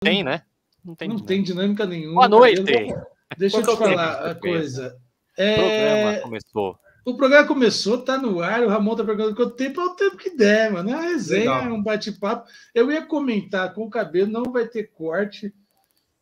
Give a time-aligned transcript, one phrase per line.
[0.00, 0.42] tem, né?
[0.84, 2.14] Não tem, não tem dinâmica nenhuma.
[2.14, 2.62] Boa noite.
[3.36, 4.96] Deixa eu te falar a coisa.
[5.36, 5.54] É...
[5.54, 6.78] O programa começou.
[7.04, 8.62] O programa começou, tá no ar.
[8.64, 10.90] O Ramon tá perguntando quanto tempo é o tempo que der, mano.
[10.90, 12.48] É uma resenha, é um bate-papo.
[12.74, 15.54] Eu ia comentar com o cabelo, não vai ter corte,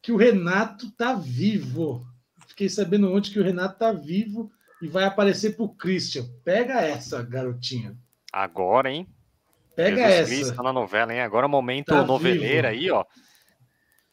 [0.02, 2.04] que o Renato tá vivo.
[2.46, 4.50] Fiquei sabendo ontem que o Renato tá vivo
[4.82, 6.27] e vai aparecer pro Christian.
[6.45, 7.96] Pega essa, garotinha.
[8.30, 9.09] Agora, hein?
[9.75, 10.30] Pega Jesus essa.
[10.30, 11.20] Cristo na novela, hein?
[11.20, 12.82] Agora é o momento tá noveleira vivo.
[12.82, 13.04] aí, ó.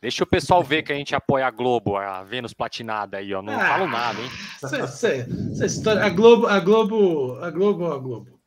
[0.02, 3.42] Deixa o pessoal ver que a gente apoia a Globo, a Vênus Platinada aí, ó.
[3.44, 4.30] Não ah, falo nada, hein?
[4.64, 8.42] Essa, história, a Globo, a Globo, a Globo, a Globo.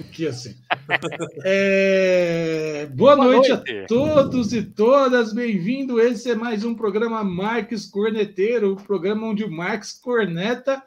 [0.00, 0.56] Aqui assim.
[1.44, 2.86] É...
[2.92, 6.00] Boa, Boa noite, noite, a todos e todas, bem-vindo.
[6.00, 10.82] Esse é mais um programa Marques Corneteiro, o programa onde o Marx corneta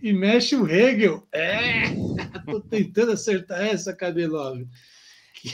[0.00, 1.26] e mexe o Hegel.
[1.32, 1.90] É,
[2.46, 4.68] tô tentando acertar essa, Cabelove.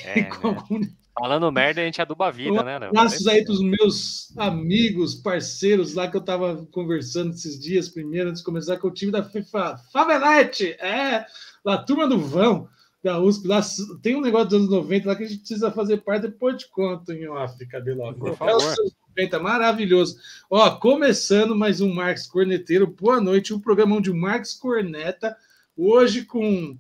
[0.05, 0.23] É,
[0.79, 0.89] né?
[1.19, 2.77] Falando merda, a gente aduba a vida, um né?
[2.77, 8.31] Abraços aí para os meus amigos, parceiros lá que eu estava conversando esses dias, primeiro,
[8.31, 9.77] antes de começar com o time da FIFA.
[9.93, 10.73] Favelete!
[10.73, 11.25] É,
[11.65, 12.69] lá, turma do Vão,
[13.03, 13.61] da USP, lá
[14.03, 16.69] tem um negócio dos anos 90 lá que a gente precisa fazer parte, depois de
[16.69, 18.19] conto em off, Cabelove.
[18.19, 18.75] Por favor.
[19.17, 20.17] É 90, maravilhoso.
[20.51, 25.37] Ó, começando mais um Marcos Corneteiro, boa noite, um programa de Marcos Corneta,
[25.77, 26.77] hoje com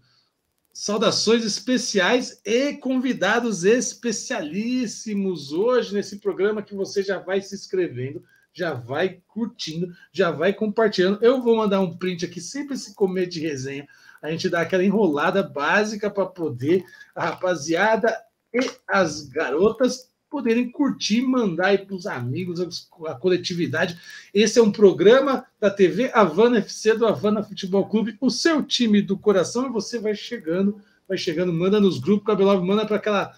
[0.74, 8.74] saudações especiais e convidados especialíssimos hoje nesse programa que você já vai se inscrevendo, já
[8.74, 11.24] vai curtindo, já vai compartilhando.
[11.24, 13.86] Eu vou mandar um print aqui, sempre esse comer de resenha.
[14.20, 18.12] A gente dá aquela enrolada básica para poder a rapaziada
[18.52, 23.96] e as garotas poderem curtir, mandar aí para os amigos, a coletividade.
[24.34, 29.00] Esse é um programa da TV Havana FC, do Havana Futebol Clube, o seu time
[29.00, 33.32] do coração, e você vai chegando, vai chegando, manda nos grupos, Cabelov, manda para aquela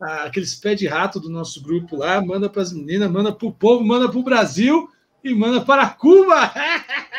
[0.00, 3.52] aqueles pé de rato do nosso grupo lá, manda para as meninas, manda para o
[3.52, 4.90] povo, manda para o Brasil
[5.22, 6.52] e manda para Cuba.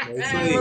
[0.10, 0.54] É aí.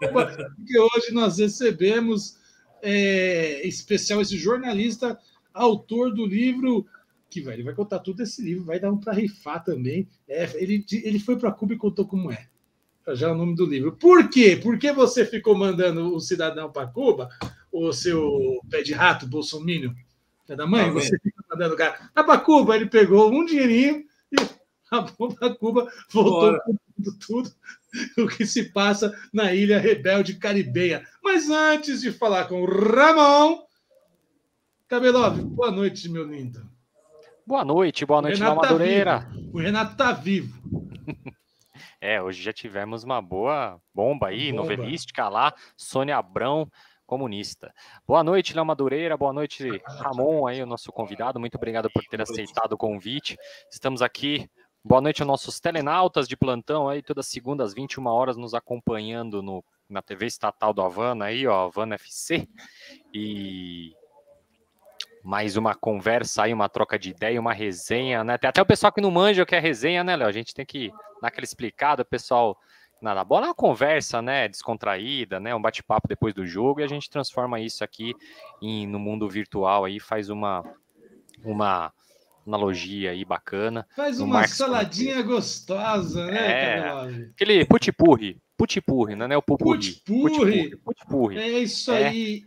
[0.00, 2.36] Porque hoje nós recebemos
[2.82, 5.18] é, especial esse jornalista,
[5.54, 6.84] autor do livro
[7.28, 10.08] que ele vai contar tudo esse livro, vai dar um para rifar também.
[10.26, 12.48] É, ele, ele foi para Cuba e contou como é.
[13.14, 13.96] Já é o nome do livro.
[13.96, 14.58] Por quê?
[14.62, 17.30] Por que você ficou mandando o cidadão para Cuba,
[17.72, 19.94] o seu pé de rato, Bolsonaro?
[20.46, 20.86] Pé da mãe?
[20.86, 22.10] Tá você fica mandando o cara.
[22.14, 24.36] Ah, para Cuba, ele pegou um dinheirinho e
[24.90, 26.58] acabou para Cuba, voltou
[26.96, 27.50] tudo, tudo
[28.18, 31.06] o que se passa na ilha rebelde caribenha.
[31.22, 33.62] Mas antes de falar com o Ramon,
[34.86, 36.67] Cabelov, boa noite, meu lindo.
[37.48, 39.26] Boa noite, boa noite, Léo tá Madureira.
[39.54, 40.60] o Renato tá vivo.
[41.98, 44.64] é, hoje já tivemos uma boa bomba aí, bomba.
[44.64, 46.70] novelística lá, Sônia Abrão,
[47.06, 47.72] comunista.
[48.06, 52.20] Boa noite, Léo Madureira, boa noite, Ramon, aí, o nosso convidado, muito obrigado por ter
[52.20, 53.38] aceitado o convite.
[53.72, 54.46] Estamos aqui,
[54.84, 59.64] boa noite aos nossos telenautas de plantão aí, todas segundas, 21 horas, nos acompanhando no,
[59.88, 62.46] na TV estatal do Havana aí, ó, Havana FC,
[63.14, 63.94] e
[65.28, 68.38] mais uma conversa aí, uma troca de ideia, uma resenha, né?
[68.38, 70.26] Tem até o pessoal que não manja o que é resenha, né, Léo?
[70.26, 70.90] A gente tem que
[71.20, 72.56] dar aquela explicada, o pessoal.
[73.02, 74.48] Nada, bola é uma conversa, né?
[74.48, 75.54] Descontraída, né?
[75.54, 78.14] Um bate-papo depois do jogo e a gente transforma isso aqui
[78.62, 80.64] em, no mundo virtual aí, faz uma,
[81.44, 81.92] uma
[82.46, 83.86] analogia aí bacana.
[83.94, 89.36] Faz uma Marx saladinha gostosa, né, é, Aquele putipurri, putipurri, né?
[89.36, 90.00] O pupurri.
[90.06, 90.76] Putipurri.
[90.78, 91.38] Putipurri.
[91.38, 92.06] É isso é.
[92.06, 92.44] aí.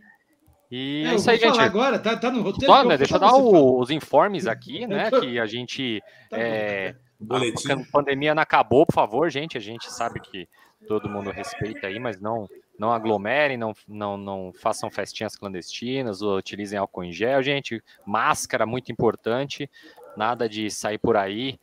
[0.74, 1.60] E é, é isso aí, gente.
[1.60, 2.72] agora, tá, tá no roteiro.
[2.72, 5.10] Só, né, deixa eu dar o, os informes aqui, né?
[5.10, 6.02] Que a gente.
[6.30, 9.58] Tá é, a pandemia não acabou, por favor, gente.
[9.58, 10.48] A gente sabe que
[10.88, 16.36] todo mundo respeita aí, mas não não aglomerem, não, não, não façam festinhas clandestinas, ou
[16.36, 17.82] utilizem álcool em gel, gente.
[18.04, 19.70] Máscara, muito importante.
[20.16, 21.60] Nada de sair por aí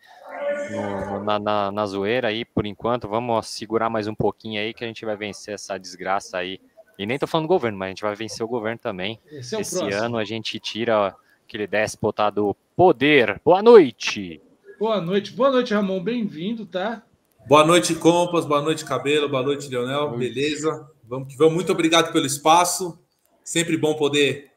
[0.69, 3.07] no, na, na, na zoeira aí, por enquanto.
[3.07, 6.61] Vamos segurar mais um pouquinho aí que a gente vai vencer essa desgraça aí
[6.99, 9.21] e nem tô falando do governo, mas a gente vai vencer o governo também.
[9.31, 11.15] Esse, é Esse ano a gente tira
[11.47, 13.39] aquele déspota do poder.
[13.43, 14.41] Boa noite!
[14.77, 16.03] Boa noite, boa noite, Ramon.
[16.03, 17.01] Bem-vindo, tá?
[17.47, 18.45] Boa noite, Compas.
[18.45, 19.29] Boa noite, Cabelo.
[19.29, 20.17] Boa noite, Leonel.
[20.17, 20.89] Beleza?
[21.07, 21.53] Vamos que vamos.
[21.53, 22.99] Muito obrigado pelo espaço.
[23.45, 24.51] Sempre bom poder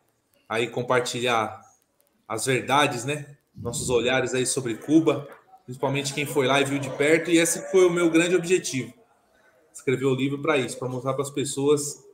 [0.48, 1.60] aí compartilhar
[2.26, 3.36] as verdades, né?
[3.54, 5.28] Nossos olhares aí sobre Cuba,
[5.64, 7.30] principalmente quem foi lá e viu de perto.
[7.30, 8.92] E esse foi o meu grande objetivo.
[9.72, 12.10] Escrever o livro para isso, para mostrar para as pessoas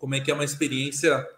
[0.00, 1.28] como é que é uma experiência,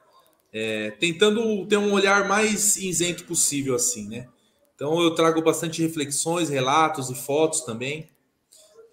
[0.53, 4.29] é, tentando ter um olhar mais isento possível, assim, né?
[4.75, 8.09] Então eu trago bastante reflexões, relatos e fotos também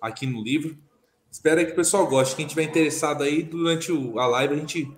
[0.01, 0.75] aqui no livro.
[1.31, 2.36] Espero que o pessoal goste.
[2.36, 4.92] Quem tiver interessado aí, durante a live a gente,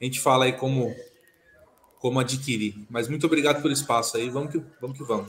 [0.00, 0.94] a gente fala aí como,
[1.98, 2.76] como adquirir.
[2.88, 4.30] Mas muito obrigado pelo espaço aí.
[4.30, 4.96] Vamos que vamos.
[4.96, 5.28] Que vamos.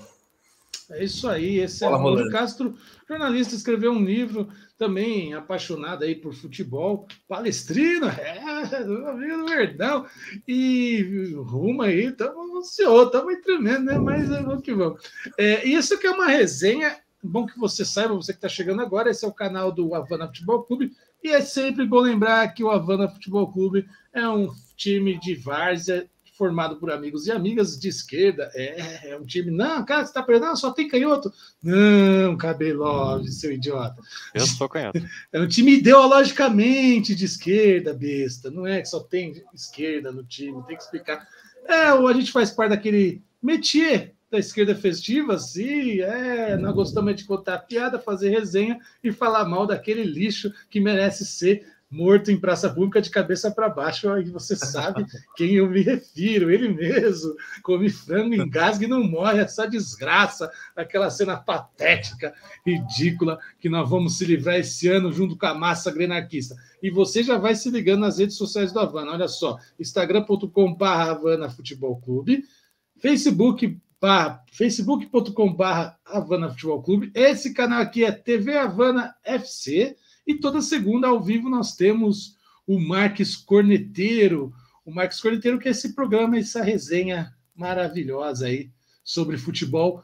[0.92, 2.78] É isso aí, esse é o Castro,
[3.10, 10.06] jornalista, escreveu um livro também apaixonado aí por futebol, palestrino, é, amigo do Verdão,
[10.48, 13.98] e rumo aí, estamos ansiosos, estamos tremendo, né?
[13.98, 15.02] Mas é vamos que vamos.
[15.38, 19.10] É, isso aqui é uma resenha, bom que você saiba, você que está chegando agora,
[19.10, 20.92] esse é o canal do Havana Futebol Clube,
[21.24, 26.10] e é sempre bom lembrar que o Havana Futebol Clube é um time de várzea
[26.38, 28.52] formado por amigos e amigas de esquerda.
[28.54, 29.52] É, é um time.
[29.52, 31.32] Não, cara, você está perdendo, só tem canhoto.
[31.64, 34.02] Não, Cabelove, seu idiota.
[34.34, 35.02] Eu sou canhoto.
[35.32, 38.50] É um time ideologicamente de esquerda, besta.
[38.50, 41.28] Não é que só tem esquerda no time, tem que explicar.
[41.66, 47.16] É, ou a gente faz parte daquele métier da esquerda festiva, sim, é, nós gostamos
[47.16, 52.40] de contar piada, fazer resenha e falar mal daquele lixo que merece ser morto em
[52.40, 55.06] praça pública de cabeça para baixo, aí você sabe
[55.36, 61.10] quem eu me refiro, ele mesmo, come frango, engasga e não morre, essa desgraça, aquela
[61.10, 62.34] cena patética,
[62.66, 66.56] ridícula, que nós vamos se livrar esse ano junto com a massa grenarquista.
[66.82, 71.50] E você já vai se ligando nas redes sociais do Havana, olha só, instagram.com.br Havana
[71.50, 72.44] Futebol Clube,
[72.98, 73.80] facebook
[74.52, 75.64] facebook.com.br
[76.06, 77.12] Havana Futebol Clube.
[77.16, 79.96] Esse canal aqui é TV Havana FC.
[80.26, 82.36] E toda segunda, ao vivo, nós temos
[82.66, 84.54] o Marques Corneteiro.
[84.86, 88.70] O Marques Corneteiro, que é esse programa, essa resenha maravilhosa aí
[89.04, 90.04] sobre futebol,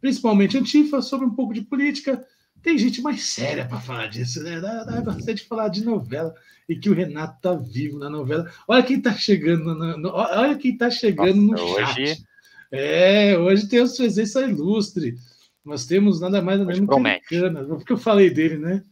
[0.00, 2.24] principalmente antifa, sobre um pouco de política.
[2.62, 4.60] Tem gente mais séria para falar disso, né?
[4.60, 6.32] Dá, dá bastante falar de novela
[6.68, 8.50] e que o Renato tá vivo na novela.
[8.68, 12.02] Olha quem tá chegando, no, no, olha quem tá chegando Nossa, no chat.
[12.02, 12.22] Hoje...
[12.70, 15.16] É, hoje tem a presença ilustre.
[15.64, 17.64] Nós temos nada mais nada menos que Cana.
[17.64, 18.82] Porque eu falei dele, né?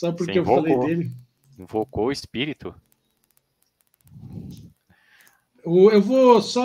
[0.00, 1.12] Só porque eu falei dele.
[1.58, 2.74] Invocou o espírito.
[5.62, 6.64] Eu vou só.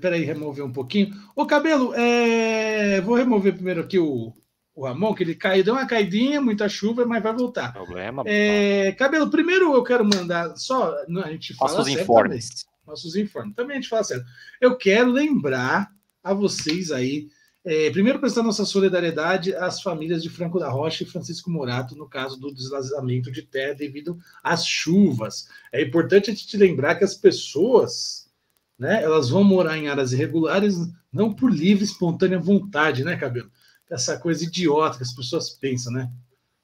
[0.00, 1.14] Peraí, remover um pouquinho.
[1.36, 2.98] Ô, Cabelo, é...
[3.02, 4.32] vou remover primeiro aqui o,
[4.74, 7.70] o Ramon, que ele caiu, deu uma caidinha, muita chuva, mas vai voltar.
[7.74, 8.22] Problema.
[8.24, 8.92] É...
[8.92, 10.96] Cabelo, primeiro eu quero mandar só.
[11.22, 12.48] A gente fala Nossos informes.
[12.48, 12.86] Também.
[12.86, 13.54] Nossos informes.
[13.54, 14.24] Também a gente fala sério.
[14.58, 15.92] Eu quero lembrar
[16.24, 17.28] a vocês aí
[17.62, 22.08] é, primeiro, prestar nossa solidariedade às famílias de Franco da Rocha e Francisco Morato, no
[22.08, 25.46] caso do deslizamento de terra devido às chuvas.
[25.70, 28.30] É importante a gente lembrar que as pessoas,
[28.78, 30.76] né, elas vão morar em áreas irregulares
[31.12, 33.50] não por livre, espontânea vontade, né, Cabelo?
[33.90, 36.10] Essa coisa idiota que as pessoas pensam, né?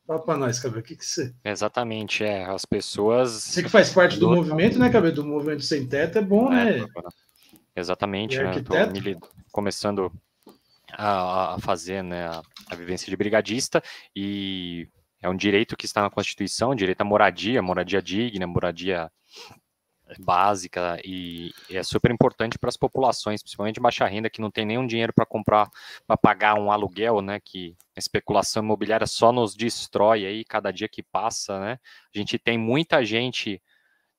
[0.06, 1.34] Fala para nós, Cabelo, o que, que você.
[1.44, 2.44] Exatamente, é.
[2.44, 3.32] As pessoas.
[3.32, 5.16] Você que faz parte do, do movimento, né, Cabelo?
[5.16, 6.87] Do movimento sem teto, é bom, é, né?
[7.75, 8.62] Exatamente, né?
[8.62, 10.10] Tô começando
[10.96, 13.82] a, a fazer né, a, a, vivência de brigadista
[14.14, 14.88] e
[15.22, 19.10] é um direito que está na Constituição, direito à moradia, moradia digna, moradia
[20.20, 24.64] básica e, é super importante para as populações, principalmente de baixa renda, que não tem
[24.64, 25.69] nenhum dinheiro para comprar,
[26.06, 27.40] para pagar um aluguel, né?
[27.40, 31.78] Que a especulação imobiliária só nos destrói aí cada dia que passa, né?
[32.14, 33.60] A gente tem muita gente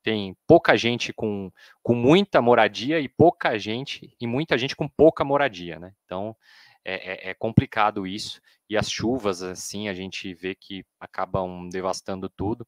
[0.00, 1.50] tem pouca gente com,
[1.82, 5.92] com muita moradia e pouca gente e muita gente com pouca moradia, né?
[6.04, 6.36] Então
[6.84, 12.28] é, é, é, complicado isso e as chuvas assim a gente vê que acabam devastando
[12.28, 12.66] tudo.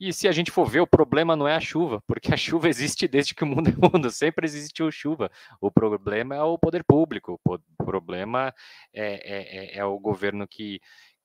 [0.00, 2.68] E se a gente for ver, o problema não é a chuva, porque a chuva
[2.68, 5.30] existe desde que o mundo é mundo, sempre existiu chuva.
[5.60, 8.52] O problema é o poder público, o problema
[8.92, 10.80] é, é, é, é o governo que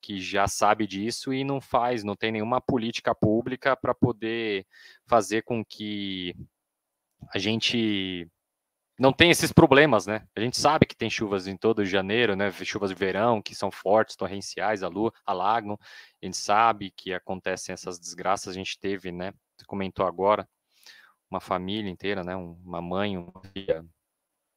[0.05, 4.63] que já sabe disso e não faz, não tem nenhuma política pública para poder
[5.07, 6.35] fazer com que
[7.33, 8.27] a gente
[8.97, 10.25] não tenha esses problemas, né?
[10.35, 12.51] A gente sabe que tem chuvas em todo janeiro, né?
[12.51, 14.81] Chuvas de verão que são fortes, torrenciais,
[15.25, 15.77] alagam.
[16.21, 18.49] A gente sabe que acontecem essas desgraças.
[18.49, 19.33] A gente teve, né?
[19.57, 20.47] Você comentou agora,
[21.29, 22.35] uma família inteira, né?
[22.35, 23.85] Uma mãe, uma filha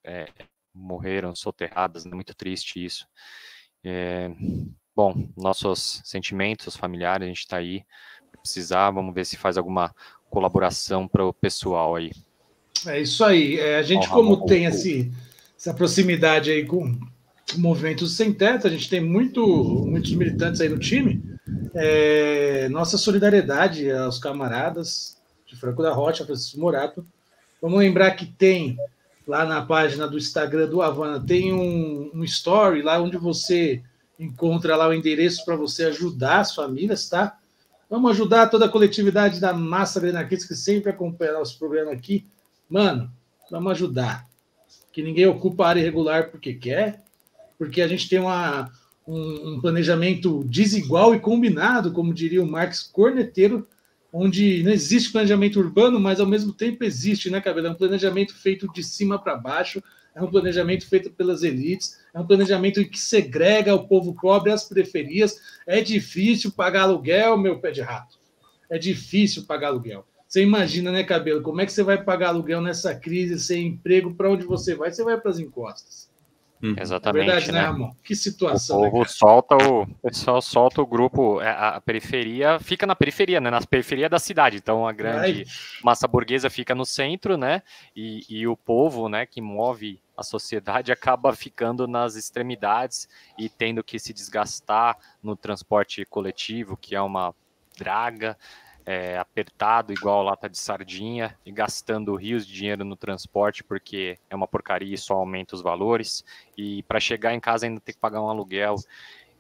[0.05, 0.27] é,
[0.73, 2.15] morreram soterradas, né?
[2.15, 3.09] Muito triste isso.
[3.85, 4.29] É,
[4.95, 7.85] bom, nossos sentimentos familiares, a gente está aí.
[8.41, 9.93] Precisar, vamos ver se faz alguma
[10.31, 12.13] colaboração para o pessoal aí.
[12.87, 13.59] É isso aí.
[13.59, 15.13] É, a gente, como tem esse,
[15.59, 16.85] essa proximidade aí com
[17.55, 19.47] o movimento sem teto, a gente tem muito,
[19.87, 21.23] muitos militantes aí no time.
[21.75, 25.17] É, nossa solidariedade aos camaradas
[25.47, 27.07] de Franco da Rocha, Francisco Morato.
[27.61, 28.77] Vamos lembrar que tem
[29.27, 33.83] lá na página do Instagram do Havana, tem um, um story lá onde você
[34.19, 37.39] encontra lá o endereço para você ajudar as famílias, tá?
[37.91, 42.27] Vamos ajudar toda a coletividade da massa anarquista que sempre acompanha nosso programa aqui.
[42.69, 43.11] Mano,
[43.51, 44.29] vamos ajudar.
[44.93, 47.03] Que ninguém ocupa a área irregular porque quer,
[47.59, 48.71] porque a gente tem uma,
[49.07, 53.67] um, um planejamento desigual e combinado, como diria o Marx Corneteiro,
[54.13, 57.69] onde não existe planejamento urbano, mas ao mesmo tempo existe, né, Cabelo?
[57.69, 59.83] É um planejamento feito de cima para baixo,
[60.15, 64.65] é um planejamento feito pelas elites, é um planejamento que segrega o povo pobre às
[64.65, 65.41] periferias.
[65.67, 68.19] É difícil pagar aluguel, meu pé de rato.
[68.69, 70.05] É difícil pagar aluguel.
[70.29, 71.41] Você imagina, né, Cabelo?
[71.41, 74.15] Como é que você vai pagar aluguel nessa crise, sem emprego?
[74.15, 74.93] Para onde você vai?
[74.93, 76.11] Você vai para as encostas.
[76.63, 76.75] Hum.
[76.79, 77.23] Exatamente.
[77.23, 77.93] É verdade, né, né, Ramon?
[78.05, 78.81] Que situação.
[78.81, 82.87] O povo né, solta o, o pessoal solta o grupo, é, a, a, periferia fica
[82.87, 83.49] na periferia, né?
[83.49, 84.59] Na periferia da cidade.
[84.59, 85.81] Então a grande Ai.
[85.83, 87.63] massa burguesa fica no centro, né?
[87.97, 93.09] E, e o povo, né, que move a sociedade acaba ficando nas extremidades
[93.39, 97.33] e tendo que se desgastar no transporte coletivo, que é uma
[97.79, 98.37] draga
[98.89, 104.35] é, apertado, igual lata de sardinha, e gastando rios de dinheiro no transporte, porque é
[104.35, 106.25] uma porcaria e só aumenta os valores.
[106.57, 108.77] E para chegar em casa ainda tem que pagar um aluguel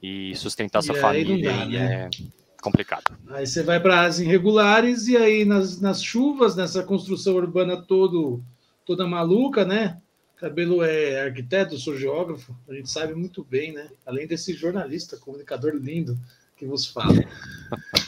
[0.02, 1.50] e sustentar e sua família.
[1.50, 2.10] Dá, né?
[2.14, 3.16] É complicado.
[3.30, 8.42] Aí você vai para as irregulares e aí nas, nas chuvas, nessa construção urbana todo,
[8.84, 9.98] toda maluca, né?
[10.36, 13.88] Cabelo é arquiteto, sou geógrafo, a gente sabe muito bem, né?
[14.04, 16.18] Além desse jornalista, comunicador lindo
[16.58, 17.24] que vos fala.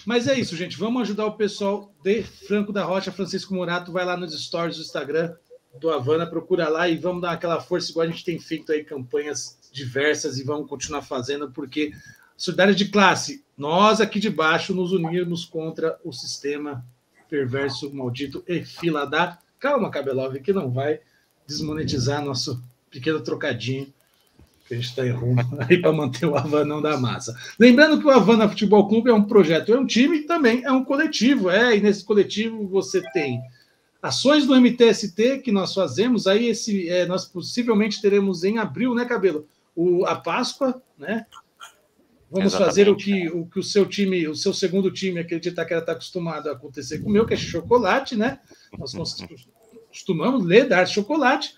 [0.05, 0.77] Mas é isso, gente.
[0.77, 3.93] Vamos ajudar o pessoal de Franco da Rocha, Francisco Morato.
[3.93, 5.35] Vai lá nos stories do Instagram
[5.79, 8.83] do Havana, procura lá e vamos dar aquela força, igual a gente tem feito aí
[8.83, 11.93] campanhas diversas e vamos continuar fazendo, porque
[12.37, 16.85] solidariedade de classe, nós aqui de baixo nos unirmos contra o sistema
[17.29, 19.39] perverso, maldito e fila da.
[19.61, 21.01] Calma, Cabelov, que não vai
[21.47, 23.93] desmonetizar nosso pequeno trocadinho
[24.71, 27.37] que a gente está em rumo aí para manter o Havanão da massa.
[27.59, 30.71] Lembrando que o Havana Futebol Clube é um projeto, é um time e também é
[30.71, 33.43] um coletivo, é, e nesse coletivo você tem
[34.01, 39.05] ações do MTST que nós fazemos, aí esse, é, nós possivelmente teremos em abril, né,
[39.05, 39.49] Cabelo?
[39.75, 41.27] O, a Páscoa, né?
[42.31, 45.41] Vamos Exatamente, fazer o que, o que o seu time, o seu segundo time, aquele
[45.41, 48.39] de Itaquera está acostumado a acontecer com o meu, que é chocolate, né?
[48.79, 48.95] Nós
[49.91, 51.53] costumamos ler, dar chocolate.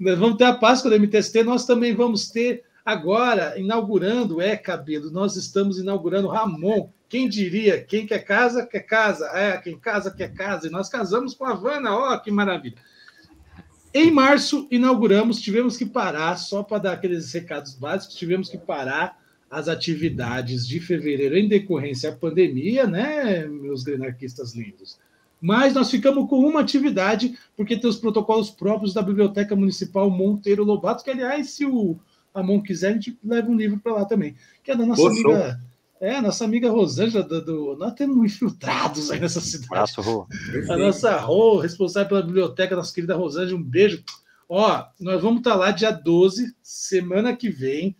[0.00, 5.10] Nós vamos ter a Páscoa do MTST, nós também vamos ter agora, inaugurando, é, Cabelo,
[5.10, 6.90] nós estamos inaugurando Ramon.
[7.08, 7.82] Quem diria?
[7.82, 9.26] Quem quer casa, quer casa.
[9.34, 10.68] É, quem casa, quer casa.
[10.68, 12.76] E nós casamos com a Havana, ó, que maravilha.
[13.92, 19.18] Em março, inauguramos, tivemos que parar, só para dar aqueles recados básicos, tivemos que parar
[19.50, 24.96] as atividades de fevereiro em decorrência da pandemia, né, meus grenarquistas lindos?
[25.40, 30.64] Mas nós ficamos com uma atividade, porque tem os protocolos próprios da Biblioteca Municipal Monteiro
[30.64, 31.98] Lobato, que, aliás, se o
[32.34, 35.20] Amon quiser, a gente leva um livro para lá também, que é da nossa Poxa.
[35.20, 35.60] amiga.
[36.00, 39.68] É, nossa amiga Rosângela, do, do, nós temos infiltrados aí nessa cidade.
[39.68, 40.26] Braço, Rô.
[40.70, 44.02] A nossa Rô, responsável pela biblioteca, nossa querida Rosângela, um beijo.
[44.48, 47.94] Ó, nós vamos estar tá lá dia 12, semana que vem,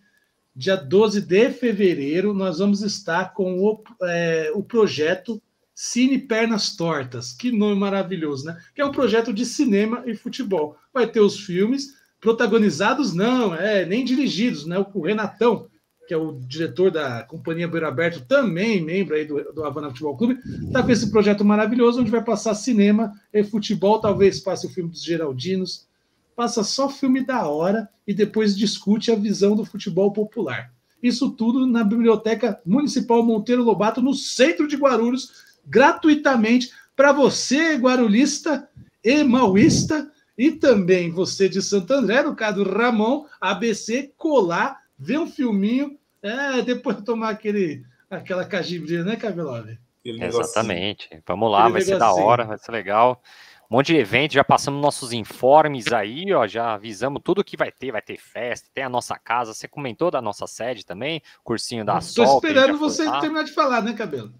[0.55, 5.39] dia 12 de fevereiro, nós vamos estar com o, é, o projeto
[5.83, 8.55] Cine Pernas Tortas, que nome maravilhoso, né?
[8.75, 10.77] Que é um projeto de cinema e futebol.
[10.93, 14.77] Vai ter os filmes protagonizados, não, é nem dirigidos, né?
[14.77, 15.65] O Renatão,
[16.07, 20.15] que é o diretor da Companhia Beira Aberto, também membro aí do, do Havana Futebol
[20.15, 24.69] Clube, está com esse projeto maravilhoso, onde vai passar cinema e futebol, talvez passe o
[24.69, 25.87] filme dos Geraldinos,
[26.35, 30.71] passa só filme da hora e depois discute a visão do futebol popular.
[31.01, 38.69] Isso tudo na Biblioteca Municipal Monteiro Lobato, no centro de Guarulhos, gratuitamente para você, guarulhista
[39.03, 45.27] e mauísta, e também você de Santo André, no caso Ramon, ABC, colar, ver um
[45.27, 49.77] filminho, é, depois tomar aquele, aquela cajibrinha, né, Cabelove?
[50.03, 51.09] Exatamente.
[51.27, 53.21] Vamos lá, vai ser da hora, vai ser legal.
[53.69, 57.71] Um monte de evento, já passamos nossos informes aí, ó, já avisamos tudo que vai
[57.71, 61.85] ter, vai ter festa, tem a nossa casa, você comentou da nossa sede também, cursinho
[61.85, 62.41] da Estou Sol.
[62.41, 64.33] Tô esperando você terminar de falar, né, Cabelo?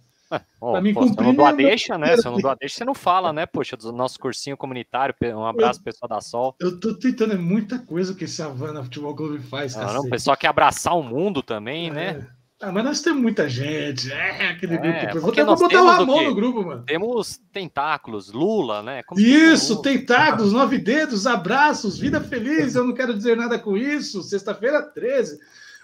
[0.60, 2.16] Oh, mim pô, se eu não dou a deixa, né?
[2.16, 3.46] Se eu não dou a deixa, você não fala, né?
[3.46, 6.56] Poxa, do nosso cursinho comunitário, um abraço, pessoal da Sol.
[6.60, 9.94] Eu tô tentando, é muita coisa que esse Havana Futebol Clube faz, cara.
[9.94, 11.92] Não, o pessoal quer abraçar o mundo também, é.
[11.92, 12.28] né?
[12.62, 14.12] Ah, mas nós temos muita gente.
[14.12, 15.34] É, aquele é, grupo.
[15.34, 16.84] Vou, vou botar o Ramon no grupo, mano.
[16.86, 19.02] Temos tentáculos, Lula, né?
[19.02, 19.84] Como isso, Lula?
[19.84, 22.76] tentáculos, nove dedos, abraços, vida feliz.
[22.76, 24.22] Eu não quero dizer nada com isso.
[24.22, 25.40] Sexta-feira, 13.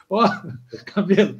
[0.08, 0.24] Ó,
[0.86, 1.39] cabelo.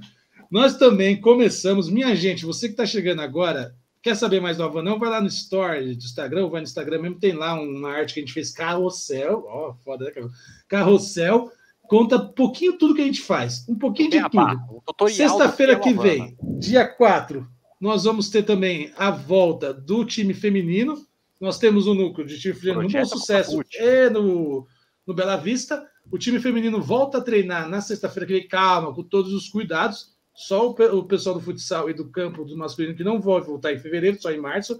[0.50, 1.90] Nós também começamos.
[1.90, 5.00] Minha gente, você que está chegando agora, quer saber mais do Avanão?
[5.00, 8.20] Vai lá no Story do Instagram, vai no Instagram mesmo, tem lá uma arte que
[8.20, 9.46] a gente fez, carrossel.
[9.48, 10.30] Ó, oh, foda, né?
[10.68, 11.52] Carrossel.
[11.88, 13.66] Conta um pouquinho tudo que a gente faz.
[13.68, 15.10] Um pouquinho de tudo.
[15.10, 17.48] Sexta-feira que vem, dia 4,
[17.80, 21.06] nós vamos ter também a volta do time feminino.
[21.40, 24.68] Nós temos o um núcleo de time feminino no Bom Sucesso e no,
[25.06, 25.88] no Bela Vista.
[26.12, 30.17] O time feminino volta a treinar na sexta-feira que vem, calma, com todos os cuidados.
[30.38, 33.80] Só o, pessoal do futsal e do campo do masculino que não vai voltar em
[33.80, 34.80] fevereiro, só em março.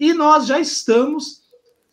[0.00, 1.42] E nós já estamos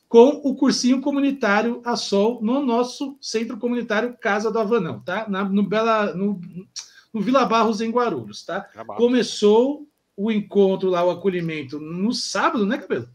[0.08, 5.28] com o cursinho comunitário a sol no nosso centro comunitário Casa do Avanão, tá?
[5.28, 6.40] Na, no, Bela, no,
[7.14, 8.62] no Vila Barros, em Guarulhos, tá?
[8.96, 13.10] Começou o encontro lá, o acolhimento, no sábado, né, Cabelo?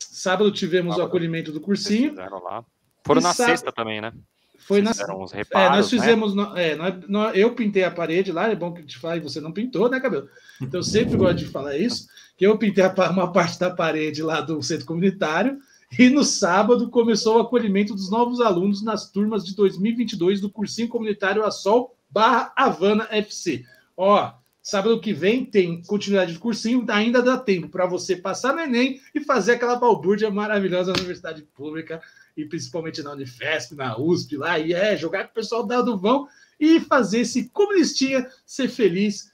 [0.00, 1.06] Sábado tivemos sábado.
[1.06, 2.16] o acolhimento do cursinho.
[2.16, 2.64] Lá.
[3.06, 3.50] Foram e na sábado...
[3.52, 4.12] sexta também, né?
[4.60, 4.90] Foi na...
[4.90, 5.98] uns reparos, é, nós né?
[5.98, 6.34] fizemos.
[6.34, 6.52] Né?
[6.56, 9.52] É, nós, nós, eu pintei a parede lá, é bom que te fale, você não
[9.52, 10.28] pintou, né, Cabelo?
[10.60, 14.40] Então eu sempre gosto de falar isso, que eu pintei uma parte da parede lá
[14.40, 15.58] do centro comunitário,
[15.98, 20.88] e no sábado começou o acolhimento dos novos alunos nas turmas de 2022 do cursinho
[20.88, 23.64] comunitário Assol barra Havana FC.
[23.96, 28.60] Ó, sábado que vem tem continuidade de cursinho, ainda dá tempo para você passar no
[28.60, 32.00] Enem e fazer aquela balbúrdia maravilhosa na universidade pública
[32.36, 35.96] e principalmente na Unifesp, na USP lá, e é jogar com o pessoal da do
[35.96, 36.26] vão
[36.58, 39.32] e fazer esse comunistinha ser feliz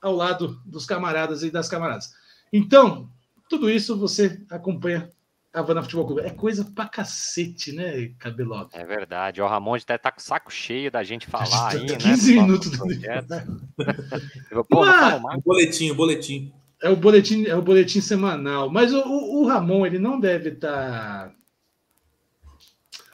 [0.00, 2.12] ao lado dos camaradas e das camaradas.
[2.52, 3.08] Então,
[3.48, 5.10] tudo isso você acompanha
[5.52, 6.22] a Havana Futebol Clube.
[6.22, 8.66] É coisa pra cacete, né, Cabeló?
[8.72, 9.42] É verdade.
[9.42, 11.96] O Ramon até tá com o saco cheio da gente falar aí, né?
[11.96, 12.78] 15 minutos do
[14.68, 16.52] Pô, não O boletim, o boletim.
[16.82, 18.70] É o boletim, é o boletim semanal.
[18.70, 21.28] Mas o, o, o Ramon, ele não deve estar.
[21.28, 21.34] Tá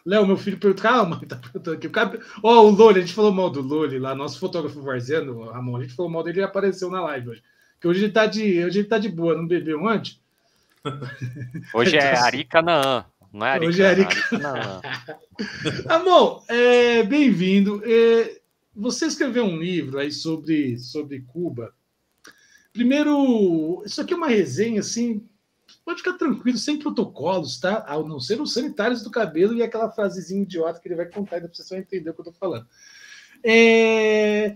[0.09, 1.91] Léo, meu filho perguntou, calma, tá perguntando aqui.
[2.43, 5.77] Ó, oh, o Loli, a gente falou mal do Loli lá, nosso fotógrafo Varziano, Ramon,
[5.77, 7.43] a gente falou mal dele e apareceu na live hoje.
[7.79, 10.19] Que hoje ele tá de, hoje ele tá de boa, não bebeu antes.
[11.75, 13.69] Hoje é Arica Naã, não é Arica?
[13.69, 14.81] Hoje é Arica, Arica
[15.95, 17.83] Amor, é, bem-vindo.
[17.85, 18.41] É,
[18.75, 21.75] você escreveu um livro aí sobre, sobre Cuba.
[22.73, 25.29] Primeiro, isso aqui é uma resenha assim
[25.89, 27.83] Pode ficar tranquilo, sem protocolos, tá?
[27.89, 31.37] A não ser os sanitários do cabelo e aquela frasezinha idiota que ele vai contar
[31.37, 32.67] ainda vocês entender o que eu tô falando.
[33.43, 34.55] É...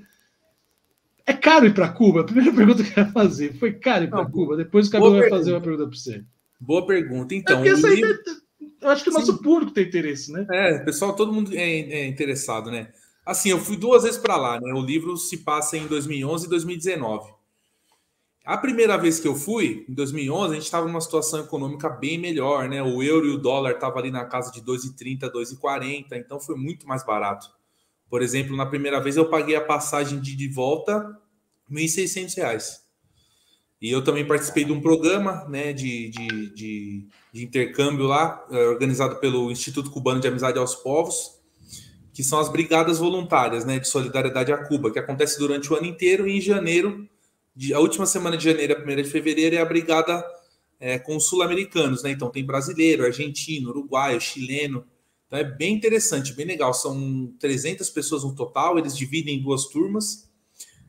[1.24, 2.20] É caro ir para Cuba?
[2.20, 3.54] A primeira pergunta que eu ia fazer.
[3.54, 4.58] Foi caro ir para Cuba?
[4.58, 6.22] Depois o cabelo vai fazer uma pergunta para você.
[6.60, 7.34] Boa pergunta.
[7.34, 8.18] Então, é essa aí, livro...
[8.82, 9.42] eu acho que o nosso Sim.
[9.42, 10.46] público tem interesse, né?
[10.50, 12.92] É, pessoal, todo mundo é, é interessado, né?
[13.24, 14.70] Assim, eu fui duas vezes para lá, né?
[14.74, 17.32] O livro se passa em 2011 e 2019.
[18.44, 22.18] A primeira vez que eu fui, em 2011, a gente estava numa situação econômica bem
[22.18, 22.82] melhor, né?
[22.82, 26.86] O euro e o dólar estavam ali na casa de 2,30, 2,40, então foi muito
[26.86, 27.48] mais barato.
[28.10, 30.98] Por exemplo, na primeira vez eu paguei a passagem de, de volta
[31.70, 32.80] R$ 1.600.
[33.80, 38.68] E eu também participei de um programa né, de, de, de, de intercâmbio lá, eh,
[38.68, 41.40] organizado pelo Instituto Cubano de Amizade aos Povos,
[42.12, 45.86] que são as brigadas voluntárias né, de solidariedade a Cuba, que acontece durante o ano
[45.86, 47.08] inteiro e em janeiro
[47.74, 50.24] a última semana de janeiro, a primeira de fevereiro, é a brigada
[50.80, 52.10] é, com os sul-americanos, né?
[52.10, 54.84] Então tem brasileiro, argentino, uruguaio, chileno.
[55.26, 56.74] Então é bem interessante, bem legal.
[56.74, 60.30] São 300 pessoas no total, eles dividem em duas turmas.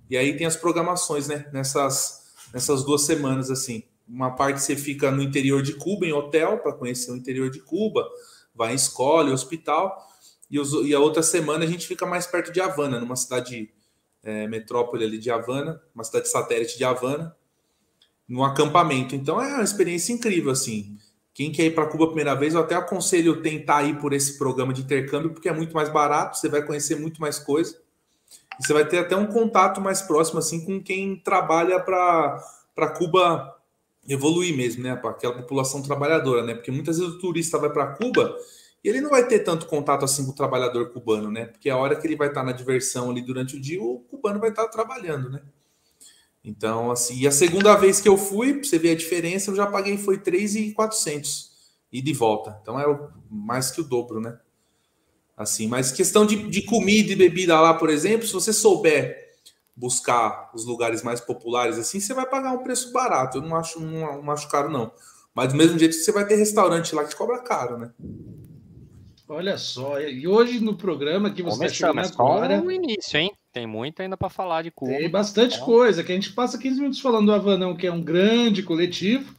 [0.10, 1.50] E aí tem as programações, né?
[1.54, 3.84] Nessas, nessas duas semanas, assim.
[4.08, 7.60] Uma parte você fica no interior de Cuba, em hotel, para conhecer o interior de
[7.60, 8.08] Cuba,
[8.54, 9.98] vai em escola, hospital.
[10.50, 13.72] E, os, e a outra semana a gente fica mais perto de Havana, numa cidade
[14.24, 17.36] é, metrópole ali de Havana, uma cidade satélite de Havana,
[18.28, 19.16] no acampamento.
[19.16, 20.98] Então é uma experiência incrível, assim.
[21.34, 24.38] Quem quer ir para Cuba a primeira vez, eu até aconselho tentar ir por esse
[24.38, 27.76] programa de intercâmbio, porque é muito mais barato, você vai conhecer muito mais coisa.
[28.60, 33.58] E você vai ter até um contato mais próximo, assim, com quem trabalha para Cuba
[34.08, 34.96] evoluir mesmo, né?
[34.96, 36.54] Para aquela população trabalhadora, né?
[36.54, 38.38] Porque muitas vezes o turista vai para Cuba
[38.84, 41.46] e ele não vai ter tanto contato assim com o trabalhador cubano, né?
[41.46, 44.40] Porque a hora que ele vai estar na diversão ali durante o dia, o cubano
[44.40, 45.42] vai estar trabalhando, né?
[46.44, 49.56] Então, assim, e a segunda vez que eu fui, pra você ver a diferença, eu
[49.56, 51.54] já paguei foi 3,400
[51.92, 52.60] e de volta.
[52.62, 52.86] Então é
[53.30, 54.38] mais que o dobro, né?
[55.38, 59.32] Assim, mas questão de, de comida e bebida lá, por exemplo, se você souber
[59.76, 63.38] buscar os lugares mais populares assim, você vai pagar um preço barato.
[63.38, 64.92] Eu não acho, não, não acho caro, não.
[65.34, 67.92] Mas do mesmo jeito você vai ter restaurante lá que cobra caro, né?
[69.28, 72.62] Olha só, e hoje no programa que você está chegando agora...
[72.62, 73.32] o início, hein?
[73.54, 74.92] Tem muito ainda para falar de Cuba.
[74.92, 78.02] Tem bastante coisa, que a gente passa 15 minutos falando do Havanão, que é um
[78.02, 79.34] grande coletivo.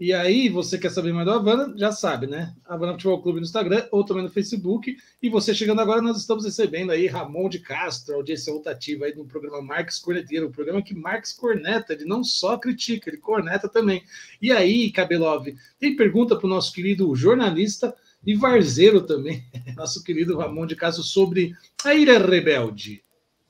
[0.00, 2.54] E aí, você quer saber mais do Havana, já sabe, né?
[2.64, 4.96] Havana Futebol Clube no Instagram ou também no Facebook.
[5.20, 9.26] E você chegando agora, nós estamos recebendo aí Ramon de Castro, audiência rotativa aí no
[9.26, 14.02] programa Marques Corneteiro, o programa que Marques corneta, ele não só critica, ele corneta também.
[14.40, 15.46] E aí, Cabelov,
[15.78, 19.44] tem pergunta para o nosso querido jornalista e Varzeiro também,
[19.76, 21.54] nosso querido Ramon de Castro, sobre
[21.84, 23.02] a Ilha Rebelde.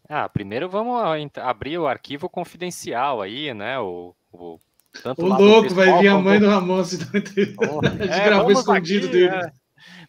[0.08, 1.00] Ah, primeiro vamos
[1.36, 3.78] abrir o arquivo confidencial aí, né?
[3.78, 4.58] O, o,
[5.02, 7.54] tanto o louco, vai vir a mãe do Ramon se oh, gente
[8.10, 9.34] é, gravou escondido aqui, dele.
[9.34, 9.52] É.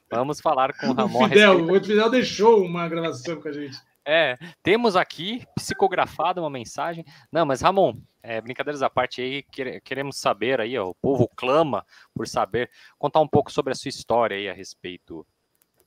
[0.09, 1.25] Vamos falar com o Ramon.
[1.25, 3.77] O Fidel, o Fidel deixou uma gravação com a gente.
[4.05, 7.05] É, temos aqui psicografada uma mensagem.
[7.31, 9.43] Não, mas Ramon, é, brincadeiras à parte aí,
[9.83, 13.89] queremos saber aí, ó, o povo clama por saber, contar um pouco sobre a sua
[13.89, 15.25] história aí a respeito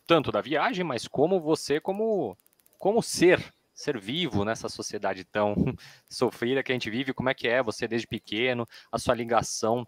[0.06, 2.36] tanto da viagem, mas como você como
[2.78, 5.54] como ser, ser vivo nessa sociedade tão
[6.08, 9.86] sofrida que a gente vive, como é que é você desde pequeno, a sua ligação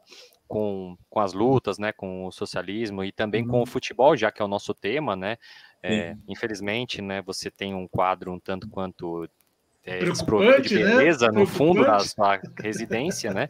[0.49, 3.67] com, com as lutas, né, com o socialismo e também com o uhum.
[3.67, 5.37] futebol, já que é o nosso tema, né,
[5.83, 9.29] é, infelizmente, né, você tem um quadro um tanto quanto
[9.87, 9.99] é,
[10.61, 10.85] de né?
[10.85, 11.41] beleza né?
[11.41, 13.47] no fundo da sua residência, né?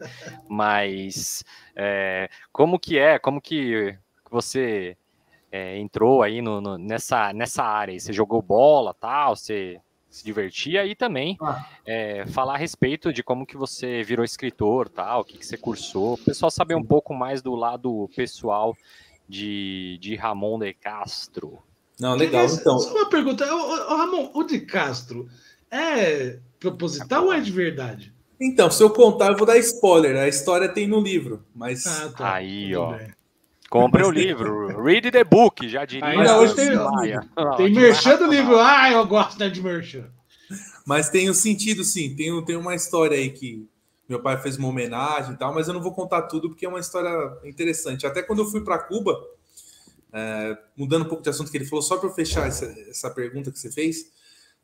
[0.47, 1.43] Mas
[1.75, 3.17] é, como que é?
[3.17, 3.97] Como que
[4.29, 4.95] você
[5.51, 7.99] é, entrou aí no, no, nessa, nessa área?
[7.99, 9.35] Você jogou bola, tal?
[9.35, 11.67] Você se divertia e também ah.
[11.85, 15.57] é, falar a respeito de como que você virou escritor, tal, o que, que você
[15.57, 18.75] cursou, o pessoal saber um pouco mais do lado pessoal
[19.27, 21.61] de, de Ramon de Castro.
[21.99, 22.45] Não, legal.
[22.45, 25.27] Então, só uma pergunta, o, o, Ramon, o de Castro
[25.71, 28.13] é proposital ou é de verdade?
[28.39, 30.15] Então, se eu contar, eu vou dar spoiler.
[30.15, 32.33] A história tem no livro, mas ah, tá.
[32.35, 32.91] aí, ó.
[32.91, 33.17] Bem.
[33.69, 34.81] Compre o livro.
[34.81, 36.07] Read the book, já diria.
[36.07, 36.69] Ainda hoje tem,
[37.57, 38.57] tem merchan do livro.
[38.59, 40.05] Ah, eu gosto né, de merchan.
[40.85, 42.15] Mas tem um sentido, sim.
[42.15, 43.67] Tem, tem uma história aí que
[44.07, 46.69] meu pai fez uma homenagem e tal, mas eu não vou contar tudo porque é
[46.69, 47.11] uma história
[47.43, 48.07] interessante.
[48.07, 49.19] Até quando eu fui para Cuba,
[50.13, 53.51] é, mudando um pouco de assunto que ele falou, só para fechar essa, essa pergunta
[53.51, 54.11] que você fez,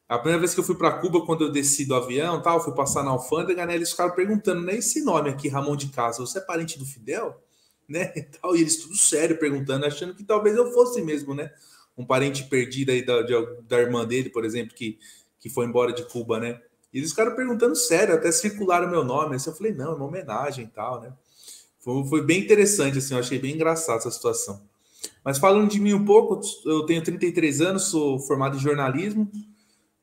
[0.07, 2.75] a primeira vez que eu fui para Cuba, quando eu desci do avião, tal, fui
[2.75, 6.39] passar na alfândega, né, eles ficaram perguntando, né, esse nome aqui, Ramon de Casa, você
[6.39, 7.39] é parente do Fidel?
[7.85, 11.51] Né, e, tal, e eles tudo sério perguntando, achando que talvez eu fosse mesmo, né,
[11.97, 13.33] um parente perdido aí da, de,
[13.67, 14.97] da irmã dele, por exemplo, que,
[15.37, 16.61] que foi embora de Cuba, né,
[16.93, 20.05] e eles ficaram perguntando sério, até circularam meu nome, assim, eu falei, não, é uma
[20.05, 21.11] homenagem e tal, né,
[21.81, 24.65] foi, foi bem interessante, assim, eu achei bem engraçado essa situação.
[25.23, 29.31] Mas falando de mim um pouco, eu tenho 33 anos, sou formado em jornalismo.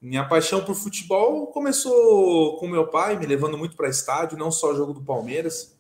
[0.01, 4.75] Minha paixão por futebol começou com meu pai, me levando muito para estádio, não só
[4.75, 5.77] jogo do Palmeiras,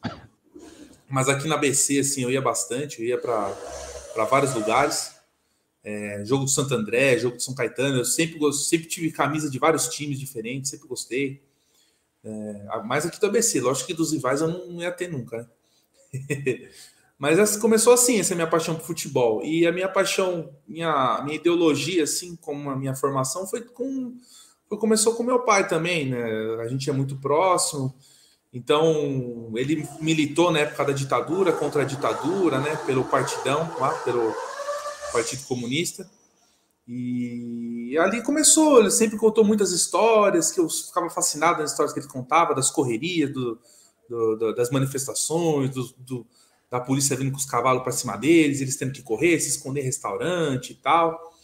[1.08, 5.18] mas aqui na BC, assim, eu ia bastante, eu ia para vários lugares.
[5.82, 9.58] É, jogo do Santo André, jogo do São Caetano, eu sempre, sempre tive camisa de
[9.58, 11.42] vários times diferentes, sempre gostei.
[12.22, 15.46] É, mais aqui do ABC, lógico que dos rivais eu não ia ter nunca, né?
[17.20, 19.44] Mas começou assim, essa minha paixão por futebol.
[19.44, 24.16] E a minha paixão, minha, minha ideologia, assim, como a minha formação, foi com.
[24.66, 26.24] Foi, começou com meu pai também, né?
[26.62, 27.94] A gente é muito próximo.
[28.50, 32.74] Então, ele militou na época da ditadura, contra a ditadura, né?
[32.86, 34.34] Pelo partidão, lá, pelo
[35.12, 36.10] Partido Comunista.
[36.88, 42.00] E ali começou, ele sempre contou muitas histórias, que eu ficava fascinado nas histórias que
[42.00, 43.58] ele contava, das correrias, do,
[44.08, 46.26] do, das manifestações, do, do
[46.70, 49.80] da polícia vindo com os cavalos para cima deles, eles tendo que correr, se esconder
[49.80, 51.34] em restaurante e tal.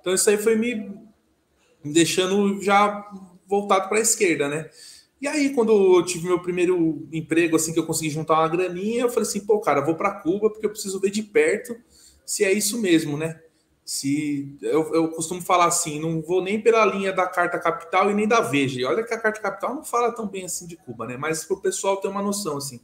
[0.00, 0.76] Então isso aí foi me,
[1.82, 3.04] me deixando já
[3.48, 4.70] voltado para a esquerda, né?
[5.20, 9.02] E aí, quando eu tive meu primeiro emprego, assim, que eu consegui juntar uma graninha,
[9.02, 11.74] eu falei assim, pô, cara, vou para Cuba porque eu preciso ver de perto
[12.24, 13.40] se é isso mesmo, né?
[13.84, 18.14] Se eu, eu costumo falar assim, não vou nem pela linha da Carta Capital e
[18.14, 18.80] nem da Veja.
[18.80, 21.16] E olha que a Carta Capital não fala tão bem assim de Cuba, né?
[21.16, 22.80] Mas para o pessoal ter uma noção, assim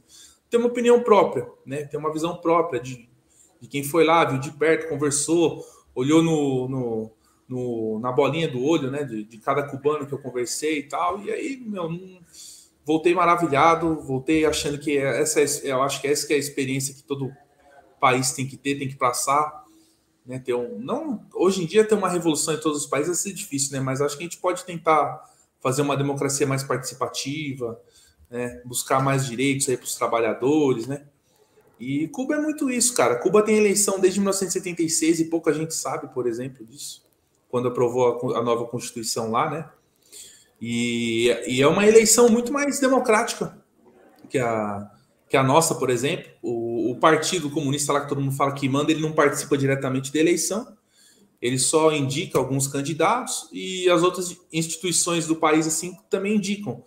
[0.53, 1.83] ter uma opinião própria, né?
[1.83, 3.09] Ter uma visão própria de,
[3.59, 7.11] de quem foi lá, viu de perto, conversou, olhou no, no,
[7.49, 9.03] no na bolinha do olho, né?
[9.03, 11.19] De, de, cada cubano que eu conversei e tal.
[11.23, 12.19] E aí, meu, não,
[12.85, 16.93] voltei maravilhado, voltei achando que essa, é, eu acho que essa que é a experiência
[16.93, 17.33] que todo
[17.99, 19.63] país tem que ter, tem que passar.
[20.23, 23.33] Né, ter um, não, hoje em dia ter uma revolução em todos os países ser
[23.33, 23.79] difícil, né?
[23.79, 25.19] Mas acho que a gente pode tentar
[25.59, 27.81] fazer uma democracia mais participativa,
[28.33, 28.59] né?
[28.65, 31.05] buscar mais direitos para os trabalhadores, né?
[31.79, 33.15] E Cuba é muito isso, cara.
[33.17, 37.05] Cuba tem eleição desde 1976 e pouca gente sabe, por exemplo, disso,
[37.47, 39.69] quando aprovou a, a nova Constituição lá, né?
[40.59, 43.55] E, e, é uma eleição muito mais democrática
[44.29, 44.89] que a,
[45.29, 46.31] que a nossa, por exemplo.
[46.41, 50.11] O, o, Partido Comunista lá que todo mundo fala que manda, ele não participa diretamente
[50.11, 50.75] da eleição,
[51.39, 56.83] ele só indica alguns candidatos e as outras instituições do país assim também indicam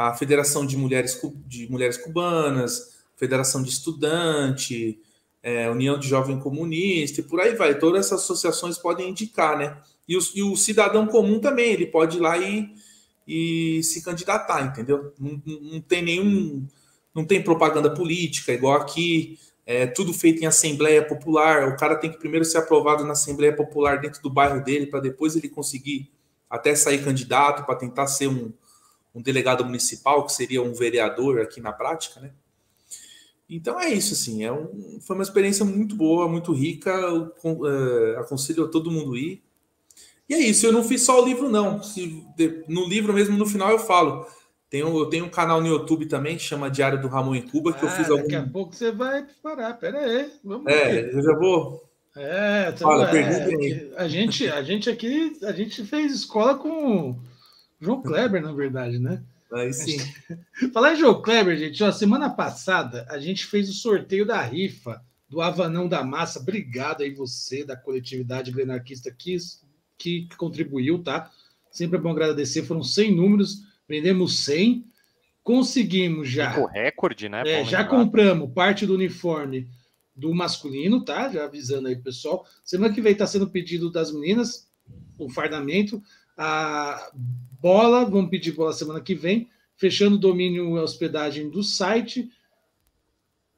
[0.00, 4.98] a Federação de Mulheres, de Mulheres Cubanas, Federação de Estudante,
[5.42, 7.78] é, União de Jovem Comunista e por aí vai.
[7.78, 9.76] Todas essas associações podem indicar, né?
[10.08, 12.72] E o, e o cidadão comum também, ele pode ir lá e,
[13.28, 15.12] e se candidatar, entendeu?
[15.18, 16.66] Não, não, tem nenhum.
[17.14, 21.68] Não tem propaganda política, igual aqui, é tudo feito em Assembleia Popular.
[21.68, 25.00] O cara tem que primeiro ser aprovado na Assembleia Popular dentro do bairro dele, para
[25.00, 26.10] depois ele conseguir
[26.48, 28.50] até sair candidato, para tentar ser um,
[29.14, 32.30] um delegado municipal, que seria um vereador aqui na prática, né?
[33.48, 37.32] Então é isso, assim, é um, foi uma experiência muito boa, muito rica, eu,
[37.66, 39.42] é, aconselho a todo mundo ir.
[40.28, 41.82] E é isso, eu não fiz só o livro, não.
[41.82, 42.24] Se,
[42.68, 44.24] no livro mesmo, no final, eu falo.
[44.70, 47.72] Tenho, eu tenho um canal no YouTube também que chama Diário do Ramon em Cuba,
[47.72, 48.22] que ah, eu fiz algum...
[48.22, 50.30] Daqui a pouco você vai parar, pera aí.
[50.44, 51.90] Vamos é, eu já vou.
[52.16, 57.18] É, então, Fala, é, a gente, a gente aqui, a gente fez escola com
[57.80, 59.22] João Kleber, na verdade, né?
[59.52, 59.98] Aí sim.
[60.72, 65.02] Falar em João Kleber, gente, ó, semana passada a gente fez o sorteio da rifa
[65.28, 66.40] do Avanão da Massa.
[66.40, 69.36] Obrigado aí você da coletividade grenarquista que,
[69.96, 71.30] que contribuiu, tá?
[71.70, 72.62] Sempre é bom agradecer.
[72.62, 74.84] Foram 100 números Vendemos 100,
[75.42, 76.56] conseguimos já.
[76.60, 77.42] O recorde, né?
[77.44, 79.68] É, já compramos parte do uniforme
[80.14, 81.28] do masculino, tá?
[81.28, 82.46] Já avisando aí, pessoal.
[82.62, 84.70] Semana que vem está sendo pedido das meninas
[85.18, 86.00] o fardamento.
[86.42, 87.10] A
[87.60, 89.50] bola, vamos pedir bola semana que vem.
[89.76, 92.30] Fechando o domínio e hospedagem do site.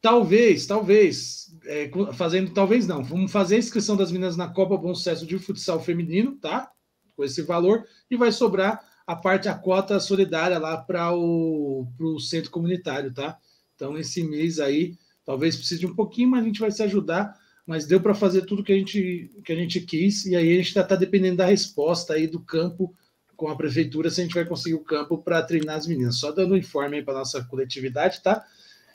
[0.01, 3.05] Talvez, talvez, é, fazendo, talvez não.
[3.05, 6.73] Vamos fazer a inscrição das meninas na Copa Bom Sucesso de Futsal Feminino, tá?
[7.15, 12.19] Com esse valor, e vai sobrar a parte, a cota solidária lá para o pro
[12.19, 13.39] centro comunitário, tá?
[13.77, 17.33] Então, esse mês aí, talvez precise de um pouquinho, mas a gente vai se ajudar.
[17.73, 20.57] Mas deu para fazer tudo que a gente, que a gente quis, e aí a
[20.57, 22.95] gente está tá dependendo da resposta aí do campo
[23.35, 26.19] com a prefeitura, se a gente vai conseguir o campo para treinar as meninas.
[26.19, 28.45] Só dando um informe aí para nossa coletividade, tá?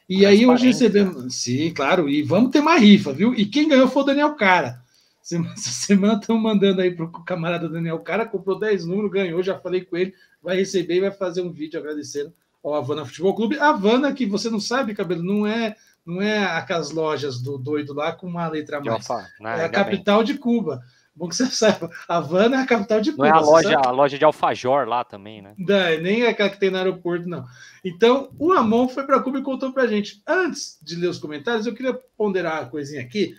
[0.08, 1.34] E aí hoje recebemos.
[1.34, 3.34] Sim, claro, e vamos ter uma rifa, viu?
[3.34, 4.80] E quem ganhou foi o Daniel Cara.
[5.26, 7.98] Essa semana estão mandando aí para o camarada Daniel.
[8.02, 11.52] Cara comprou 10 números, ganhou, já falei com ele, vai receber e vai fazer um
[11.52, 12.32] vídeo agradecendo
[12.63, 13.58] ao Havana Futebol Clube.
[13.58, 15.76] Havana, que você não sabe, cabelo, não é
[16.08, 19.08] não é aquelas lojas do doido lá com uma letra a mais.
[19.39, 19.60] Né?
[19.60, 20.28] é a capital bem.
[20.28, 20.82] de Cuba.
[21.13, 23.28] Bom que você saiba, Havana é a capital de Cuba.
[23.28, 25.54] Não é a loja, a loja de alfajor lá também, né?
[25.58, 27.43] Não, nem é aquela que tem no aeroporto, não.
[27.84, 30.22] Então, o Amon foi para Cuba e contou para a gente.
[30.26, 33.36] Antes de ler os comentários, eu queria ponderar uma coisinha aqui.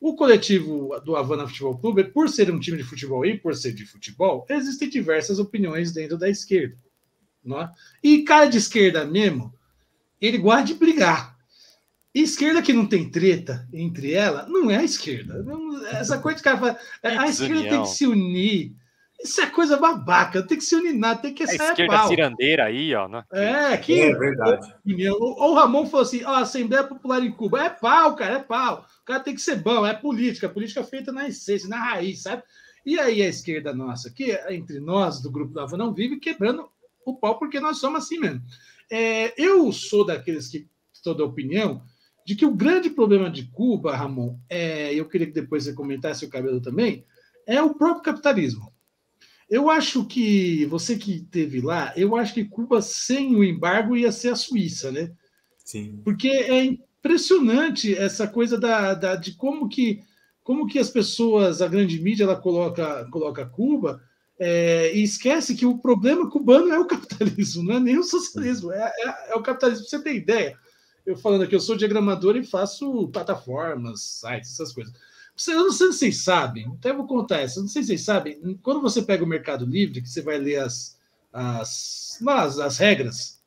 [0.00, 3.72] O coletivo do Havana Futebol Clube, por ser um time de futebol e por ser
[3.72, 6.76] de futebol, existem diversas opiniões dentro da esquerda.
[7.44, 7.70] Não é?
[8.02, 9.54] E cara de esquerda mesmo,
[10.20, 11.37] ele gosta de brigar.
[12.18, 15.44] E esquerda que não tem treta entre ela, não é a esquerda.
[15.92, 18.74] Essa coisa de cara fala, a esquerda tem que se unir.
[19.22, 22.08] Isso é coisa babaca, tem que se unir nada, tem que sair a esquerda pau.
[22.08, 23.08] cirandeira aí, ó.
[23.08, 23.24] Né?
[23.32, 24.00] É, que.
[24.00, 24.74] É verdade.
[25.18, 27.64] O, o Ramon falou assim: ó, Assembleia Popular em Cuba.
[27.64, 31.26] É pau, cara, é pau cara tem que ser bom, é política, política feita na
[31.26, 32.42] essência, na raiz, sabe?
[32.84, 36.68] E aí a esquerda nossa, que entre nós do grupo da não vive quebrando
[37.06, 38.42] o pau porque nós somos assim mesmo.
[38.90, 41.82] É, eu sou daqueles que estou da opinião
[42.28, 46.26] de que o grande problema de Cuba, Ramon, é, eu queria que depois você comentasse
[46.26, 47.02] o cabelo também,
[47.46, 48.70] é o próprio capitalismo.
[49.48, 54.12] Eu acho que você que teve lá, eu acho que Cuba sem o embargo ia
[54.12, 55.10] ser a Suíça, né?
[55.64, 56.02] Sim.
[56.04, 60.02] Porque é impressionante essa coisa da, da, de como que,
[60.44, 64.02] como que as pessoas, a grande mídia, ela coloca, coloca Cuba
[64.38, 68.70] é, e esquece que o problema cubano é o capitalismo, não é nem o socialismo,
[68.70, 69.86] é, é, é o capitalismo.
[69.88, 70.58] Pra você ter ideia,
[71.08, 74.92] eu falando aqui, eu sou diagramador e faço plataformas, sites, essas coisas.
[75.48, 78.58] Eu não sei se vocês sabem, até vou contar essa, não sei se vocês sabem,
[78.62, 80.98] quando você pega o Mercado Livre, que você vai ler as,
[81.32, 83.40] as, as, as regras,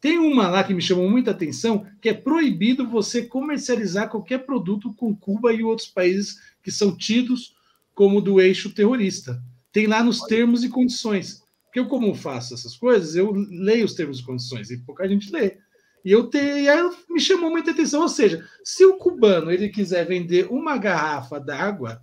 [0.00, 4.94] tem uma lá que me chamou muita atenção, que é proibido você comercializar qualquer produto
[4.94, 7.56] com Cuba e outros países que são tidos
[7.92, 9.42] como do eixo terrorista.
[9.72, 11.42] Tem lá nos termos e condições.
[11.64, 15.30] Porque eu, como faço essas coisas, eu leio os termos e condições, e pouca gente
[15.30, 15.58] lê.
[16.04, 18.02] E eu te, e aí me chamou muita atenção.
[18.02, 22.02] Ou seja, se o cubano ele quiser vender uma garrafa d'água,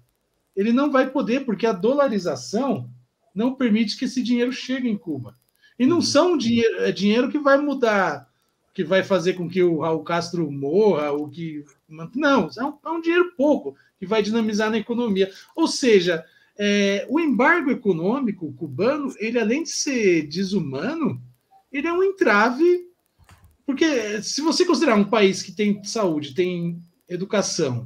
[0.55, 2.89] ele não vai poder, porque a dolarização
[3.33, 5.36] não permite que esse dinheiro chegue em Cuba.
[5.77, 6.01] E não uhum.
[6.01, 8.27] são dinheiro, é dinheiro que vai mudar,
[8.73, 11.63] que vai fazer com que o Raul Castro morra, ou que.
[12.15, 15.31] Não, é um, é um dinheiro pouco que vai dinamizar na economia.
[15.55, 16.25] Ou seja,
[16.57, 21.21] é, o embargo econômico cubano, ele além de ser desumano,
[21.71, 22.88] ele é um entrave,
[23.67, 27.86] porque se você considerar um país que tem saúde, tem educação,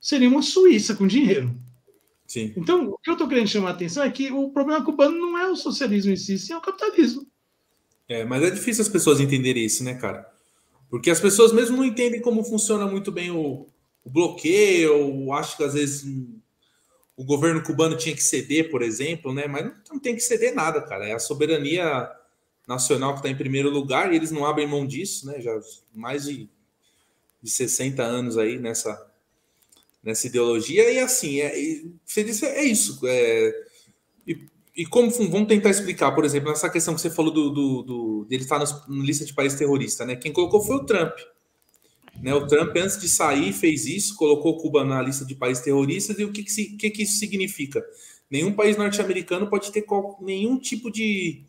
[0.00, 1.54] seria uma Suíça com dinheiro.
[2.26, 2.54] Sim.
[2.56, 5.38] Então, o que eu estou querendo chamar a atenção é que o problema cubano não
[5.38, 7.26] é o socialismo em si, sim é o capitalismo.
[8.08, 10.26] É, mas é difícil as pessoas entenderem isso, né, cara?
[10.88, 13.66] Porque as pessoas mesmo não entendem como funciona muito bem o,
[14.02, 16.38] o bloqueio, ou acho que às vezes um,
[17.14, 19.46] o governo cubano tinha que ceder, por exemplo, né?
[19.46, 21.06] Mas não, não tem que ceder nada, cara.
[21.06, 22.10] É a soberania
[22.66, 25.40] nacional que está em primeiro lugar e eles não abrem mão disso, né?
[25.40, 25.58] Já
[25.94, 26.48] mais de,
[27.42, 29.10] de 60 anos aí nessa,
[30.02, 31.52] nessa ideologia, e assim, é,
[32.04, 33.00] você disse, é isso.
[33.04, 33.64] É,
[34.26, 34.46] e,
[34.76, 38.24] e, como vamos tentar explicar, por exemplo, essa questão que você falou do, do, do
[38.28, 40.16] dele estar na lista de país terrorista, né?
[40.16, 41.14] Quem colocou foi o Trump.
[42.20, 46.18] Né, o Trump, antes de sair, fez isso, colocou Cuba na lista de países terroristas,
[46.18, 47.82] e o que, que, que, que isso significa?
[48.32, 51.44] nenhum país norte-americano pode ter qual, nenhum tipo de,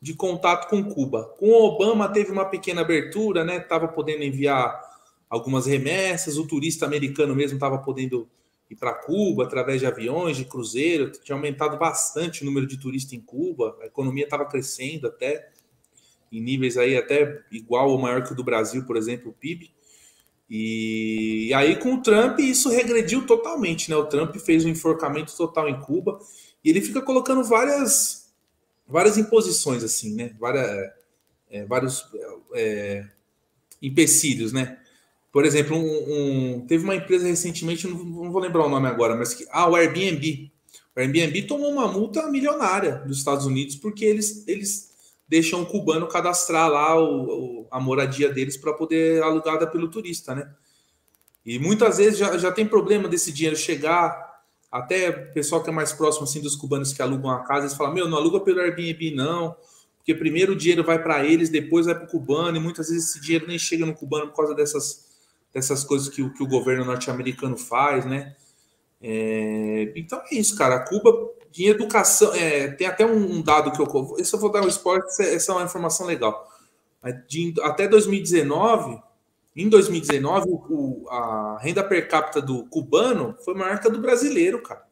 [0.00, 1.24] de contato com Cuba.
[1.38, 3.58] Com o Obama teve uma pequena abertura, né?
[3.58, 4.80] Tava podendo enviar
[5.28, 8.28] algumas remessas, o turista americano mesmo estava podendo
[8.70, 13.12] ir para Cuba através de aviões, de cruzeiro, tinha aumentado bastante o número de turistas
[13.12, 15.50] em Cuba, a economia estava crescendo até
[16.30, 19.70] em níveis aí até igual ou maior que o do Brasil, por exemplo, o PIB.
[20.50, 23.96] E, aí com o Trump isso regrediu totalmente, né?
[23.96, 26.18] O Trump fez um enforcamento total em Cuba
[26.64, 28.17] e ele fica colocando várias
[28.88, 30.34] várias imposições assim, né?
[30.38, 30.90] Várias,
[31.50, 32.04] é, vários
[32.54, 33.04] é,
[33.82, 34.78] empecilhos, né?
[35.30, 39.14] Por exemplo, um, um, teve uma empresa recentemente, não, não, vou lembrar o nome agora,
[39.14, 40.50] mas que ah, o Airbnb.
[40.96, 44.88] O Airbnb tomou uma multa milionária dos Estados Unidos porque eles, eles
[45.28, 50.34] deixam o cubano cadastrar lá o, o a moradia deles para poder alugada pelo turista,
[50.34, 50.50] né?
[51.44, 54.27] E muitas vezes já, já tem problema desse dinheiro chegar
[54.70, 57.76] até o pessoal que é mais próximo assim dos cubanos que alugam a casa, eles
[57.76, 59.56] falam: "Meu, não aluga pelo Airbnb não,
[59.96, 63.10] porque primeiro o dinheiro vai para eles, depois vai para o cubano, e muitas vezes
[63.10, 65.06] esse dinheiro nem chega no cubano por causa dessas
[65.52, 68.36] dessas coisas que, que o governo norte-americano faz, né?
[69.00, 70.80] É, então é isso, cara.
[70.80, 71.10] Cuba
[71.56, 74.16] em educação, é, tem até um, dado que eu.
[74.18, 76.48] Isso eu vou dar um spoiler, essa é uma informação legal.
[77.26, 79.00] De, até 2019,
[79.62, 84.62] em 2019, o, a renda per capita do cubano foi maior que a do brasileiro,
[84.62, 84.86] cara.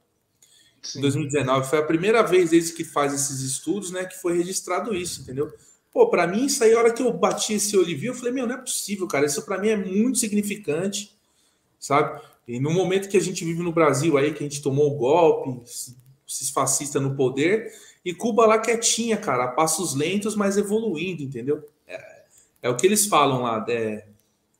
[0.82, 0.98] Sim.
[0.98, 4.92] Em 2019 foi a primeira vez desde que faz esses estudos, né, que foi registrado
[4.92, 5.52] isso, entendeu?
[5.92, 8.46] Pô, para mim, isso aí, a hora que eu bati esse olho eu falei, meu,
[8.46, 9.24] não é possível, cara.
[9.24, 11.16] Isso para mim é muito significante,
[11.78, 12.20] sabe?
[12.46, 14.96] E no momento que a gente vive no Brasil aí, que a gente tomou o
[14.96, 15.62] golpe,
[16.28, 17.72] esses fascistas no poder,
[18.04, 21.66] e Cuba lá quietinha, cara, a passos lentos, mas evoluindo, entendeu?
[21.86, 22.22] É,
[22.62, 24.06] é o que eles falam lá, é,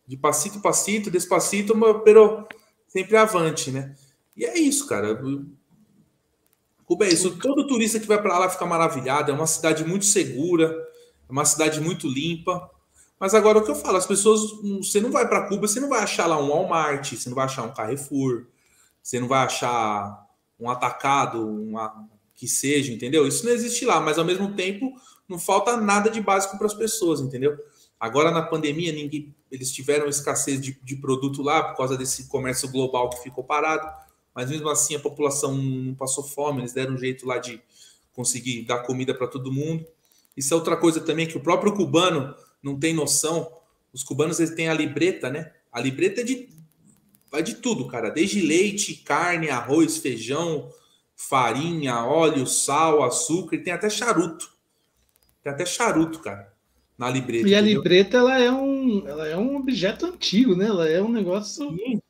[0.07, 2.47] de passito passito, despacito, pero
[2.87, 3.95] sempre avante, né?
[4.37, 5.21] E é isso, cara.
[6.85, 7.37] Cuba é isso.
[7.39, 9.31] Todo turista que vai para lá fica maravilhado.
[9.31, 10.77] É uma cidade muito segura,
[11.29, 12.71] é uma cidade muito limpa.
[13.19, 14.41] Mas agora o que eu falo, as pessoas,
[14.79, 17.47] você não vai para Cuba, você não vai achar lá um Walmart, você não vai
[17.47, 18.47] achar um Carrefour,
[19.03, 20.27] você não vai achar
[20.61, 23.27] um atacado, uma que seja, entendeu?
[23.27, 24.93] Isso não existe lá, mas ao mesmo tempo
[25.27, 27.57] não falta nada de básico para as pessoas, entendeu?
[27.99, 32.71] Agora na pandemia ninguém, eles tiveram escassez de, de produto lá por causa desse comércio
[32.71, 33.91] global que ficou parado,
[34.35, 37.61] mas mesmo assim a população não passou fome, eles deram um jeito lá de
[38.13, 39.87] conseguir dar comida para todo mundo.
[40.37, 43.51] Isso é outra coisa também que o próprio cubano não tem noção.
[43.93, 45.53] Os cubanos eles têm a libreta, né?
[45.73, 46.49] A libreta é de
[47.31, 50.73] vai de tudo, cara, desde leite, carne, arroz, feijão,
[51.15, 54.51] farinha, óleo, sal, açúcar, e tem até charuto.
[55.43, 56.53] Tem até charuto, cara,
[56.99, 57.49] na libreta.
[57.49, 57.83] E a entendeu?
[57.83, 60.67] libreta ela é um, ela é um objeto antigo, né?
[60.67, 61.71] Ela é um negócio.
[61.71, 62.01] Sim.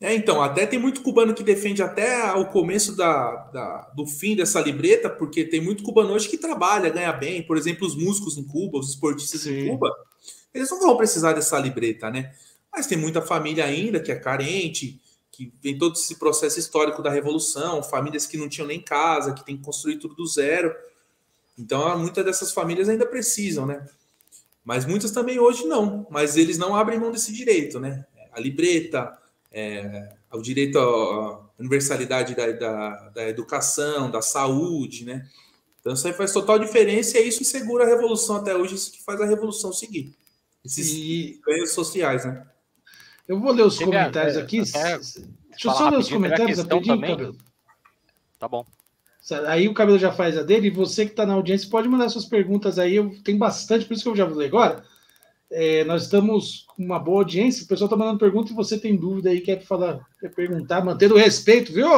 [0.00, 4.34] É, então, até tem muito cubano que defende até o começo da, da, do fim
[4.34, 7.40] dessa libreta, porque tem muito cubano hoje que trabalha, ganha bem.
[7.40, 9.60] Por exemplo, os músicos em Cuba, os esportistas Sim.
[9.60, 9.94] em Cuba,
[10.52, 12.34] eles não vão precisar dessa libreta, né?
[12.72, 17.08] Mas tem muita família ainda que é carente, que vem todo esse processo histórico da
[17.08, 20.74] Revolução, famílias que não tinham nem casa, que tem que construir tudo do zero.
[21.56, 23.86] Então, muitas dessas famílias ainda precisam, né?
[24.64, 28.04] Mas muitas também hoje não, mas eles não abrem mão desse direito, né?
[28.32, 29.18] A libreta,
[29.50, 35.28] é, ao direito à universalidade da, da, da, educação, da saúde, né?
[35.80, 38.76] Então isso aí faz total diferença e é isso que segura a revolução até hoje,
[38.76, 40.14] isso que faz a revolução seguir.
[40.64, 41.40] Esses e...
[41.44, 42.46] ganhos sociais, né?
[43.26, 44.60] Eu vou ler os comentários aqui.
[44.74, 47.36] É, Deixa eu só ler os comentários rapidinho, Cabelo.
[48.38, 48.64] Tá bom.
[49.46, 52.08] Aí o Cabelo já faz a dele, e você que está na audiência pode mandar
[52.08, 52.96] suas perguntas aí.
[52.96, 54.82] Eu tenho bastante, por isso que eu já vou ler agora.
[55.50, 58.96] É, nós estamos com uma boa audiência, o pessoal está mandando pergunta e você tem
[58.96, 61.88] dúvida aí, quer falar, quer perguntar, mantendo o respeito, viu?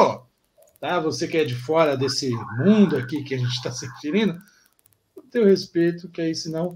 [0.79, 0.99] Tá?
[0.99, 4.37] Você que é de fora desse mundo aqui que a gente está se referindo,
[5.15, 6.75] mantém o respeito, que aí senão.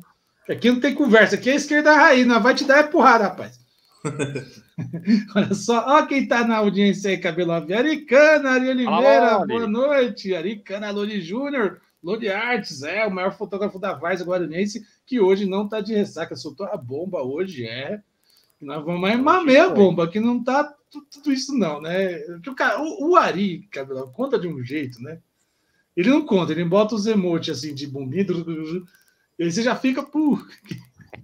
[0.50, 3.59] Aqui não tem conversa, aqui é a esquerda raiz, não vai te dar porrada, rapaz.
[5.36, 10.34] Olha só, ó quem está na audiência aí, cabelo Aricana, Ari Oliveira, Olá, boa noite.
[10.34, 15.66] Aricana Lodi Júnior, Lodi Artes, é o maior fotógrafo da Varsa Guaraniense que hoje não
[15.66, 18.02] está de ressaca, soltou a bomba hoje, é.
[18.62, 20.74] Nós vamos mais meia bomba, que não tá
[21.12, 22.20] tudo isso, não, né?
[22.46, 25.20] O, cara, o, o Ari, cabelo, conta de um jeito, né?
[25.96, 28.26] Ele não conta, ele bota os emotes assim de bombinha,
[29.38, 30.48] e aí você já fica, por.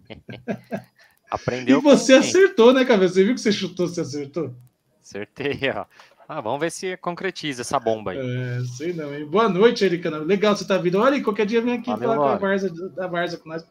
[1.30, 1.80] Aprendeu.
[1.80, 3.10] E você acertou, né, Cabelo?
[3.10, 4.54] Você viu que você chutou, você acertou?
[5.02, 5.86] Acertei, ó.
[6.28, 8.18] Ah, vamos ver se concretiza essa bomba aí.
[8.18, 9.26] É, sei não, hein?
[9.26, 10.18] Boa noite, Ericana.
[10.18, 11.00] Legal você tá vindo.
[11.00, 13.64] Olha, qualquer dia vem aqui Valeu, falar com a Varza, da Varza com nós.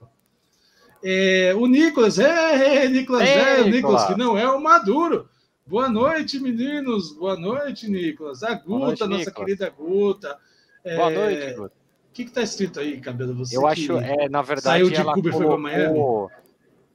[1.02, 5.28] É, o Nicolas, é, é Nicolas, Ei, é, o Nicolas, que não é o Maduro.
[5.66, 7.12] Boa noite, meninos.
[7.12, 8.42] Boa noite, Nicolas.
[8.42, 9.34] A Guta, noite, nossa Nicolas.
[9.34, 10.38] querida Guta.
[10.84, 11.14] Boa é...
[11.14, 11.74] noite, Guta.
[11.74, 13.34] O que está escrito aí, cabelo?
[13.34, 15.98] Você Eu acho, é, na verdade, saiu de Cuba e foi para Miami.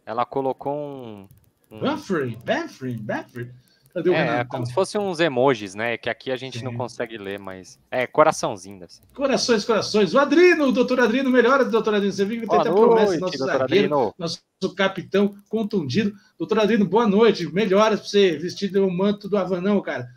[0.10, 1.28] Ela colocou um.
[1.70, 1.80] um...
[1.82, 3.52] Buffering, buffering, buffering.
[3.94, 4.50] Cadê o é, Renato?
[4.50, 6.00] como se fossem uns emojis, né?
[6.00, 6.66] Que aqui a gente Sim.
[6.66, 7.80] não consegue ler, mas.
[7.92, 8.84] É, coraçãozinho.
[8.84, 9.04] Assim.
[9.14, 10.16] Corações, corações.
[10.16, 12.12] O Adrino, o doutor Adrino, melhora do doutor Adrino.
[12.12, 14.16] Você viu que tem até promessa, nosso zagueiro, Adrino.
[14.18, 14.42] nosso
[14.76, 16.12] capitão contundido.
[16.40, 17.46] Doutor Adrino, boa noite.
[17.54, 20.08] Melhoras para você, vestido o manto do Havanão, cara.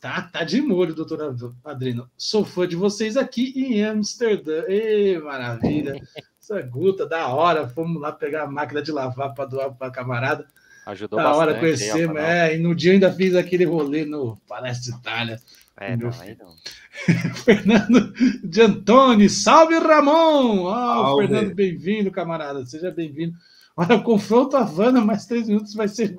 [0.00, 2.10] Tá, tá de molho, doutor Adrino.
[2.16, 4.64] Sou fã de vocês aqui em Amsterdã.
[4.66, 6.00] Ê, maravilha.
[6.46, 7.68] Essa guta, da hora.
[7.68, 10.46] Fomos lá pegar a máquina de lavar para doar para camarada.
[10.86, 11.42] Ajudou da bastante.
[11.42, 15.40] hora conhecer, mas é, e no dia ainda fiz aquele rolê no Palestra Itália.
[15.76, 16.54] É, não, aí não.
[17.34, 18.12] Fernando
[18.44, 20.66] de Antoni, salve Ramon!
[20.66, 23.34] Oh, o Fernando, bem-vindo, camarada, seja bem-vindo.
[23.76, 26.16] Olha, confronto Havana, mais três minutos vai ser.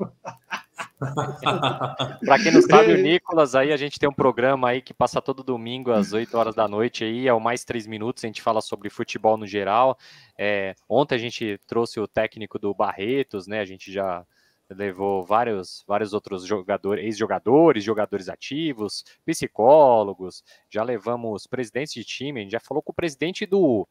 [2.25, 5.21] Para quem não sabe, o Nicolas, aí a gente tem um programa aí que passa
[5.21, 8.41] todo domingo às 8 horas da noite aí, é o mais três minutos, a gente
[8.41, 9.97] fala sobre futebol no geral.
[10.37, 13.59] É, ontem a gente trouxe o técnico do Barretos, né?
[13.59, 14.25] A gente já
[14.69, 22.43] levou vários, vários outros jogadores, ex-jogadores, jogadores ativos, psicólogos, já levamos presidentes de time, a
[22.43, 23.87] gente já falou com o presidente do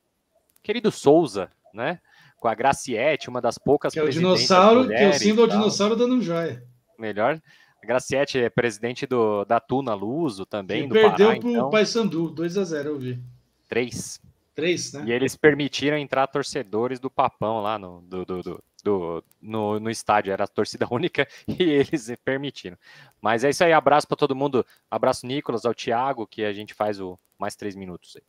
[0.63, 2.01] querido Souza, né?
[2.39, 5.53] Com a Graciete, uma das poucas que é o dinossauro, que é o símbolo do
[5.53, 6.63] dinossauro dando joia.
[6.99, 7.41] Melhor.
[7.83, 11.71] A Graciete é presidente do, da Tuna Luso também, que do perdeu Pará, pro então.
[11.71, 13.23] Paysandu, 2 a 0 eu vi.
[13.69, 14.21] Três.
[14.55, 15.05] Três, né?
[15.07, 19.91] E eles permitiram entrar torcedores do Papão lá no, do, do, do do, no, no
[19.91, 22.79] estádio, era a torcida única e eles permitiram.
[23.21, 24.65] Mas é isso aí, abraço para todo mundo.
[24.89, 28.23] Abraço, Nicolas, ao Thiago, que a gente faz o mais três minutos aí.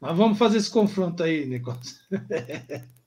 [0.00, 2.00] Mas vamos fazer esse confronto aí, Nicolas.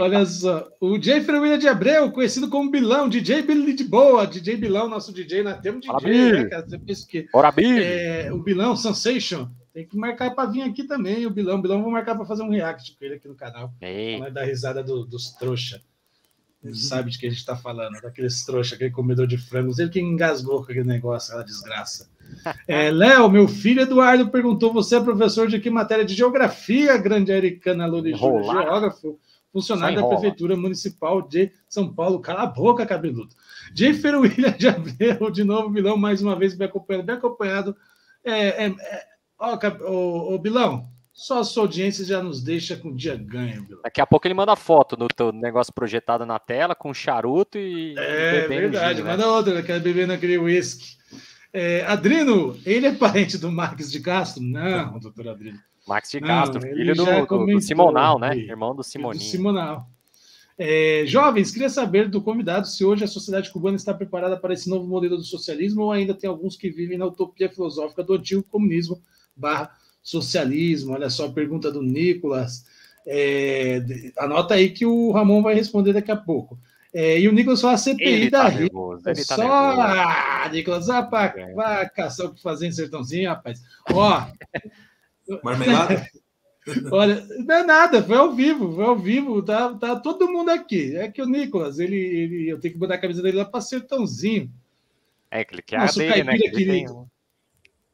[0.00, 4.56] Olha só, o Jeffrey William de Abreu, conhecido como Bilão, DJ Billy de Boa, DJ
[4.56, 6.66] Bilão, nosso DJ, nós temos DJ, Ora, né, cara?
[6.66, 11.26] Você pensa que Ora, é, o Bilão Sensation tem que marcar para vir aqui também,
[11.26, 11.58] o Bilão.
[11.58, 13.74] O Bilão vou marcar para fazer um react com ele aqui no canal.
[14.18, 15.82] Vai dar risada do, dos trouxa.
[16.64, 16.78] Ele uhum.
[16.78, 19.78] sabe de que a gente está falando, daqueles trouxa, aquele comedor de frangos.
[19.78, 22.08] Ele que engasgou com aquele negócio, aquela desgraça.
[22.66, 26.04] É, Léo, meu filho Eduardo perguntou: você é professor de que matéria?
[26.04, 29.16] De geografia, grande americana Lourdes geógrafo,
[29.52, 32.20] funcionário da Prefeitura Municipal de São Paulo.
[32.20, 33.34] Cala a boca, cabeludo.
[33.74, 37.06] Jennifer William de Abreu, de novo, Bilão, mais uma vez, bem acompanhado.
[37.06, 37.76] Bem acompanhado.
[38.24, 39.06] É, é, é,
[39.38, 43.80] ó, Bilão, só a sua audiência já nos deixa com o dia ganho, Bill.
[43.82, 47.94] Daqui a pouco ele manda foto do teu negócio projetado na tela, com charuto e.
[47.96, 49.10] É verdade, né?
[49.10, 50.96] manda outra, quer beber naquele whisky.
[51.52, 54.42] É, Adrino, ele é parente do Marques de Castro?
[54.42, 55.58] Não, doutor Adrino.
[55.86, 58.36] Max de Castro, Não, filho do, do, Simonal, né?
[58.36, 59.22] Irmão do Simoninho.
[59.22, 59.88] Do Simonal.
[60.58, 64.70] É, jovens, queria saber do convidado se hoje a sociedade cubana está preparada para esse
[64.70, 68.42] novo modelo do socialismo ou ainda tem alguns que vivem na utopia filosófica do antigo
[68.42, 69.00] comunismo
[69.36, 69.70] barra
[70.02, 70.94] socialismo.
[70.94, 72.64] Olha só a pergunta do Nicolas.
[73.06, 73.82] É,
[74.18, 76.58] anota aí que o Ramon vai responder daqui a pouco.
[76.92, 80.88] É, e o Nicolas só a CPI ele da tá nervoso, tá só, ah, Nicolas,
[80.88, 83.62] ah, pá, vai caçar o que fazer em sertãozinho, rapaz.
[83.92, 84.26] Ó.
[85.42, 86.06] Marmelada?
[86.90, 90.96] Olha, não é nada, foi ao vivo, foi ao vivo, tá, tá todo mundo aqui.
[90.96, 93.60] É que o Nicolas, ele, ele eu tenho que botar a camisa dele lá para
[93.60, 94.52] sertãozinho.
[95.30, 96.36] É, que ele quer Nosso dele, né?
[96.36, 96.86] Que ele tem...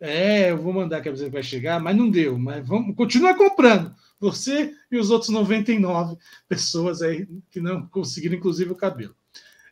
[0.01, 2.37] É, eu vou mandar que a que vai chegar, mas não deu.
[2.37, 3.95] Mas vamos, continua comprando.
[4.18, 6.16] Você e os outros 99
[6.49, 9.14] pessoas aí que não conseguiram, inclusive, o cabelo.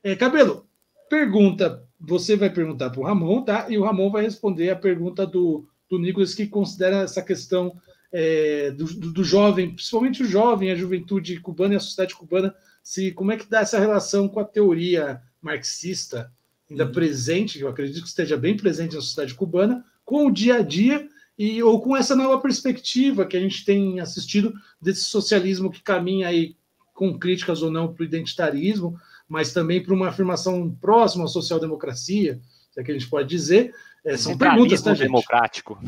[0.04, 0.68] É, cabelo,
[1.08, 1.84] pergunta.
[1.98, 3.66] Você vai perguntar para o Ramon, tá?
[3.68, 7.76] E o Ramon vai responder a pergunta do, do Nicolas, que considera essa questão
[8.12, 12.54] é, do, do, do, jovem, principalmente o jovem, a juventude cubana e a sociedade cubana,
[12.82, 16.32] se como é que dá essa relação com a teoria marxista
[16.70, 16.92] ainda uhum.
[16.92, 21.08] presente, eu acredito que esteja bem presente na sociedade cubana, com o dia a dia
[21.36, 26.28] e ou com essa nova perspectiva que a gente tem assistido desse socialismo que caminha
[26.28, 26.56] aí
[26.94, 32.40] com críticas ou não para o identitarismo, mas também para uma afirmação próxima à social-democracia,
[32.80, 33.74] é que a gente pode dizer.
[34.04, 35.06] É, são perguntas, tá, gente?
[35.06, 35.78] democrático.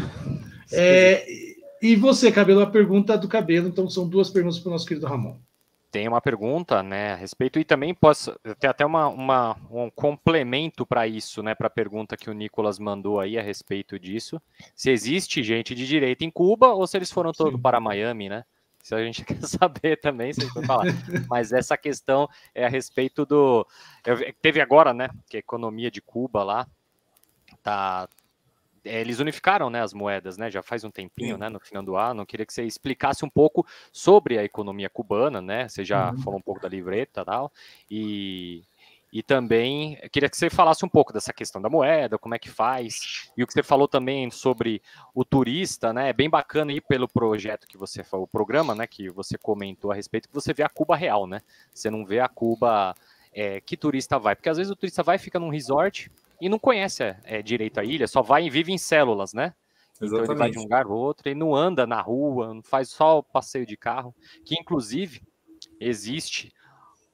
[0.70, 1.24] É,
[1.80, 5.06] e você, Cabelo, a pergunta do Cabelo, então são duas perguntas para o nosso querido
[5.06, 5.36] Ramon
[5.92, 10.86] tem uma pergunta né, a respeito, e também posso ter até uma, uma um complemento
[10.86, 14.40] para isso, né, para a pergunta que o Nicolas mandou aí a respeito disso.
[14.74, 18.42] Se existe gente de direita em Cuba ou se eles foram todos para Miami, né?
[18.82, 20.86] Isso a gente quer saber também, se a gente falar.
[21.28, 23.66] Mas essa questão é a respeito do.
[24.40, 26.66] Teve agora, né, que a economia de Cuba lá
[27.62, 28.08] tá,
[28.84, 30.50] é, eles unificaram né, as moedas, né?
[30.50, 31.40] Já faz um tempinho, Sim.
[31.40, 31.48] né?
[31.48, 32.26] No final do ano.
[32.26, 35.68] Queria que você explicasse um pouco sobre a economia cubana, né?
[35.68, 36.18] Você já uhum.
[36.18, 37.52] falou um pouco da livreta e tal.
[37.90, 38.62] E,
[39.12, 42.48] E também queria que você falasse um pouco dessa questão da moeda, como é que
[42.48, 44.80] faz, e o que você falou também sobre
[45.14, 46.08] o turista, né?
[46.08, 48.86] É bem bacana ir pelo projeto que você falou, o programa, né?
[48.86, 51.42] Que você comentou a respeito, que você vê a Cuba real, né?
[51.74, 52.94] Você não vê a Cuba
[53.34, 56.10] é, que turista vai, porque às vezes o turista vai fica num resort
[56.42, 59.54] e não conhece é, direito a ilha, só vai e vive em células, né?
[60.00, 60.24] Exatamente.
[60.24, 62.88] Então ele vai de um lugar para outro e não anda na rua, não faz
[62.88, 64.12] só o passeio de carro,
[64.44, 65.22] que inclusive
[65.78, 66.52] existe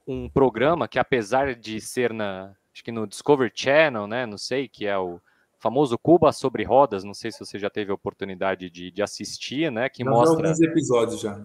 [0.07, 4.67] um programa que, apesar de ser na, acho que no Discovery Channel, né, não sei,
[4.67, 5.21] que é o
[5.59, 9.71] famoso Cuba sobre rodas, não sei se você já teve a oportunidade de, de assistir,
[9.71, 11.45] né, que mostra alguns episódios já.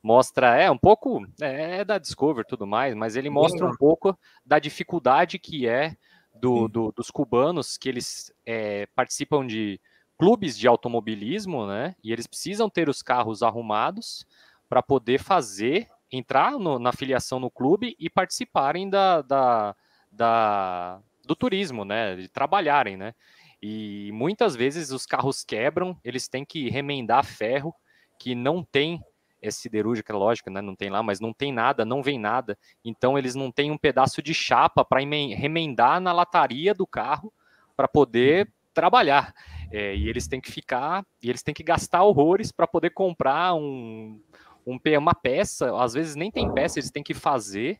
[0.00, 3.74] Mostra, é, um pouco, é, é da Discovery e tudo mais, mas ele mostra um
[3.74, 4.16] pouco
[4.46, 5.96] da dificuldade que é
[6.44, 9.80] do, do dos cubanos, que eles é, participam de
[10.18, 14.26] clubes de automobilismo, né, e eles precisam ter os carros arrumados
[14.68, 19.76] para poder fazer entrar no, na filiação no clube e participarem da, da,
[20.10, 22.16] da, do turismo, né?
[22.16, 23.14] De trabalharem, né?
[23.60, 27.74] E muitas vezes os carros quebram, eles têm que remendar ferro
[28.18, 29.02] que não tem
[29.46, 30.62] é siderúrgica, lógico, né?
[30.62, 32.58] Não tem lá, mas não tem nada, não vem nada.
[32.84, 37.32] Então eles não têm um pedaço de chapa para remendar na lataria do carro
[37.76, 39.34] para poder trabalhar.
[39.70, 43.54] É, e eles têm que ficar, e eles têm que gastar horrores para poder comprar
[43.54, 44.20] um,
[44.66, 47.78] um, uma peça, às vezes nem tem peça, eles têm que fazer.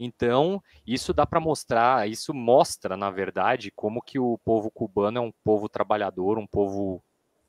[0.00, 5.20] Então, isso dá para mostrar, isso mostra, na verdade, como que o povo cubano é
[5.20, 7.02] um povo trabalhador, um povo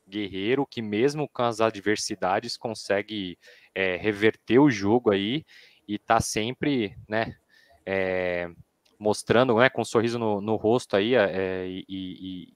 [0.10, 3.38] guerreiro, que mesmo com as adversidades consegue
[3.74, 5.46] é, reverter o jogo aí
[5.88, 7.36] e está sempre, né,
[7.86, 8.50] é,
[9.00, 12.54] mostrando, né, com um sorriso no, no rosto aí é, e, e,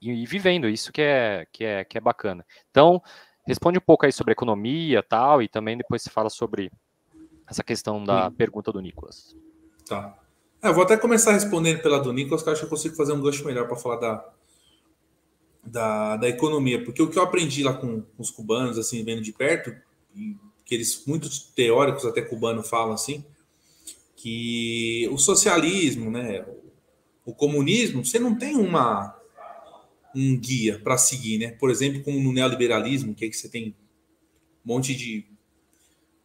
[0.00, 2.46] e, vivendo isso que é, que é, que é bacana.
[2.70, 3.02] Então,
[3.50, 6.70] Responde um pouco aí sobre economia tal, e também depois se fala sobre
[7.48, 8.36] essa questão da Sim.
[8.36, 9.36] pergunta do Nicolas.
[9.88, 10.16] Tá.
[10.62, 12.94] É, eu vou até começar respondendo pela do Nicolas, que eu acho que eu consigo
[12.94, 14.28] fazer um gancho melhor para falar da,
[15.64, 19.22] da, da, economia, porque o que eu aprendi lá com, com os cubanos, assim, vendo
[19.22, 19.74] de perto,
[20.64, 23.24] que eles, muitos teóricos até cubanos falam assim,
[24.16, 26.44] que o socialismo, né,
[27.24, 29.16] o comunismo, você não tem uma
[30.14, 31.52] um guia para seguir, né?
[31.52, 33.76] Por exemplo, como no neoliberalismo, que, é que você tem
[34.64, 35.24] um monte de,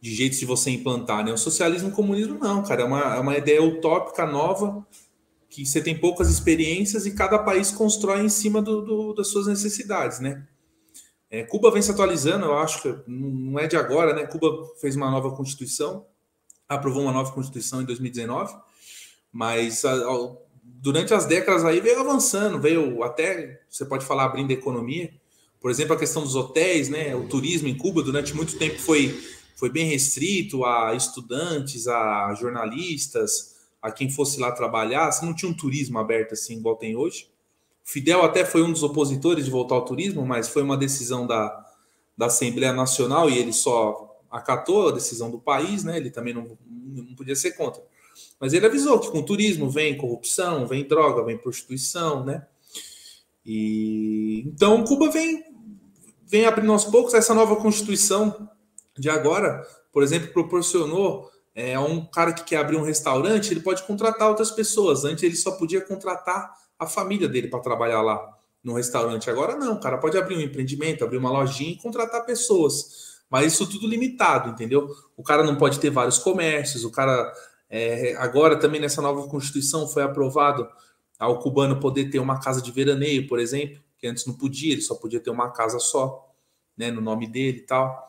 [0.00, 1.32] de jeitos de você implantar, né?
[1.32, 4.84] O socialismo e o comunismo não, cara, é uma, é uma ideia utópica nova
[5.56, 9.46] que você tem poucas experiências e cada país constrói em cima do, do das suas
[9.46, 10.46] necessidades, né?
[11.30, 14.26] É, Cuba vem se atualizando, eu acho que não é de agora, né?
[14.26, 14.48] Cuba
[14.82, 16.04] fez uma nova constituição,
[16.68, 18.54] aprovou uma nova constituição em 2019,
[19.32, 19.82] mas
[20.62, 25.10] durante as décadas aí veio avançando, veio até, você pode falar, abrindo a economia.
[25.58, 27.16] Por exemplo, a questão dos hotéis, né?
[27.16, 29.18] O turismo em Cuba durante muito tempo foi,
[29.56, 35.10] foi bem restrito a estudantes, a jornalistas, a quem fosse lá trabalhar.
[35.10, 37.28] Você não tinha um turismo aberto assim, igual tem hoje.
[37.84, 41.64] Fidel até foi um dos opositores de voltar ao turismo, mas foi uma decisão da,
[42.16, 45.96] da Assembleia Nacional e ele só acatou a decisão do país, né?
[45.96, 47.82] Ele também não, não podia ser contra.
[48.40, 52.46] Mas ele avisou que com turismo vem corrupção, vem droga, vem prostituição, né?
[53.44, 55.44] E então Cuba vem
[56.26, 58.48] vem abrindo aos poucos essa nova constituição
[58.98, 63.82] de agora, por exemplo, proporcionou é, um cara que quer abrir um restaurante, ele pode
[63.84, 65.06] contratar outras pessoas.
[65.06, 68.20] Antes ele só podia contratar a família dele para trabalhar lá
[68.62, 69.30] no restaurante.
[69.30, 73.16] Agora não, o cara pode abrir um empreendimento, abrir uma lojinha e contratar pessoas.
[73.30, 74.86] Mas isso tudo limitado, entendeu?
[75.16, 77.32] O cara não pode ter vários comércios, o cara
[77.70, 80.68] é, agora também nessa nova Constituição foi aprovado
[81.18, 84.82] ao cubano poder ter uma casa de veraneio, por exemplo, que antes não podia, ele
[84.82, 86.30] só podia ter uma casa só,
[86.76, 88.06] né, no nome dele e tal.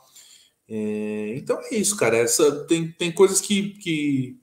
[0.70, 2.18] É, então é isso, cara.
[2.18, 4.40] Essa, tem, tem coisas que, que,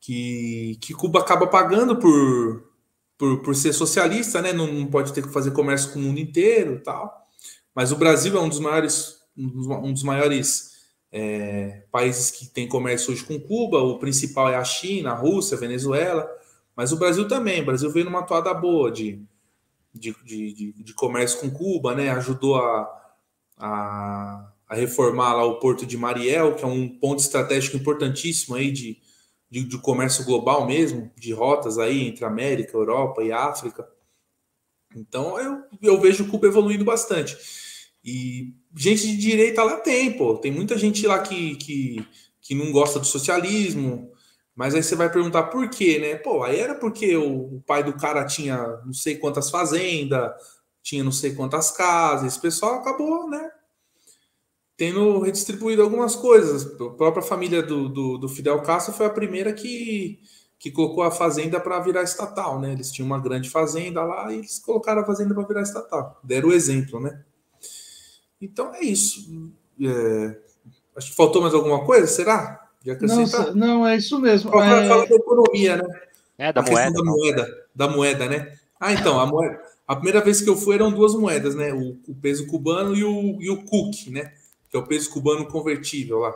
[0.00, 2.70] que, que Cuba acaba pagando por,
[3.18, 4.52] por, por ser socialista, né?
[4.52, 7.28] Não, não pode ter que fazer comércio com o mundo inteiro tal.
[7.74, 10.74] Mas o Brasil é um dos maiores, um dos maiores
[11.10, 15.56] é, países que têm comércio hoje com Cuba, o principal é a China, a Rússia,
[15.56, 16.28] a Venezuela,
[16.76, 17.62] mas o Brasil também.
[17.62, 19.22] O Brasil veio numa toada boa de,
[19.94, 22.10] de, de, de comércio com Cuba, né?
[22.10, 23.14] Ajudou a,
[23.56, 28.70] a, a, reformar lá o Porto de Mariel, que é um ponto estratégico importantíssimo aí
[28.70, 28.98] de,
[29.50, 33.86] de, de comércio global mesmo, de rotas aí entre América, Europa e África.
[34.96, 37.36] Então eu, eu vejo Cuba evoluindo bastante.
[38.04, 40.36] E gente de direita lá tem, pô.
[40.36, 42.06] Tem muita gente lá que, que,
[42.40, 44.12] que não gosta do socialismo,
[44.54, 46.16] mas aí você vai perguntar por quê, né?
[46.16, 50.30] Pô, aí era porque o, o pai do cara tinha não sei quantas fazendas,
[50.82, 53.50] tinha não sei quantas casas, esse pessoal acabou, né?
[54.76, 56.66] Tendo redistribuído algumas coisas.
[56.66, 60.18] A própria família do, do, do Fidel Castro foi a primeira que,
[60.58, 62.72] que colocou a fazenda para virar estatal, né?
[62.72, 66.20] Eles tinham uma grande fazenda lá e eles colocaram a fazenda para virar estatal.
[66.24, 67.22] Deram o exemplo, né?
[68.40, 69.52] Então é isso.
[69.80, 70.38] É...
[70.96, 72.68] Acho que faltou mais alguma coisa, será?
[73.54, 74.50] Não, não, é isso mesmo.
[74.50, 74.88] Fala, é...
[74.88, 76.00] fala da economia, né?
[76.36, 76.92] É, da a moeda.
[76.92, 78.58] Da moeda, da moeda, né?
[78.78, 79.60] Ah, então, a moeda.
[79.86, 81.72] A primeira vez que eu fui eram duas moedas, né?
[81.72, 84.32] O, o peso cubano e o, e o CUC, né?
[84.74, 86.34] Que é o peso cubano convertível lá.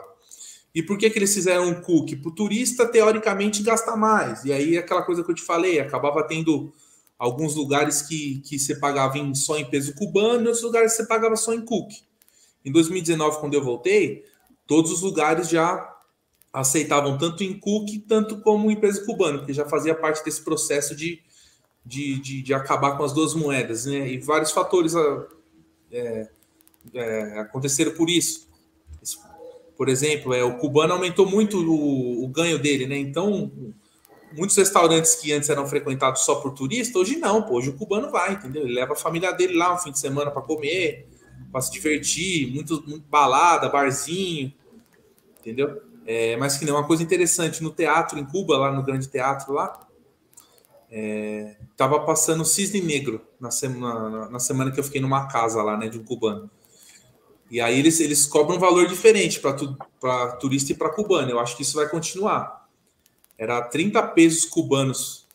[0.73, 2.15] E por que, que eles fizeram um CUC?
[2.15, 4.45] Para o turista, teoricamente, gastar mais.
[4.45, 6.71] E aí, aquela coisa que eu te falei, acabava tendo
[7.17, 11.05] alguns lugares que, que você pagava em, só em peso cubano e outros lugares você
[11.05, 12.01] pagava só em CUC.
[12.63, 14.23] Em 2019, quando eu voltei,
[14.65, 15.97] todos os lugares já
[16.53, 20.95] aceitavam tanto em CUC, tanto como em peso cubano, porque já fazia parte desse processo
[20.95, 21.21] de,
[21.85, 23.85] de, de, de acabar com as duas moedas.
[23.85, 24.13] Né?
[24.13, 24.93] E vários fatores
[25.91, 26.29] é,
[26.93, 28.49] é, aconteceram por isso
[29.79, 32.97] por exemplo, é, o cubano aumentou muito o, o ganho dele, né?
[32.97, 33.49] Então,
[34.35, 38.11] muitos restaurantes que antes eram frequentados só por turista, hoje não, pô, hoje o cubano
[38.11, 38.63] vai, entendeu?
[38.63, 41.07] Ele leva a família dele lá um fim de semana para comer,
[41.49, 44.53] para se divertir, muito, muito, balada, barzinho,
[45.39, 45.81] entendeu?
[46.05, 49.53] É, mas que nem uma coisa interessante, no teatro em Cuba, lá no grande teatro
[49.53, 49.87] lá,
[50.91, 55.77] é, tava passando Cisne Negro na semana, na semana que eu fiquei numa casa lá,
[55.77, 56.51] né, de um cubano.
[57.49, 59.75] E aí eles, eles cobram um valor diferente para tu,
[60.39, 61.31] turista e para cubano.
[61.31, 62.67] Eu acho que isso vai continuar.
[63.37, 65.25] Era 30 pesos cubanos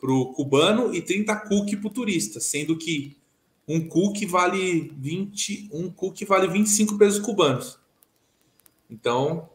[0.00, 3.16] para o cubano e 30 cookie para o turista, sendo que
[3.68, 7.78] um cookie vale 20, um cookie vale 25 pesos cubanos.
[8.90, 9.48] Então,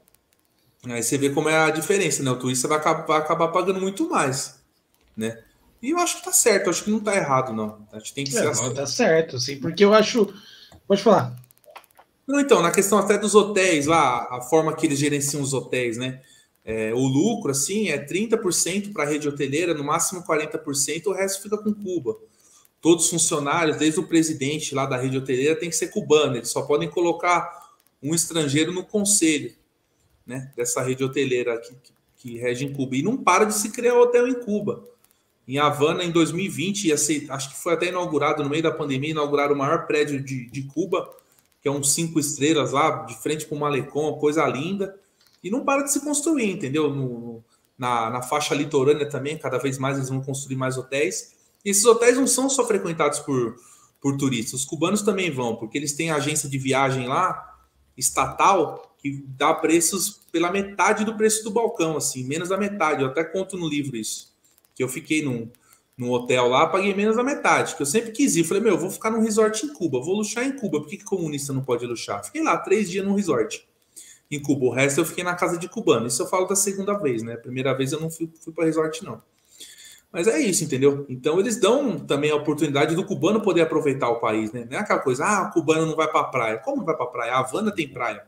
[0.86, 2.32] aí você vê como é a diferença, né?
[2.32, 4.62] O turista vai acabar, vai acabar pagando muito mais,
[5.18, 5.44] né?
[5.82, 7.86] E eu acho que tá certo, acho que não tá errado, não.
[7.92, 8.74] Acho que tem que ser é, assim.
[8.74, 10.34] Tá certo, sim, porque eu acho.
[10.88, 11.36] Pode falar.
[12.28, 15.98] Não, então, na questão até dos hotéis lá, a forma que eles gerenciam os hotéis,
[15.98, 16.22] né?
[16.64, 21.44] É, o lucro, assim, é 30% para a rede hoteleira, no máximo 40%, o resto
[21.44, 22.18] fica com Cuba.
[22.82, 26.50] Todos os funcionários, desde o presidente lá da rede hoteleira, tem que ser cubano, eles
[26.50, 27.66] só podem colocar
[28.02, 29.54] um estrangeiro no conselho
[30.26, 31.76] né, dessa rede hoteleira que,
[32.18, 32.96] que, rege em Cuba.
[32.96, 34.84] E não para de se criar hotel em Cuba.
[35.48, 39.12] Em Havana, em 2020, ia ser, acho que foi até inaugurado no meio da pandemia,
[39.12, 41.08] inauguraram o maior prédio de, de Cuba,
[41.66, 44.96] que é um cinco estrelas lá, de frente para o Malecon, coisa linda.
[45.44, 46.94] E não para de se construir, entendeu?
[46.94, 47.44] No,
[47.76, 51.34] na, na faixa litorânea também, cada vez mais eles vão construir mais hotéis.
[51.66, 53.56] E esses hotéis não são só frequentados por,
[54.00, 57.58] por turistas, os cubanos também vão, porque eles têm agência de viagem lá,
[57.98, 63.02] estatal, que dá preços pela metade do preço do balcão, assim, menos da metade.
[63.02, 64.32] Eu até conto no livro isso.
[64.76, 65.50] Que eu fiquei num,
[65.98, 68.44] no hotel lá, paguei menos da metade, que eu sempre quis ir.
[68.44, 70.80] Falei, meu, vou ficar num resort em Cuba, vou luxar em Cuba.
[70.82, 72.24] Por que, que comunista não pode luxar?
[72.24, 73.66] Fiquei lá três dias num resort
[74.30, 74.66] em Cuba.
[74.66, 76.08] O resto eu fiquei na casa de cubano.
[76.08, 77.38] Isso eu falo da segunda vez, né?
[77.38, 79.22] Primeira vez eu não fui, fui para resort, não.
[80.12, 81.06] Mas é isso, entendeu?
[81.10, 84.66] Então eles dão também a oportunidade do cubano poder aproveitar o país, né?
[84.70, 86.58] Não é aquela coisa, ah, o cubano não vai para praia.
[86.58, 87.34] Como não vai para praia?
[87.34, 88.24] A Havana tem praia.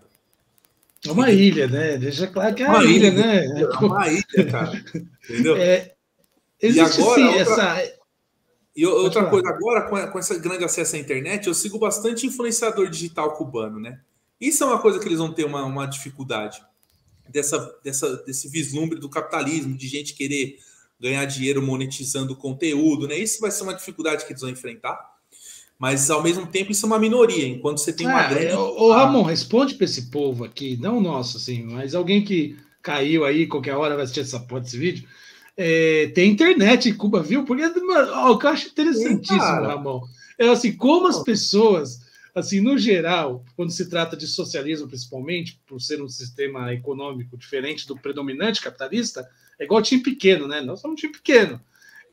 [1.06, 1.98] É uma ilha, né?
[1.98, 3.62] Deixa claro que é uma, uma ilha, ilha, né?
[3.62, 4.84] É uma ilha, cara.
[5.30, 5.56] Entendeu?
[5.56, 5.94] É,
[6.62, 7.98] Existe e agora, sim, outra, essa.
[8.76, 13.34] E outra coisa, agora, com, esse grande acesso à internet, eu sigo bastante influenciador digital
[13.34, 14.00] cubano, né?
[14.40, 16.62] Isso é uma coisa que eles vão ter uma, uma dificuldade.
[17.28, 20.60] Dessa, dessa, desse vislumbre do capitalismo, de gente querer
[21.00, 23.18] ganhar dinheiro monetizando conteúdo, né?
[23.18, 24.98] Isso vai ser uma dificuldade que eles vão enfrentar.
[25.80, 28.54] Mas ao mesmo tempo isso é uma minoria, enquanto você tem uma ah, grande.
[28.54, 33.46] Ô, Ramon, responde para esse povo aqui, não nosso, assim, mas alguém que caiu aí,
[33.46, 35.08] qualquer hora vai assistir essa porra desse vídeo
[35.58, 37.44] é, tem internet em Cuba, viu?
[37.44, 40.02] Porque o que eu acho interessantíssimo, Sim, Ramon,
[40.38, 42.02] é assim, como as pessoas,
[42.36, 47.88] assim, no geral, quando se trata de socialismo, principalmente, por ser um sistema econômico diferente
[47.88, 49.28] do predominante capitalista,
[49.60, 50.62] é igual time pequeno, né?
[50.62, 51.60] Nós somos um time pequeno.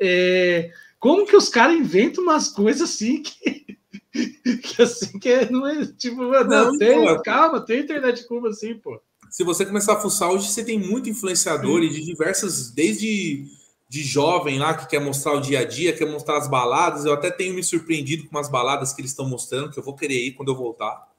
[0.00, 3.76] É, como que os caras inventam umas coisas assim que,
[4.62, 8.48] que assim que não é tipo, não, não tem, não, calma, tem internet em Cuba
[8.48, 9.00] assim, pô
[9.34, 11.88] se você começar a fuçar, hoje você tem muito influenciador Sim.
[11.88, 13.44] de diversas, desde
[13.88, 17.04] de jovem lá que quer mostrar o dia a dia, quer mostrar as baladas.
[17.04, 19.96] Eu até tenho me surpreendido com as baladas que eles estão mostrando, que eu vou
[19.96, 21.12] querer ir quando eu voltar.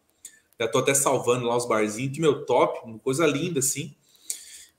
[0.57, 3.93] Já tô até salvando lá os barzinhos, que meu top, uma coisa linda assim.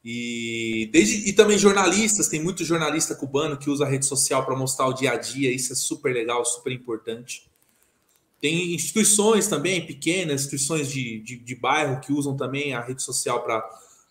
[0.03, 4.57] E, desde, e também jornalistas, tem muito jornalista cubano que usa a rede social para
[4.57, 7.47] mostrar o dia a dia, isso é super legal, super importante.
[8.41, 13.43] Tem instituições também, pequenas, instituições de, de, de bairro que usam também a rede social
[13.43, 13.64] para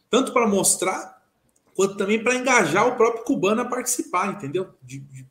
[0.09, 1.21] tanto para mostrar
[1.75, 4.69] quanto também para engajar o próprio cubano a participar, entendeu?
[4.81, 5.25] De, de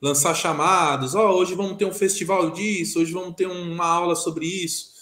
[0.00, 4.14] lançar chamados, ó, oh, hoje vamos ter um festival disso, hoje vamos ter uma aula
[4.14, 4.92] sobre isso.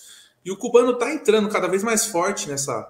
[0.45, 2.89] E o cubano está entrando cada vez mais forte nessa,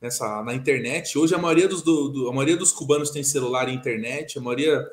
[0.00, 1.18] nessa na internet.
[1.18, 4.38] Hoje a maioria dos, do, do, a maioria dos cubanos tem celular e internet.
[4.38, 4.86] A maioria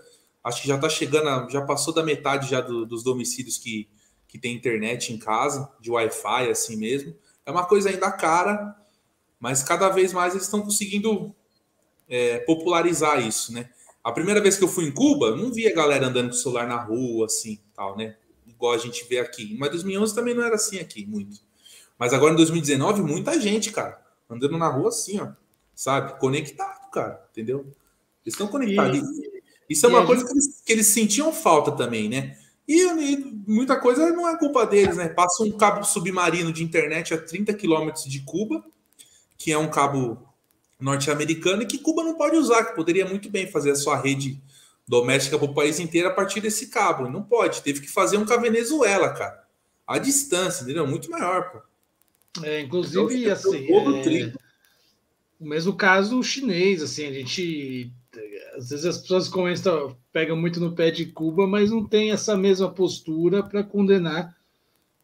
[0.43, 3.87] acho que já está chegando, a, já passou da metade já do, dos domicílios que,
[4.33, 7.15] que tem internet em casa, de Wi-Fi assim mesmo.
[7.45, 8.75] É uma coisa ainda cara,
[9.39, 11.35] mas cada vez mais eles estão conseguindo
[12.09, 13.69] é, popularizar isso, né?
[14.03, 16.67] A primeira vez que eu fui em Cuba, não via galera andando com o celular
[16.67, 18.15] na rua, assim, tal, né?
[18.47, 19.55] Igual a gente vê aqui.
[19.59, 21.39] Mas 2011 também não era assim aqui, muito.
[21.99, 25.27] Mas agora em 2019, muita gente, cara, andando na rua assim, ó,
[25.75, 26.19] sabe?
[26.19, 27.59] Conectado, cara, entendeu?
[28.25, 28.97] Eles estão conectados.
[28.97, 29.33] E,
[29.69, 30.31] Isso é uma coisa gente...
[30.31, 32.35] que, eles, que eles sentiam falta também, né?
[32.67, 35.09] E, e, muita coisa não é culpa deles, né?
[35.09, 38.63] Passa um cabo submarino de internet a 30 quilômetros de Cuba,
[39.37, 40.17] que é um cabo
[40.79, 44.41] norte-americano e que Cuba não pode usar, que poderia muito bem fazer a sua rede
[44.87, 47.09] doméstica para o país inteiro a partir desse cabo.
[47.09, 49.43] Não pode, teve que fazer um com a Venezuela, cara.
[49.85, 50.87] A distância, entendeu?
[50.87, 52.43] Muito maior, pô.
[52.43, 54.33] É, inclusive, então, assim, é...
[55.39, 57.91] o mesmo caso chinês, assim, a gente
[58.55, 62.37] às vezes as pessoas comentam, pegam muito no pé de Cuba, mas não tem essa
[62.37, 64.35] mesma postura para condenar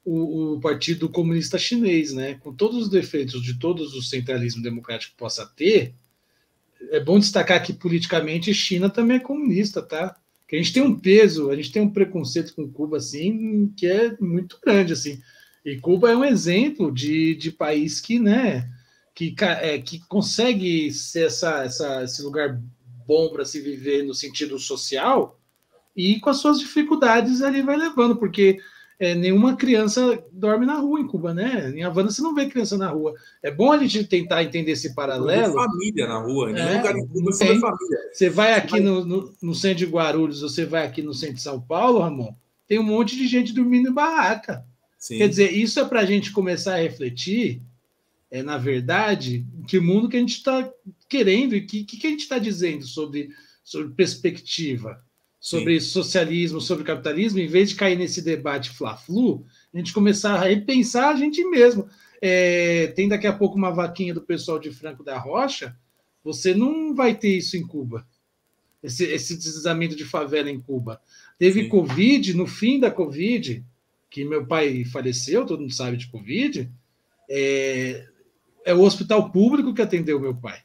[0.06, 2.36] o, o, Partido Comunista Chinês, né?
[2.36, 5.94] Com todos os defeitos de todos o centralismo democrático possa ter,
[6.92, 10.16] é bom destacar que politicamente China também é comunista, tá?
[10.48, 13.86] Que a gente tem um peso, a gente tem um preconceito com Cuba assim que
[13.86, 15.22] é muito grande assim.
[15.66, 18.70] E Cuba é um exemplo de, de país que, né,
[19.14, 22.60] que, é, que consegue ser essa, essa, esse lugar
[23.10, 25.40] bom para se viver no sentido social
[25.98, 28.60] e com as suas dificuldades ali vai levando, porque
[29.00, 31.74] é, nenhuma criança dorme na rua em Cuba, né?
[31.76, 33.16] Em Havana você não vê criança na rua.
[33.42, 35.56] É bom a gente tentar entender esse paralelo.
[35.56, 38.00] Família na rua, em é, lugar em Cuba você tem família.
[38.14, 38.82] Você vai aqui vai...
[38.82, 42.36] No, no, no, centro de Guarulhos, você vai aqui no centro de São Paulo, Ramon,
[42.68, 44.64] tem um monte de gente dormindo em barraca.
[45.00, 45.18] Sim.
[45.18, 47.64] Quer dizer, isso é para a gente começar a refletir,
[48.32, 50.72] é, na verdade, que mundo que a gente está
[51.08, 53.30] querendo e que, que a gente está dizendo sobre,
[53.64, 55.04] sobre perspectiva
[55.40, 55.88] sobre Sim.
[55.88, 61.10] socialismo, sobre capitalismo, em vez de cair nesse debate fla-flu, a gente começar a repensar
[61.10, 61.88] a gente mesmo.
[62.22, 65.76] É, tem daqui a pouco uma vaquinha do pessoal de Franco da Rocha,
[66.22, 68.06] você não vai ter isso em Cuba,
[68.84, 71.02] esse, esse deslizamento de favela em Cuba.
[71.38, 71.70] Teve Sim.
[71.70, 73.64] Covid, no fim da Covid,
[74.10, 76.70] que meu pai faleceu, todo mundo sabe de Covid,
[77.30, 78.06] é,
[78.66, 80.60] é o hospital público que atendeu meu pai.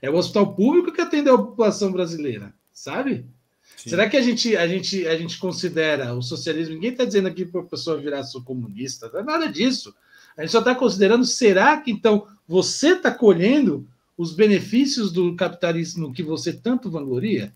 [0.00, 3.26] É o hospital público que atendeu a população brasileira, sabe?
[3.76, 3.90] Sim.
[3.90, 6.74] Será que a gente, a, gente, a gente considera o socialismo?
[6.74, 9.94] Ninguém está dizendo aqui para a pessoa virar sua comunista, não é nada disso.
[10.36, 16.12] A gente só está considerando, será que então você está colhendo os benefícios do capitalismo
[16.12, 17.54] que você tanto vangloria?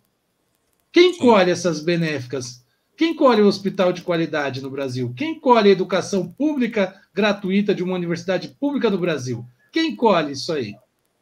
[0.93, 1.21] Quem Sim.
[1.21, 2.65] colhe essas benéficas?
[2.97, 5.13] Quem colhe o hospital de qualidade no Brasil?
[5.17, 9.45] Quem colhe a educação pública gratuita de uma universidade pública no Brasil?
[9.71, 10.75] Quem colhe isso aí?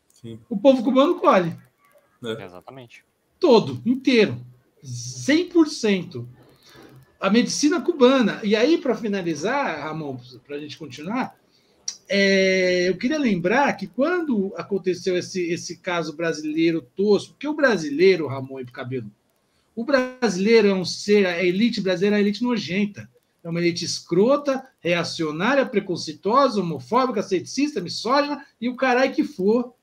[0.09, 0.39] Sim.
[0.49, 1.57] O povo cubano colhe.
[2.23, 2.45] É.
[2.45, 3.05] Exatamente.
[3.39, 4.39] Todo, inteiro.
[4.85, 6.27] 100%.
[7.19, 8.41] A medicina cubana.
[8.43, 11.37] E aí, para finalizar, Ramon, para a gente continuar,
[12.09, 18.27] é, eu queria lembrar que quando aconteceu esse, esse caso brasileiro tosco, porque o brasileiro,
[18.27, 19.11] Ramon e Cabelo,
[19.77, 23.09] o brasileiro é um ser, a elite brasileira é a elite nojenta.
[23.43, 29.75] É uma elite escrota, reacionária, preconceituosa, homofóbica, ceticista, misógina e o caralho que for.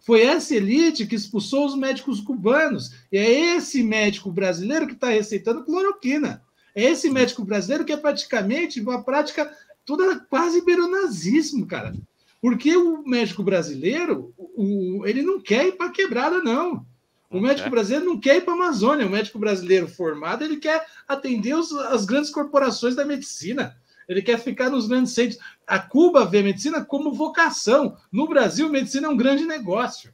[0.00, 2.92] Foi essa elite que expulsou os médicos cubanos.
[3.10, 6.42] E é esse médico brasileiro que está receitando cloroquina.
[6.74, 9.50] É esse médico brasileiro que é praticamente uma prática
[9.84, 11.94] toda quase beronazismo, cara.
[12.40, 16.86] Porque o médico brasileiro, o, ele não quer ir para quebrada, não.
[17.30, 19.06] O médico brasileiro não quer ir para a Amazônia.
[19.06, 23.76] O médico brasileiro formado, ele quer atender os, as grandes corporações da medicina
[24.08, 25.40] ele quer ficar nos grandes centros.
[25.66, 27.96] A Cuba vê a medicina como vocação.
[28.10, 30.12] No Brasil, medicina é um grande negócio.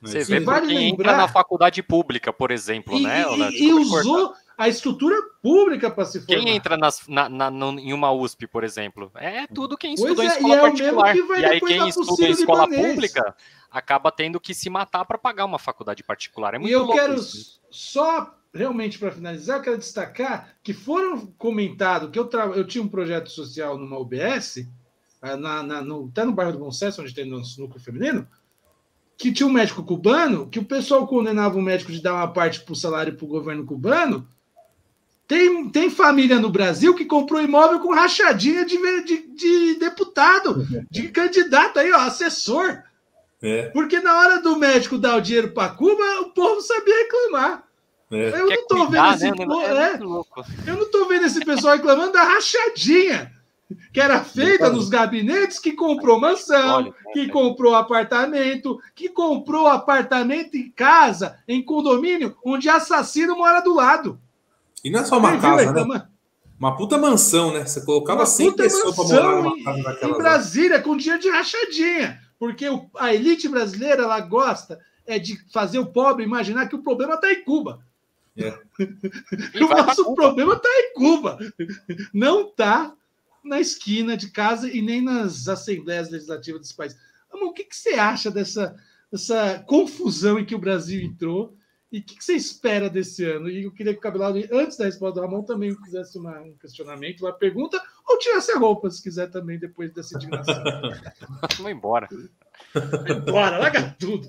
[0.00, 0.82] Você vê vale lembrar...
[0.82, 3.24] entra na faculdade pública, por exemplo, e, né?
[3.50, 6.42] E, e usou a estrutura pública para se formar.
[6.42, 7.48] Quem entra nas, na, na,
[7.80, 9.10] em uma USP, por exemplo?
[9.14, 11.16] É tudo quem estuda em é, escola é particular.
[11.16, 13.36] e aí quem estuda em escola pública
[13.70, 16.54] acaba tendo que se matar para pagar uma faculdade particular.
[16.54, 17.60] É muito e eu quero isso.
[17.70, 22.44] só realmente, para finalizar, eu quero destacar que foram comentado que eu, tra...
[22.46, 24.68] eu tinha um projeto social numa UBS,
[25.20, 28.28] ah, na, na, no, até no bairro do Bom onde tem nosso núcleo feminino,
[29.16, 32.60] que tinha um médico cubano, que o pessoal condenava o médico de dar uma parte
[32.60, 34.28] para o salário para o governo cubano.
[35.26, 41.08] Tem, tem família no Brasil que comprou imóvel com rachadinha de, de, de deputado, de
[41.08, 42.82] candidato aí, ó, assessor.
[43.42, 43.70] É.
[43.70, 47.64] Porque na hora do médico dar o dinheiro para Cuba, o povo sabia reclamar.
[48.10, 48.40] É.
[48.40, 49.54] Eu, não tô cuidar, vendo esse, né?
[49.64, 53.32] é, é eu não tô vendo esse pessoal reclamando da rachadinha.
[53.92, 60.70] que era feita nos gabinetes, que comprou mansão, que comprou apartamento, que comprou apartamento em
[60.70, 64.20] casa, em condomínio, onde assassino mora do lado.
[64.84, 66.08] E não é só uma casa, né?
[66.58, 67.66] Uma puta mansão, né?
[67.66, 70.14] Você colocava uma 100 pessoas para morar numa casa daquela.
[70.14, 72.20] Em Brasília, com dia de rachadinha.
[72.38, 72.66] Porque
[72.96, 77.32] a elite brasileira, ela gosta é de fazer o pobre imaginar que o problema está
[77.32, 77.84] em Cuba.
[78.36, 78.50] É.
[79.62, 81.38] o nosso problema está em Cuba.
[82.12, 82.94] Não está
[83.44, 86.96] na esquina de casa e nem nas assembleias legislativas desse país.
[87.32, 88.76] Amor, o que, que você acha dessa,
[89.10, 91.56] dessa confusão em que o Brasil entrou?
[91.92, 93.50] E o que, que, você espera desse ano?
[93.50, 96.56] E eu queria que o Cabelado, antes da resposta do Ramon, também fizesse uma, um
[96.56, 97.78] questionamento, uma pergunta,
[98.08, 100.64] ou tirasse a roupa, se quiser também, depois dessa indignação.
[101.58, 102.08] Vamos embora.
[103.30, 104.26] Bora, larga tudo.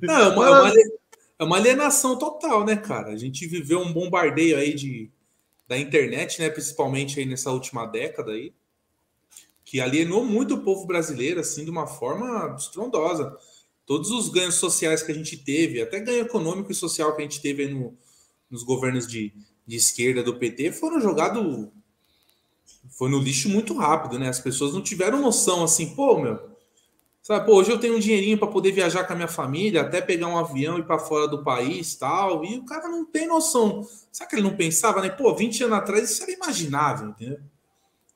[0.00, 0.72] Não, é, uma, é, uma,
[1.40, 3.08] é uma alienação total, né, cara?
[3.10, 5.10] A gente viveu um bombardeio aí de,
[5.66, 6.50] da internet, né?
[6.50, 8.54] Principalmente aí nessa última década aí,
[9.64, 13.36] que alienou muito o povo brasileiro, assim, de uma forma estrondosa.
[13.86, 17.24] Todos os ganhos sociais que a gente teve, até ganho econômico e social que a
[17.24, 17.96] gente teve no,
[18.50, 19.32] nos governos de,
[19.66, 21.68] de esquerda do PT, foram jogados.
[22.90, 24.28] Foi no lixo muito rápido, né?
[24.28, 26.52] As pessoas não tiveram noção assim, pô, meu,
[27.22, 30.00] Sabe, pô, hoje eu tenho um dinheirinho para poder viajar com a minha família, até
[30.00, 32.44] pegar um avião e ir para fora do país tal.
[32.44, 33.86] E o cara não tem noção.
[34.10, 35.08] Sabe que ele não pensava, né?
[35.08, 37.38] Pô, 20 anos atrás isso era imaginável, entendeu?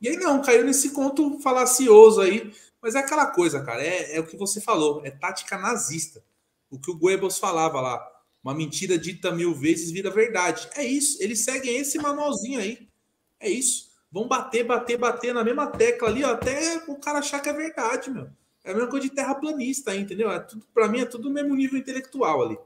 [0.03, 2.53] E aí não, caiu nesse conto falacioso aí.
[2.87, 6.23] Mas é aquela coisa, cara, é, é o que você falou, é tática nazista.
[6.71, 8.01] O que o Goebbels falava lá.
[8.45, 10.69] Uma mentira dita mil vezes vira verdade.
[10.77, 12.89] É isso, eles seguem esse manualzinho aí.
[13.41, 13.91] É isso.
[14.09, 17.53] Vão bater, bater, bater na mesma tecla ali, ó, até o cara achar que é
[17.53, 18.31] verdade, meu.
[18.63, 20.31] É a mesma coisa de terraplanista, entendeu?
[20.31, 22.57] É tudo, para mim é tudo no mesmo nível intelectual ali.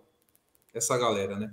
[0.75, 1.51] Essa galera, né?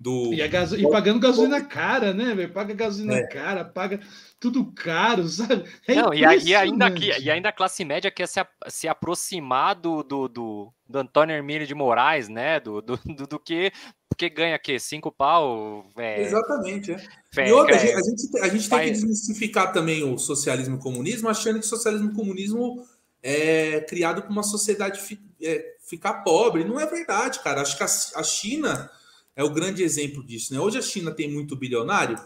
[0.00, 0.32] Do...
[0.32, 0.80] E, gaso...
[0.80, 2.50] e pagando gasolina cara, né, velho?
[2.50, 3.26] Paga gasolina é.
[3.26, 4.00] cara, paga
[4.40, 5.64] tudo caro, sabe?
[5.86, 9.74] É Não, e, e, ainda aqui, e ainda a classe média quer se, se aproximar
[9.74, 12.58] do, do, do, do Antônio Hermílio de Moraes, né?
[12.58, 13.70] Do, do, do, do que
[14.08, 15.86] porque ganha aqui cinco pau.
[15.96, 16.22] É...
[16.22, 17.48] Exatamente, é.
[17.48, 20.78] e outra, a gente, a gente, a gente tem que desmistificar também o socialismo e
[20.78, 22.84] o comunismo, achando que socialismo e comunismo
[23.22, 26.64] é criado para uma sociedade fi, é, ficar pobre.
[26.64, 27.60] Não é verdade, cara.
[27.62, 28.90] Acho que a, a, China
[29.40, 30.60] é o grande exemplo disso, né?
[30.60, 32.18] Hoje a China tem muito bilionário?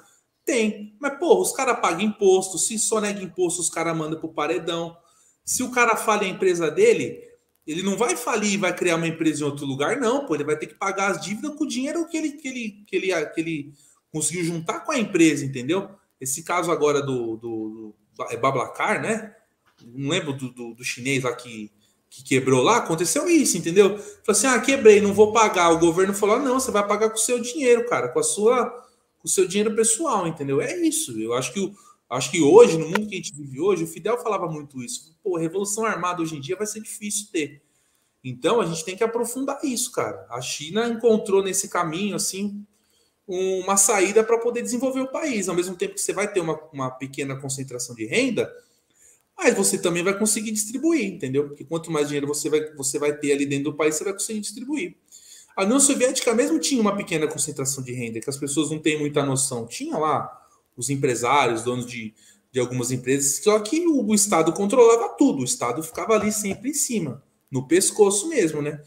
[0.44, 0.96] Tem.
[1.00, 2.58] Mas, porra, os caras pagam imposto.
[2.58, 4.96] Se só nega imposto, os caras mandam pro paredão.
[5.44, 7.22] Se o cara falha a empresa dele,
[7.66, 10.34] ele não vai falir e vai criar uma empresa em outro lugar, não, pô.
[10.34, 12.96] Ele vai ter que pagar as dívidas com o dinheiro que ele, que ele, que
[12.96, 13.72] ele, que ele
[14.10, 15.88] conseguiu juntar com a empresa, entendeu?
[16.20, 19.34] Esse caso agora do, do, do é Bablacar, né?
[19.82, 21.70] não lembro do, do, do chinês lá que,
[22.14, 23.98] que quebrou lá, aconteceu isso, entendeu?
[23.98, 25.70] Falou assim: ah, quebrei, não vou pagar.
[25.70, 28.66] O governo falou: não, você vai pagar com o seu dinheiro, cara, com a sua,
[29.18, 30.60] com o seu dinheiro pessoal, entendeu?
[30.60, 31.18] É isso.
[31.20, 31.74] Eu acho que o,
[32.08, 35.16] acho que hoje, no mundo que a gente vive hoje, o Fidel falava muito isso.
[35.24, 37.62] Pô, revolução armada hoje em dia vai ser difícil ter.
[38.22, 40.24] Então a gente tem que aprofundar isso, cara.
[40.30, 42.64] A China encontrou nesse caminho assim
[43.26, 45.48] uma saída para poder desenvolver o país.
[45.48, 48.50] Ao mesmo tempo que você vai ter uma, uma pequena concentração de renda,
[49.36, 51.48] mas você também vai conseguir distribuir, entendeu?
[51.48, 54.12] Porque quanto mais dinheiro você vai, você vai ter ali dentro do país, você vai
[54.12, 54.96] conseguir distribuir.
[55.56, 58.98] A União Soviética mesmo tinha uma pequena concentração de renda, que as pessoas não têm
[58.98, 59.66] muita noção.
[59.66, 60.28] Tinha lá
[60.76, 62.12] os empresários, donos de,
[62.50, 66.70] de algumas empresas, só que o, o Estado controlava tudo, o Estado ficava ali sempre
[66.70, 68.80] em cima, no pescoço mesmo, né?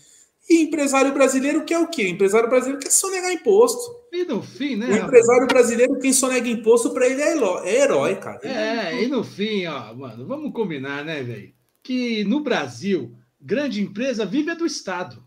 [0.50, 2.08] E empresário brasileiro quer o quê?
[2.08, 3.98] Empresário brasileiro quer sonegar imposto.
[4.12, 4.88] E no fim, né?
[4.88, 8.40] O empresário brasileiro, quem sonega imposto, para ele é herói, é herói, cara.
[8.48, 11.54] É, e no fim, ó, mano, vamos combinar, né, velho?
[11.84, 15.27] Que no Brasil, grande empresa vive é do Estado.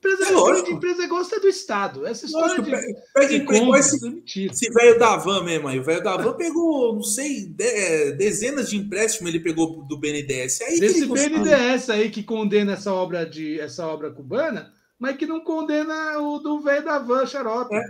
[0.00, 2.06] Empresa, é grande empresa gosta do Estado.
[2.06, 5.78] Essa história lógico, de, pega, emprego, esse, é esse velho da van mesmo aí.
[5.78, 10.62] O velho da van pegou, não sei, de, dezenas de empréstimos ele pegou do BNDES.
[10.62, 15.40] Aí Desse BNDES aí que condena essa obra, de, essa obra cubana, mas que não
[15.40, 17.74] condena o do velho da van, xarope.
[17.74, 17.84] É,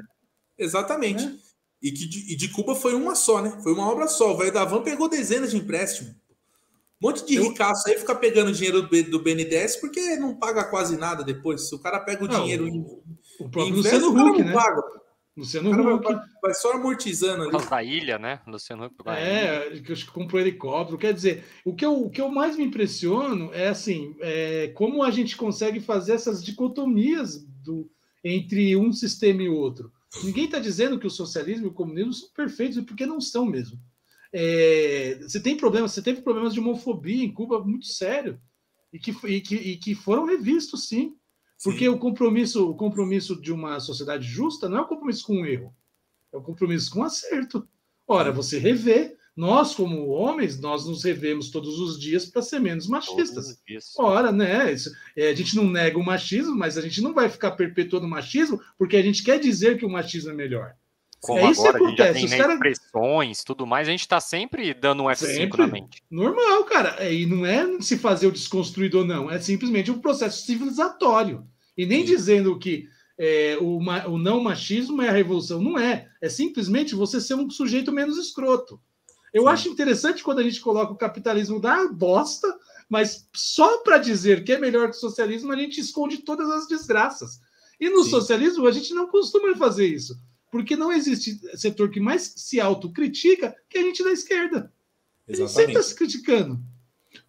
[0.58, 1.24] exatamente.
[1.24, 1.30] É.
[1.80, 3.56] E que de, e de Cuba foi uma só, né?
[3.62, 4.34] Foi uma obra só.
[4.34, 6.14] O velho da van pegou dezenas de empréstimos.
[7.02, 7.44] Um monte de eu...
[7.44, 11.68] ricaço aí fica pegando dinheiro do, BNDES porque não paga quase nada depois.
[11.68, 12.84] Se o cara pega o não, dinheiro em,
[13.40, 14.52] o próprio Luciano Huck, né?
[14.52, 14.82] Paga.
[15.34, 16.04] Luciano Huck.
[16.04, 17.66] Vai, vai, só amortizando ali.
[17.66, 18.40] Da ilha, né?
[18.46, 18.96] Luciano Huck.
[19.08, 20.98] É, que acho que comprou helicóptero.
[20.98, 25.02] Quer dizer, o que eu, o que eu mais me impressiono é assim, é, como
[25.02, 27.90] a gente consegue fazer essas dicotomias do,
[28.22, 29.90] entre um sistema e outro.
[30.22, 33.78] Ninguém está dizendo que o socialismo e o comunismo são perfeitos, porque não são mesmo.
[34.32, 38.40] É, você tem problemas, você teve problemas de homofobia em Cuba muito sério
[38.92, 41.16] e que, e que, e que foram revistos, sim.
[41.62, 41.88] Porque sim.
[41.88, 45.46] o compromisso, o compromisso de uma sociedade justa não é o um compromisso com um
[45.46, 45.74] erro,
[46.32, 47.68] é o um compromisso com um acerto.
[48.06, 52.86] Ora, você revê, Nós, como homens, nós nos revemos todos os dias para ser menos
[52.88, 53.60] machistas.
[53.98, 54.72] Ora, né?
[54.72, 58.06] Isso, é, a gente não nega o machismo, mas a gente não vai ficar perpetuando
[58.06, 60.74] o machismo porque a gente quer dizer que o machismo é melhor.
[61.20, 62.10] Como é isso agora, que acontece.
[62.10, 62.70] A gente já tem né, cara...
[62.70, 65.58] expressões, tudo mais, a gente está sempre dando um F5 sempre.
[65.58, 66.02] na mente.
[66.10, 66.96] Normal, cara.
[66.98, 71.46] É, e não é se fazer o desconstruído ou não, é simplesmente um processo civilizatório.
[71.76, 72.14] E nem Sim.
[72.14, 75.62] dizendo que é, o, o, não machismo é a revolução.
[75.62, 76.08] Não é.
[76.22, 78.80] É simplesmente você ser um sujeito menos escroto.
[79.32, 79.48] Eu Sim.
[79.48, 82.48] acho interessante quando a gente coloca o capitalismo da bosta,
[82.88, 86.66] mas só para dizer que é melhor que o socialismo, a gente esconde todas as
[86.66, 87.40] desgraças.
[87.78, 88.10] E no Sim.
[88.10, 90.14] socialismo, a gente não costuma fazer isso.
[90.50, 94.72] Porque não existe setor que mais se autocritica que a gente da esquerda.
[95.28, 95.40] Exatamente.
[95.40, 96.60] Ele sempre está se criticando.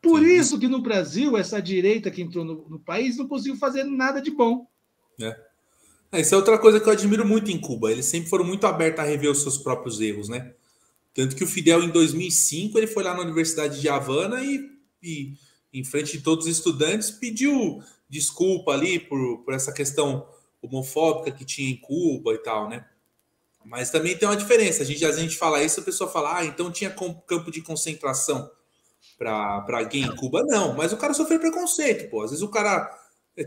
[0.01, 0.35] Por Sim.
[0.35, 4.21] isso que no Brasil, essa direita que entrou no, no país não conseguiu fazer nada
[4.21, 4.67] de bom.
[5.21, 5.39] É.
[6.11, 7.91] Essa é outra coisa que eu admiro muito em Cuba.
[7.91, 10.53] Eles sempre foram muito abertos a rever os seus próprios erros, né?
[11.13, 14.69] Tanto que o Fidel, em 2005, ele foi lá na Universidade de Havana e,
[15.01, 15.33] e
[15.73, 20.27] em frente de todos os estudantes, pediu desculpa ali por, por essa questão
[20.61, 22.85] homofóbica que tinha em Cuba e tal, né?
[23.63, 24.83] Mas também tem uma diferença.
[24.83, 28.49] A gente, a gente fala isso, a pessoa fala, ah, então tinha campo de concentração
[29.17, 30.43] para gay em Cuba.
[30.43, 32.23] Não, mas o cara sofreu preconceito, pô.
[32.23, 32.89] Às vezes o cara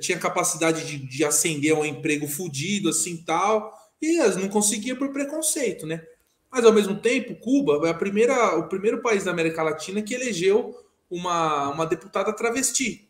[0.00, 5.12] tinha capacidade de, de ascender a um emprego fodido, assim tal, e não conseguia por
[5.12, 6.02] preconceito, né?
[6.50, 10.14] Mas ao mesmo tempo, Cuba é a primeira, o primeiro país da América Latina que
[10.14, 10.76] elegeu
[11.10, 13.08] uma, uma deputada travesti.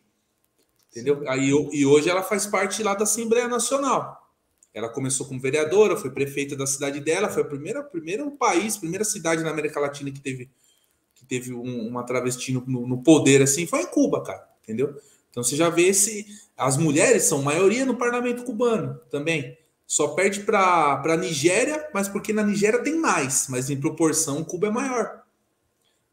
[0.89, 1.23] Entendeu?
[1.27, 4.24] Aí, e hoje ela faz parte lá da Assembleia Nacional.
[4.75, 9.05] Ela começou como vereadora, foi prefeita da cidade dela, foi o primeiro, primeiro país, primeira
[9.05, 10.49] cidade na América Latina que teve,
[11.15, 14.93] que teve um, uma travesti no, no, poder, assim, foi em Cuba, cara, entendeu?
[15.31, 16.25] Então você já vê esse.
[16.57, 19.57] As mulheres são maioria no parlamento cubano também.
[19.87, 24.67] Só perde para a Nigéria, mas porque na Nigéria tem mais, mas em proporção Cuba
[24.67, 25.23] é maior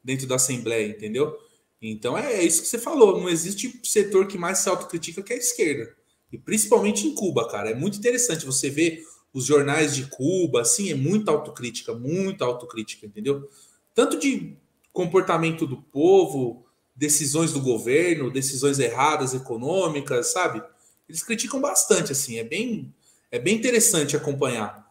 [0.04, 1.36] dentro da Assembleia, entendeu?
[1.80, 3.20] Então é, é isso que você falou.
[3.20, 5.96] Não existe setor que mais se autocritica que a esquerda.
[6.32, 7.70] E principalmente em Cuba, cara.
[7.70, 13.06] É muito interessante você ver os jornais de Cuba, assim, é muita autocrítica, muita autocrítica,
[13.06, 13.48] entendeu?
[13.94, 14.56] Tanto de
[14.92, 16.64] comportamento do povo,
[16.94, 20.62] decisões do governo, decisões erradas econômicas, sabe?
[21.08, 22.94] Eles criticam bastante, assim, é bem,
[23.30, 24.81] é bem interessante acompanhar.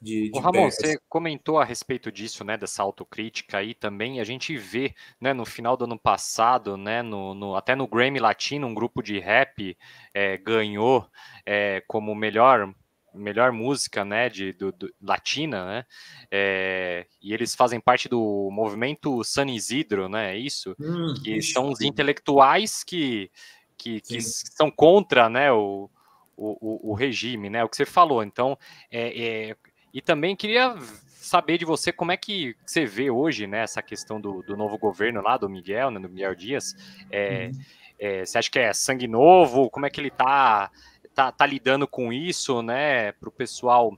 [0.00, 4.20] De, de Ramon, você comentou a respeito disso, né, dessa autocrítica aí também.
[4.20, 8.18] A gente vê, né, no final do ano passado, né, no, no até no Grammy
[8.18, 9.76] Latino, um grupo de rap
[10.12, 11.08] é, ganhou
[11.44, 12.72] é, como melhor
[13.14, 15.86] melhor música, né, de do, do, latina, né,
[16.30, 21.70] é, e eles fazem parte do movimento San Isidro, né, é isso, hum, que são
[21.70, 23.30] os intelectuais que,
[23.76, 25.90] que, que são contra, né, o,
[26.36, 28.58] o, o, regime, né, o que você falou, então,
[28.90, 29.56] é, é,
[29.96, 30.76] e também queria
[31.08, 34.76] saber de você como é que você vê hoje, né, essa questão do, do novo
[34.76, 36.76] governo lá, do Miguel, né, do Miguel Dias,
[37.10, 37.60] é, hum.
[37.98, 40.70] é, você acha que é sangue novo, como é que ele está
[41.14, 43.96] tá, tá lidando com isso, né, para o pessoal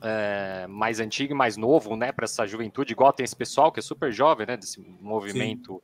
[0.00, 3.80] é, mais antigo e mais novo, né, para essa juventude, igual tem esse pessoal que
[3.80, 5.82] é super jovem, né, desse movimento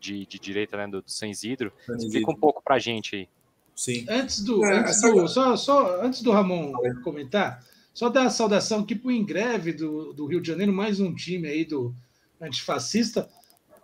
[0.00, 1.70] de, de, direita, né, do, do San Isidro.
[1.90, 3.28] Explica um pouco para a gente aí.
[3.76, 4.06] Sim.
[4.08, 6.72] Antes do, é, antes do só, só antes do Ramon
[7.04, 7.62] comentar,
[7.92, 11.14] só dar a saudação aqui para o Ingreve do, do Rio de Janeiro, mais um
[11.14, 11.94] time aí do
[12.40, 13.28] antifascista.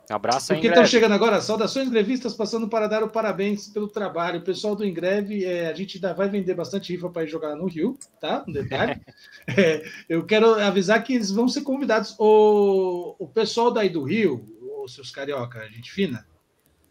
[0.08, 4.40] Abraço Porque estão chegando agora, saudações grevistas, passando para dar o parabéns pelo trabalho.
[4.40, 7.54] O pessoal do Ingreve, é, a gente ainda vai vender bastante rifa para ir jogar
[7.54, 8.42] no Rio, tá?
[8.48, 8.98] Um detalhe.
[9.46, 12.16] é, eu quero avisar que eles vão ser convidados.
[12.18, 14.48] O, o pessoal daí do Rio,
[14.82, 16.26] os seus carioca, gente fina,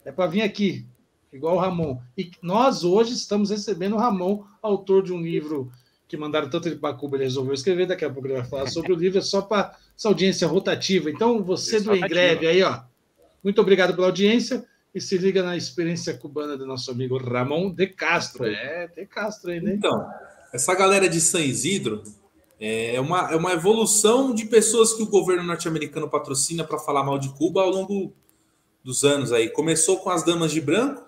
[0.06, 0.86] é para vir aqui,
[1.34, 2.00] igual o Ramon.
[2.16, 5.72] E nós hoje estamos recebendo o Ramon, autor de um livro
[6.08, 7.86] que mandaram tanto ele para Cuba, ele resolveu escrever.
[7.86, 11.10] Daqui a pouco ele vai falar sobre o livro, é só para essa audiência rotativa.
[11.10, 12.82] Então, você do Ingreve aí, ó
[13.48, 17.88] muito obrigado pela audiência e se liga na experiência cubana do nosso amigo Ramon de
[17.88, 18.46] Castro.
[18.46, 19.74] É, de Castro aí, né?
[19.74, 20.06] Então,
[20.52, 22.04] essa galera de San Isidro
[22.60, 27.18] é uma, é uma evolução de pessoas que o governo norte-americano patrocina para falar mal
[27.18, 28.12] de Cuba ao longo
[28.84, 29.50] dos anos aí.
[29.50, 31.06] Começou com as damas de branco,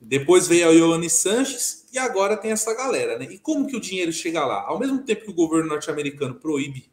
[0.00, 3.26] depois veio a Ioane Sanches e agora tem essa galera, né?
[3.30, 4.62] E como que o dinheiro chega lá?
[4.62, 6.90] Ao mesmo tempo que o governo norte-americano proíbe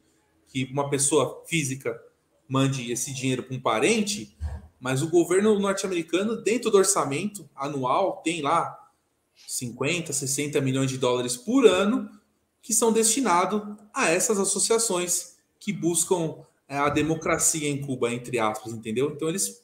[0.47, 2.01] que uma pessoa física
[2.47, 4.35] mande esse dinheiro para um parente,
[4.79, 8.77] mas o governo norte-americano, dentro do orçamento anual, tem lá
[9.47, 12.09] 50, 60 milhões de dólares por ano
[12.61, 13.61] que são destinados
[13.93, 16.35] a essas associações que buscam
[16.67, 19.11] é, a democracia em Cuba, entre aspas, entendeu?
[19.15, 19.63] Então eles,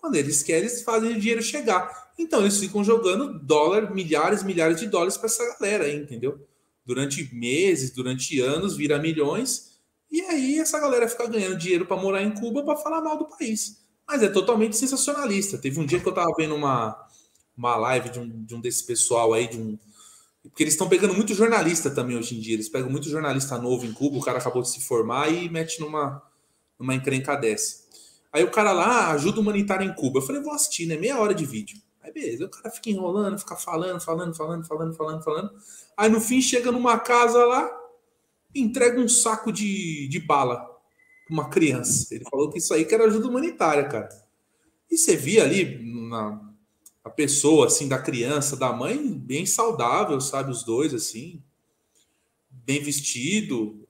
[0.00, 2.10] quando eles querem, eles fazem o dinheiro chegar.
[2.18, 6.46] Então eles ficam jogando dólar, milhares, milhares de dólares para essa galera aí, entendeu?
[6.84, 9.78] Durante meses, durante anos, vira milhões
[10.10, 13.26] E aí essa galera fica ganhando dinheiro para morar em Cuba para falar mal do
[13.26, 13.80] país.
[14.06, 15.56] Mas é totalmente sensacionalista.
[15.56, 16.96] Teve um dia que eu tava vendo uma,
[17.56, 19.78] uma live de um, de um desse pessoal aí, de um.
[20.42, 22.54] Porque eles estão pegando muito jornalista também hoje em dia.
[22.54, 25.78] Eles pegam muito jornalista novo em Cuba, o cara acabou de se formar e mete
[25.80, 26.22] numa,
[26.78, 27.79] numa encrenca dessa.
[28.32, 30.18] Aí o cara lá, ah, ajuda humanitária em Cuba.
[30.18, 30.96] Eu falei, vou assistir, né?
[30.96, 31.78] Meia hora de vídeo.
[32.02, 35.50] Aí beleza, o cara fica enrolando, fica falando, falando, falando, falando, falando, falando.
[35.96, 37.70] Aí no fim chega numa casa lá,
[38.54, 40.56] entrega um saco de, de bala
[41.26, 42.14] pra uma criança.
[42.14, 44.08] Ele falou que isso aí que era ajuda humanitária, cara.
[44.90, 45.78] E você via ali
[46.08, 46.40] na,
[47.04, 50.50] a pessoa, assim, da criança, da mãe, bem saudável, sabe?
[50.50, 51.42] Os dois, assim,
[52.50, 53.86] bem vestido.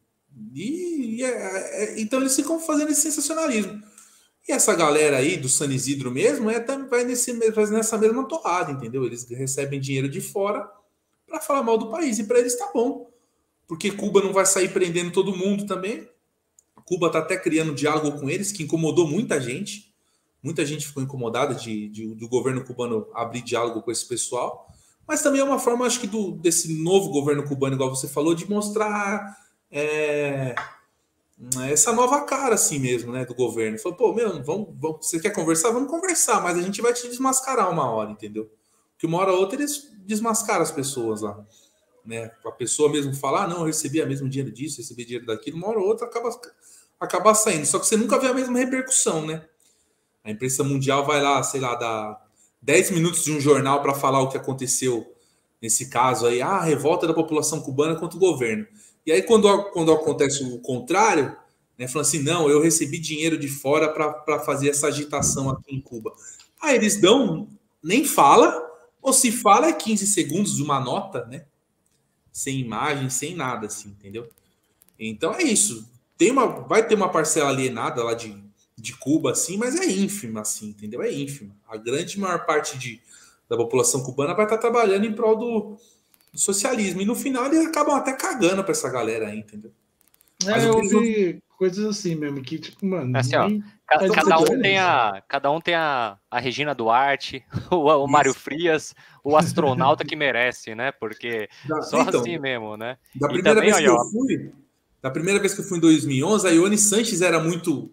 [0.53, 3.83] E, e é, é, então eles ficam fazendo esse sensacionalismo.
[4.49, 8.73] E essa galera aí do San Isidro mesmo é, vai, nesse, vai nessa mesma toada,
[8.73, 9.05] entendeu?
[9.05, 10.69] Eles recebem dinheiro de fora
[11.27, 12.19] para falar mal do país.
[12.19, 13.11] E para eles tá bom.
[13.69, 16.09] Porque Cuba não vai sair prendendo todo mundo também.
[16.85, 19.95] Cuba tá até criando diálogo com eles, que incomodou muita gente.
[20.43, 24.67] Muita gente ficou incomodada de, de, do governo cubano abrir diálogo com esse pessoal.
[25.07, 28.35] Mas também é uma forma, acho que, do, desse novo governo cubano, igual você falou,
[28.35, 29.37] de mostrar
[29.71, 30.55] é,
[31.71, 33.79] essa nova cara, assim mesmo, né, do governo.
[33.79, 35.71] Falou, pô, meu, vamos, vamos, você quer conversar?
[35.71, 38.51] Vamos conversar, mas a gente vai te desmascarar uma hora, entendeu?
[38.99, 41.43] Que uma hora ou outra eles desmascaram as pessoas lá.
[42.05, 42.31] Né?
[42.45, 45.57] A pessoa mesmo falar, ah, não, eu recebi a mesmo dinheiro disso, recebi dinheiro daquilo,
[45.57, 46.31] uma hora ou outra acaba,
[46.99, 47.65] acaba saindo.
[47.65, 49.47] Só que você nunca vê a mesma repercussão, né?
[50.23, 52.21] A imprensa mundial vai lá, sei lá, dar
[52.61, 55.11] 10 minutos de um jornal para falar o que aconteceu
[55.61, 58.67] nesse caso aí, ah, revolta da população cubana contra o governo.
[59.07, 61.37] E aí, quando, quando acontece o contrário,
[61.79, 65.81] né, falando assim, não, eu recebi dinheiro de fora para fazer essa agitação aqui em
[65.81, 66.13] Cuba.
[66.61, 67.49] Aí eles dão,
[67.83, 68.69] nem fala,
[69.01, 71.47] ou se fala é 15 segundos uma nota, né?
[72.33, 74.29] Sem imagem, sem nada, assim, entendeu?
[74.99, 75.91] Então é isso.
[76.19, 78.39] Tem uma, vai ter uma parcela alienada lá de
[78.81, 81.03] de Cuba, assim, mas é ínfima, assim, entendeu?
[81.03, 81.55] É ínfima.
[81.69, 83.01] A grande maior parte de,
[83.49, 85.77] da população cubana vai estar trabalhando em prol do,
[86.33, 87.01] do socialismo.
[87.01, 89.73] E no final eles acabam até cagando para essa galera aí, entendeu?
[90.47, 93.17] É, mas eu vi coisas assim mesmo, que, tipo, mano.
[93.19, 93.51] Assim, ó,
[93.87, 98.33] cada, cada um tem a, cada um tem a, a Regina Duarte, o, o Mário
[98.33, 100.91] Frias, o astronauta que merece, né?
[100.93, 102.97] Porque da, só então, assim mesmo, né?
[103.15, 104.53] Da primeira também, vez que eu fui,
[105.03, 107.91] da primeira vez que eu fui em 2011, a Ione Sanches era muito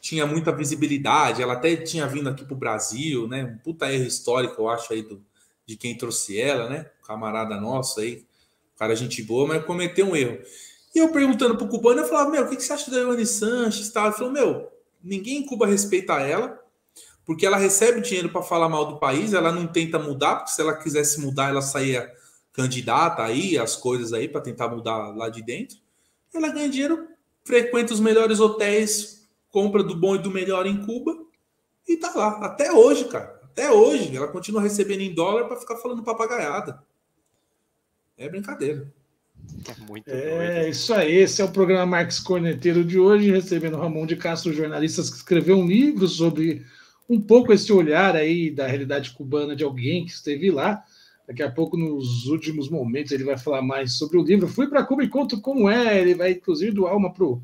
[0.00, 3.44] tinha muita visibilidade, ela até tinha vindo aqui para o Brasil, né?
[3.44, 5.22] Um puta erro histórico, eu acho, aí do,
[5.70, 6.90] de quem trouxe ela, né?
[7.06, 8.24] Camarada nosso aí,
[8.76, 10.40] cara, gente boa, mas cometeu um erro.
[10.92, 13.24] E eu perguntando pro cubano, eu falava, meu, o que, que você acha da Ione
[13.24, 13.94] Sanches?
[13.94, 14.68] Ele falou, meu,
[15.00, 16.60] ninguém em Cuba respeita ela,
[17.24, 20.60] porque ela recebe dinheiro para falar mal do país, ela não tenta mudar, porque se
[20.60, 22.12] ela quisesse mudar, ela saía
[22.52, 25.78] candidata aí, as coisas aí, para tentar mudar lá de dentro.
[26.34, 27.06] Ela ganha dinheiro,
[27.44, 31.16] frequenta os melhores hotéis, compra do bom e do melhor em Cuba
[31.86, 32.44] e tá lá.
[32.44, 33.39] Até hoje, cara.
[33.52, 34.16] Até hoje.
[34.16, 36.82] Ela continua recebendo em dólar para ficar falando papagaiada.
[38.16, 38.92] É brincadeira.
[39.66, 41.16] É, muito é isso aí.
[41.16, 45.56] Esse é o programa Marques Corneteiro de hoje, recebendo Ramon de Castro, jornalista que escreveu
[45.56, 46.64] um livro sobre
[47.08, 50.84] um pouco esse olhar aí da realidade cubana de alguém que esteve lá.
[51.26, 54.48] Daqui a pouco, nos últimos momentos, ele vai falar mais sobre o livro.
[54.48, 56.00] Fui para Cuba e conto como é.
[56.00, 57.42] Ele vai, inclusive, doar uma pro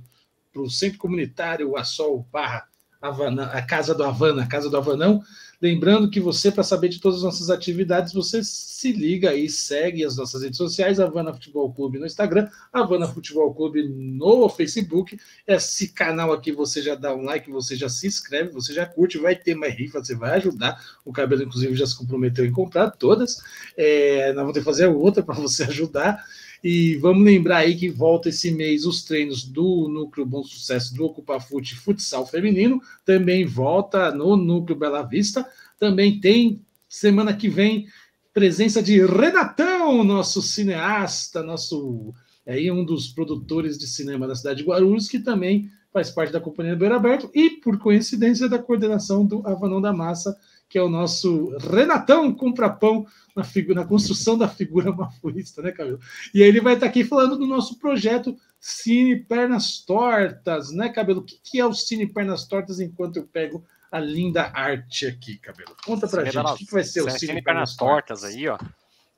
[0.52, 2.66] para o Centro Comunitário Assol Barra
[3.00, 5.22] Havana, a Casa do Havana, a Casa do Havanão.
[5.66, 10.04] Lembrando que você, para saber de todas as nossas atividades, você se liga e segue
[10.04, 15.18] as nossas redes sociais, Havana Futebol Clube no Instagram, Havana Futebol Clube no Facebook.
[15.44, 19.18] Esse canal aqui você já dá um like, você já se inscreve, você já curte,
[19.18, 20.80] vai ter mais rifa, você vai ajudar.
[21.04, 23.42] O cabelo, inclusive, já se comprometeu em comprar todas.
[23.76, 26.24] É, nós vamos ter que fazer outra para você ajudar.
[26.62, 31.04] E vamos lembrar aí que volta esse mês os treinos do Núcleo Bom Sucesso do
[31.04, 35.46] Ocupa Fute Futsal Feminino, também volta no Núcleo Bela Vista,
[35.78, 37.86] também tem semana que vem
[38.32, 42.12] presença de Renatão, nosso cineasta, nosso
[42.46, 46.40] aí um dos produtores de cinema da cidade de Guarulhos, que também faz parte da
[46.40, 50.36] Companhia do Beira Aberto e, por coincidência, da coordenação do Avanão da Massa,
[50.68, 55.72] que é o nosso Renatão Compra Pão na, figura, na construção da figura mafuísta, né,
[55.72, 56.00] Cabelo?
[56.34, 61.20] E aí ele vai estar aqui falando do nosso projeto Cine Pernas Tortas, né, Cabelo?
[61.20, 65.38] O que, que é o Cine Pernas Tortas enquanto eu pego a linda arte aqui,
[65.38, 65.76] Cabelo?
[65.84, 68.36] Conta pra gente, o que, que, vai ser o Cine, Cine Pernas, Pernas Tortas, Tortas
[68.36, 68.58] aí, ó,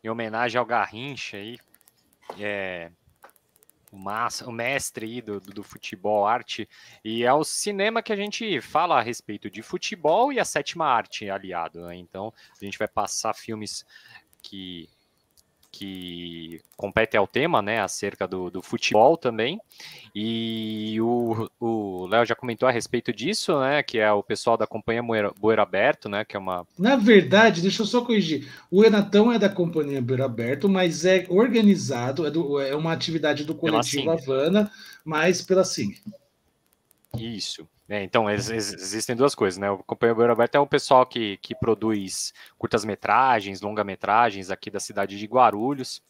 [0.05, 1.59] em homenagem ao Garrincha aí,
[2.39, 2.91] é,
[3.93, 6.69] o, mestre aí do, do, futebol, arte,
[7.05, 10.87] e é o cinema que a gente fala a respeito de futebol e a sétima
[10.87, 11.97] arte aliado, né?
[11.97, 13.85] Então, a gente vai passar filmes
[14.43, 14.89] que
[15.71, 19.61] que compete ao tema, né, acerca do, do futebol também.
[20.15, 25.03] E o Léo já comentou a respeito disso, né, que é o pessoal da Companhia
[25.03, 26.67] Boeiro Aberto, né, que é uma...
[26.79, 31.27] Na verdade, deixa eu só corrigir, o Renatão é da Companhia Boeiro Aberto, mas é
[31.29, 34.71] organizado, é, do, é uma atividade do coletivo Havana,
[35.05, 35.95] mas pela SIM.
[37.17, 37.69] Isso.
[37.89, 39.71] É, então, ex existem duas coisas, né?
[39.71, 45.27] O Companhia Aberto é o pessoal que, que produz curtas-metragens, longa-metragens aqui da cidade de
[45.27, 46.03] Guarulhos,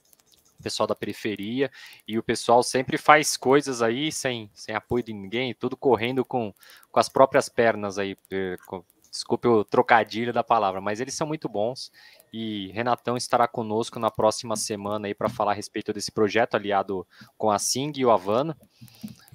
[0.60, 1.70] pessoal da periferia,
[2.06, 6.52] e o pessoal sempre faz coisas aí sem, sem apoio de ninguém, tudo correndo com,
[6.90, 8.16] com as próprias pernas aí.
[8.30, 11.90] Eh, com, desculpe o trocadilho da palavra, mas eles são muito bons
[12.32, 17.06] e Renatão estará conosco na próxima semana aí para falar a respeito desse projeto aliado
[17.36, 18.56] com a Sing e o Havana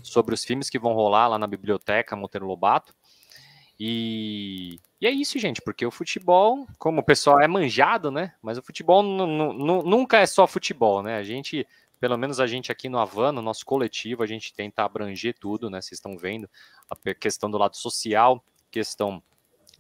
[0.03, 2.93] sobre os filmes que vão rolar lá na biblioteca Monteiro Lobato.
[3.79, 8.33] E, e é isso, gente, porque o futebol, como o pessoal é manjado, né?
[8.41, 11.17] Mas o futebol nunca é só futebol, né?
[11.17, 11.65] A gente,
[11.99, 15.81] pelo menos a gente aqui no Havana, nosso coletivo, a gente tenta abranger tudo, né?
[15.81, 16.47] Vocês estão vendo
[16.89, 19.23] a questão do lado social, questão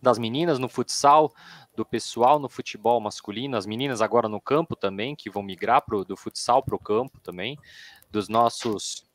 [0.01, 1.33] das meninas no futsal,
[1.75, 6.03] do pessoal no futebol masculino, as meninas agora no campo também, que vão migrar pro,
[6.03, 7.57] do futsal para o campo também,
[8.11, 9.05] dos nossos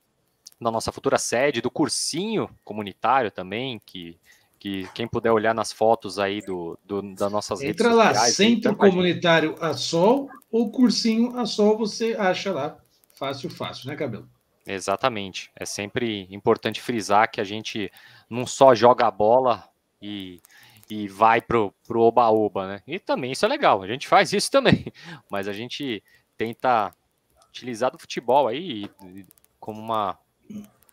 [0.60, 4.18] da nossa futura sede, do cursinho comunitário também, que,
[4.59, 8.10] que quem puder olhar nas fotos aí do, do das nossas Entra redes sociais.
[8.10, 12.76] Entra lá, Centro Comunitário a Sol ou Cursinho a Sol, você acha lá.
[13.14, 14.28] Fácil, fácil, né, Cabelo?
[14.66, 15.51] Exatamente.
[15.56, 17.90] É sempre importante frisar que a gente
[18.28, 19.68] não só joga a bola
[20.01, 20.40] e,
[20.90, 22.82] e vai pro, pro oba-oba, né?
[22.86, 24.85] E também isso é legal, a gente faz isso também,
[25.30, 26.02] mas a gente
[26.36, 26.94] tenta
[27.48, 28.90] utilizar do futebol aí
[29.59, 30.18] como uma,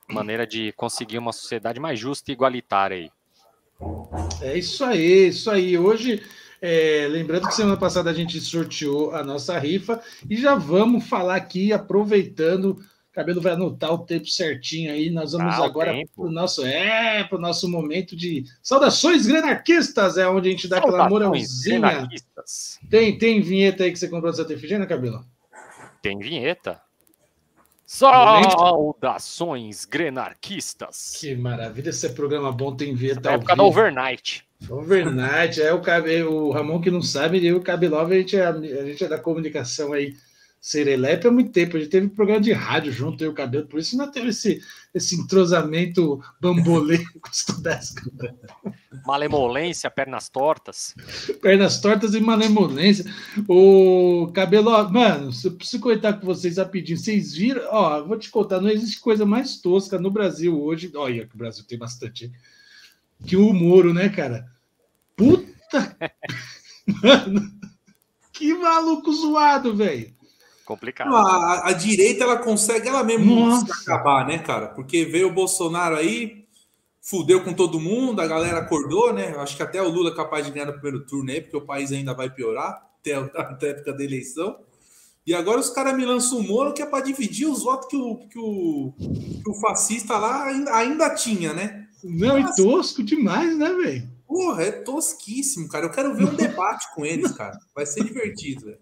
[0.08, 3.12] maneira de conseguir uma sociedade mais justa e igualitária aí.
[4.42, 5.78] É isso aí, isso aí.
[5.78, 6.24] Hoje,
[6.62, 11.36] é, lembrando que semana passada a gente sorteou a nossa rifa e já vamos falar
[11.36, 12.80] aqui, aproveitando.
[13.12, 15.10] O cabelo vai anotar o tempo certinho aí.
[15.10, 20.28] Nós vamos ah, agora para o nosso, é, pro nosso momento de saudações granarquistas, é
[20.28, 22.10] onde a gente dá aquela moralzinha.
[22.90, 25.26] Tem, tem vinheta aí que você comprou do Santa Efigênia, Cabelo?
[26.02, 26.82] Tem vinheta.
[27.86, 31.18] Saudações grenarquistas.
[31.20, 33.20] Que maravilha, esse programa bom tem ver.
[33.24, 34.44] É época da overnight.
[34.70, 35.82] Overnight, é o,
[36.32, 39.20] o Ramon que não sabe, e o Cabelov, a gente, é, a gente é da
[39.20, 40.16] comunicação aí
[40.66, 41.78] Serelepe há muito tempo.
[41.78, 44.10] A gente teve um programa de rádio junto, eu e o Cabelo, por isso não
[44.10, 44.60] teve esse,
[44.96, 47.20] esse entrosamento bambolê com
[49.06, 50.96] Malemolência, pernas tortas.
[51.40, 53.06] Pernas tortas e malemolência.
[53.48, 56.98] O Cabelo, mano, eu preciso contar com vocês rapidinho.
[56.98, 57.62] Vocês viram?
[57.70, 60.92] Ó, vou te contar, não existe coisa mais tosca no Brasil hoje.
[60.96, 62.32] Olha, que o Brasil tem bastante.
[63.24, 64.52] Que o Moro, né, cara?
[65.16, 65.96] Puta!
[67.04, 67.52] mano,
[68.34, 70.16] que maluco zoado, velho.
[70.66, 71.16] Complicado.
[71.16, 74.68] A, a, direita ela consegue ela mesmo acabar, né, cara?
[74.70, 76.46] Porque veio o Bolsonaro aí,
[77.00, 79.36] fudeu com todo mundo, a galera acordou, né?
[79.38, 81.66] Acho que até o Lula é capaz de ganhar no primeiro turno aí, porque o
[81.66, 84.58] país ainda vai piorar até, até a época da eleição.
[85.26, 87.96] E agora os caras me lançam um Moro que é para dividir os votos que
[87.96, 91.88] o, que o, que o fascista lá ainda, ainda tinha, né?
[92.04, 94.16] Não, Mas, e tosco demais, né, velho?
[94.28, 95.86] Porra, é tosquíssimo, cara.
[95.86, 97.58] Eu quero ver um debate com eles, cara.
[97.76, 98.80] Vai ser divertido, velho.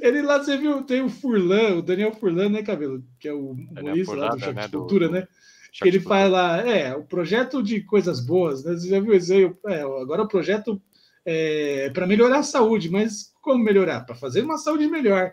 [0.00, 3.02] Ele lá, você viu, tem o Furlan, o Daniel Furlan, né, Cabelo?
[3.18, 5.14] Que é o humorista lá do Choque né, Cultura, do...
[5.14, 5.28] né?
[5.72, 8.72] Que ele faz lá, é, o projeto de coisas boas, né?
[8.72, 9.50] Você já viu isso aí?
[9.68, 10.82] É, agora o projeto
[11.24, 14.00] é para melhorar a saúde, mas como melhorar?
[14.00, 15.32] Para fazer uma saúde melhor.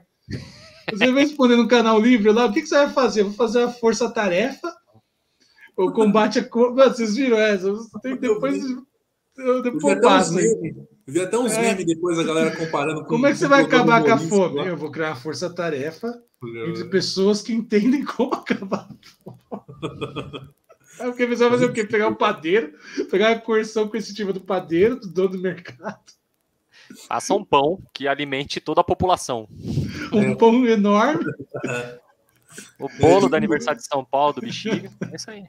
[0.92, 3.24] Você vai responder no canal livre lá, o que, que você vai fazer?
[3.24, 4.74] vou fazer a força-tarefa,
[5.76, 6.44] o combate a.
[6.44, 7.74] Vocês viram essa?
[8.02, 8.64] Tem, depois
[9.38, 10.36] eu, depois eu passo.
[11.08, 11.62] Eu vi até uns é.
[11.62, 13.08] memes depois a galera comparando com.
[13.08, 14.58] Como é que você vai acabar com a fome?
[14.58, 14.66] Lá.
[14.66, 16.22] Eu vou criar uma força-tarefa
[16.68, 20.50] entre pessoas que entendem como acabar a fome.
[21.00, 21.86] É porque você vai fazer o quê?
[21.88, 22.74] Pegar um padeiro,
[23.10, 26.18] pegar a coerção coercitiva do padeiro, do dono do mercado.
[27.08, 29.48] Faça um pão que alimente toda a população.
[30.12, 30.36] Um é.
[30.36, 31.26] pão enorme.
[32.80, 34.92] O bolo do aniversário de São Paulo do Bexiga.
[35.12, 35.44] É isso aí.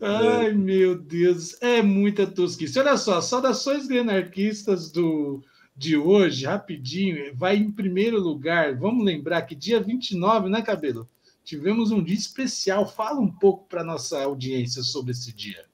[0.00, 1.60] Ai, meu Deus.
[1.60, 2.78] É muita tosquice.
[2.78, 5.42] Olha só, saudações grenarquistas do,
[5.76, 7.34] de hoje, rapidinho.
[7.34, 8.76] Vai em primeiro lugar.
[8.76, 11.08] Vamos lembrar que dia 29, né, Cabelo?
[11.44, 12.86] Tivemos um dia especial.
[12.86, 15.64] Fala um pouco para nossa audiência sobre esse dia.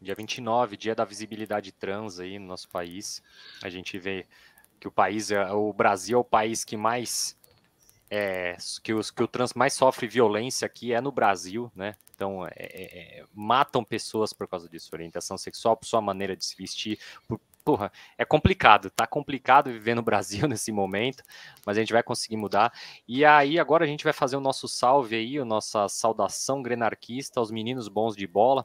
[0.00, 3.22] Dia 29, dia da visibilidade trans aí no nosso país.
[3.62, 4.26] A gente vê
[4.78, 7.36] que o país, é, o Brasil é o país que mais
[8.10, 11.94] é, que, os, que o trans mais sofre violência aqui é no Brasil, né?
[12.14, 16.44] Então, é, é, é, matam pessoas por causa disso, orientação sexual, por sua maneira de
[16.44, 21.22] se vestir, por, porra, é complicado, tá complicado viver no Brasil nesse momento,
[21.64, 22.72] mas a gente vai conseguir mudar.
[23.06, 27.38] E aí, agora a gente vai fazer o nosso salve aí, a nossa saudação grenarquista
[27.38, 28.64] aos meninos bons de bola,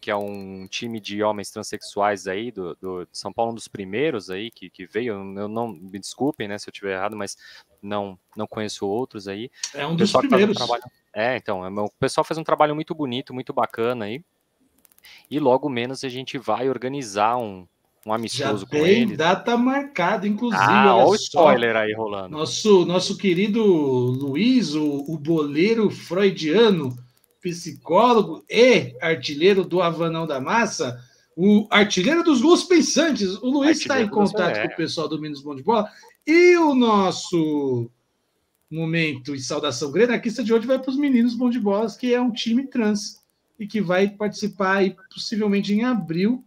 [0.00, 4.30] que é um time de homens transexuais aí do, do São Paulo, um dos primeiros
[4.30, 5.14] aí que, que veio.
[5.36, 7.36] Eu não me desculpem, né, se eu estiver errado, mas
[7.82, 9.50] não não conheço outros aí.
[9.74, 10.56] É um dos primeiros.
[10.56, 10.82] Um trabalho,
[11.12, 14.22] é, então, é, o pessoal faz um trabalho muito bonito, muito bacana aí.
[15.30, 17.66] E logo menos a gente vai organizar um,
[18.04, 19.18] um amistoso Já com tem eles.
[19.18, 20.62] data marcada, inclusive.
[20.62, 22.30] Ah, olha o spoiler aí rolando.
[22.30, 26.96] Nosso, nosso querido Luiz, o, o boleiro freudiano,
[27.40, 31.02] psicólogo e artilheiro do Havanão da Massa,
[31.36, 33.36] o artilheiro dos gols pensantes.
[33.36, 34.68] O Luiz está em contato é.
[34.68, 35.90] com o pessoal do Minas Bom de Bola.
[36.26, 37.90] E o nosso
[38.70, 42.20] momento e saudação grenarquista de hoje vai para os meninos Bom de Bolas, que é
[42.20, 43.20] um time trans
[43.58, 46.44] e que vai participar aí, possivelmente em abril,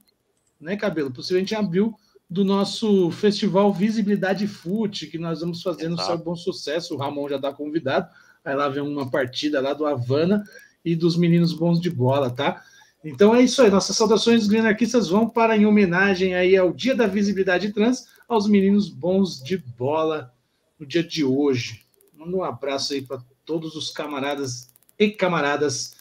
[0.60, 1.12] né, Cabelo?
[1.12, 1.96] Possivelmente em abril
[2.30, 6.96] do nosso festival Visibilidade Fute, que nós vamos fazer no seu bom sucesso.
[6.96, 8.08] O Ramon já está convidado.
[8.44, 10.44] Vai lá ver uma partida lá do Havana
[10.84, 12.62] e dos meninos bons de bola, tá?
[13.04, 13.70] Então é isso aí.
[13.70, 18.90] Nossas saudações grenarquistas vão para em homenagem aí ao Dia da Visibilidade Trans, aos meninos
[18.90, 20.34] bons de bola
[20.80, 21.82] no dia de hoje.
[22.18, 25.96] Manda um abraço aí para todos os camaradas e camaradas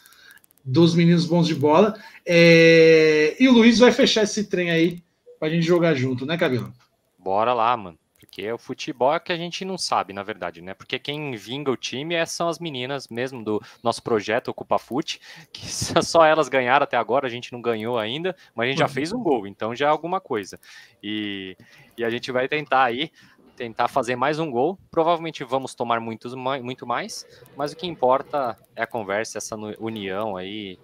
[0.63, 1.95] dos meninos bons de bola.
[2.25, 3.35] É...
[3.39, 5.03] E o Luiz vai fechar esse trem aí
[5.37, 6.73] para a gente jogar junto, né, Cabelo?
[7.19, 7.97] Bora lá, mano.
[8.33, 10.73] Porque o futebol é que a gente não sabe, na verdade, né?
[10.73, 15.21] Porque quem vinga o time é, são as meninas mesmo do nosso projeto Ocupa Fute,
[15.51, 15.67] que
[16.03, 19.13] só elas ganharam até agora, a gente não ganhou ainda, mas a gente já fez
[19.13, 20.59] um gol, então já é alguma coisa.
[21.01, 21.55] E,
[21.95, 23.11] e a gente vai tentar aí
[23.55, 24.79] tentar fazer mais um gol.
[24.89, 30.35] Provavelmente vamos tomar muitos, muito mais, mas o que importa é a conversa, essa união
[30.35, 30.79] aí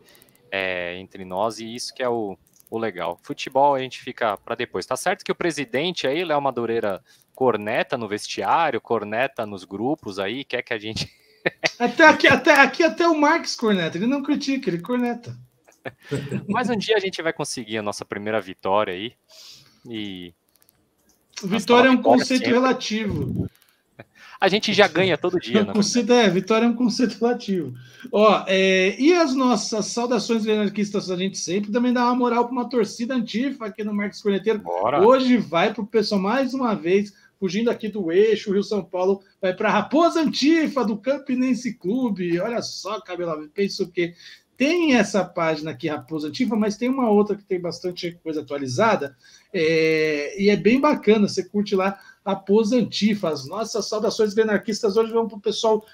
[0.51, 2.37] é, entre nós, e isso que é o,
[2.69, 3.17] o legal.
[3.23, 4.85] Futebol a gente fica para depois.
[4.85, 7.03] Tá certo que o presidente aí, Léo Madureira,
[7.39, 11.09] corneta no vestiário, corneta nos grupos aí, quer que a gente.
[11.79, 15.37] até, aqui, até, aqui até o Marcos corneta, ele não critica, ele corneta.
[16.49, 19.13] Mas um dia a gente vai conseguir a nossa primeira vitória aí.
[19.89, 20.33] E.
[21.41, 22.59] Vitória é um conceito sempre.
[22.59, 23.49] relativo.
[24.41, 25.63] A gente já ganha todo dia.
[25.63, 25.71] Né?
[25.71, 27.73] Conceito, é, vitória é um conceito relativo.
[28.11, 32.51] Ó, é, e as nossas saudações anarquistas, a gente sempre também dá uma moral para
[32.51, 34.59] uma torcida antifa aqui no Marcos Corneteiro.
[34.59, 35.05] Bora.
[35.05, 39.21] Hoje vai para o pessoal mais uma vez fugindo aqui do eixo, Rio São Paulo
[39.41, 42.39] vai para Raposa Antifa do Campinense Clube.
[42.39, 44.13] Olha só, Cabelo, penso que
[44.57, 49.15] tem essa página aqui, Raposa Antifa, mas tem uma outra que tem bastante coisa atualizada
[49.53, 51.29] é, e é bem bacana.
[51.29, 53.29] Você curte lá Raposa Antifa.
[53.29, 55.85] As nossas saudações anarquistas hoje vão para o pessoal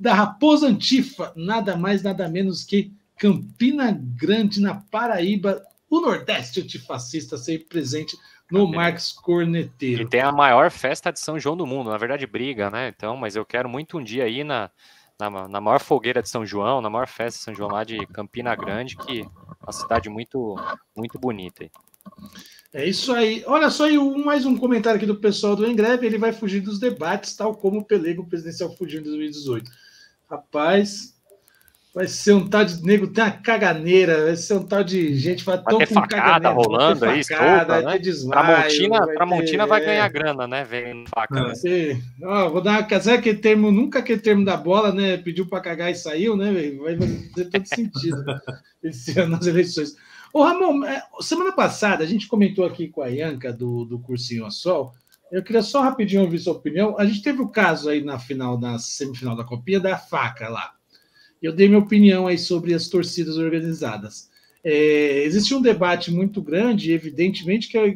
[0.00, 5.62] da Raposa Antifa, nada mais, nada menos que Campina Grande, na Paraíba,
[5.98, 8.16] o Nordeste antifascista sempre presente
[8.50, 10.02] no Marcos Corneteiro.
[10.02, 12.88] E tem a maior festa de São João do mundo, na verdade briga, né?
[12.88, 14.70] Então, mas eu quero muito um dia aí na,
[15.18, 18.06] na, na maior fogueira de São João, na maior festa de São João lá de
[18.08, 19.26] Campina Grande, que é
[19.62, 20.56] uma cidade muito,
[20.96, 21.68] muito bonita.
[22.72, 23.44] É isso aí.
[23.46, 26.60] Olha só, e um, mais um comentário aqui do pessoal do Engreve, ele vai fugir
[26.60, 29.70] dos debates, tal como o Pelego presidencial fugiu em 2018.
[30.28, 31.14] Rapaz,
[31.94, 35.44] Vai ser um tal de nego, tem uma caganeira, vai ser um tal de gente
[35.44, 37.98] vai ter facada rolando aí, facada, né?
[38.00, 40.08] Desmaio, Tramontina, vai Tramontina ter, vai ganhar é...
[40.08, 40.64] grana, né?
[40.64, 41.40] Vendo faca.
[41.40, 42.02] Né?
[42.24, 45.18] Ó, vou dar uma aquele termo, nunca aquele termo da bola, né?
[45.18, 46.52] Pediu para cagar e saiu, né?
[46.82, 48.24] Vai fazer todo sentido
[48.82, 49.94] esse ano nas eleições.
[50.32, 54.44] Ô, Ramon, é, semana passada a gente comentou aqui com a Ianca do, do Cursinho
[54.46, 54.92] a Sol.
[55.30, 56.98] Eu queria só rapidinho ouvir sua opinião.
[56.98, 60.73] A gente teve o caso aí na final, na semifinal da Copinha, da faca lá
[61.46, 64.30] eu dei minha opinião aí sobre as torcidas organizadas.
[64.62, 67.94] É, existe um debate muito grande, evidentemente, que é,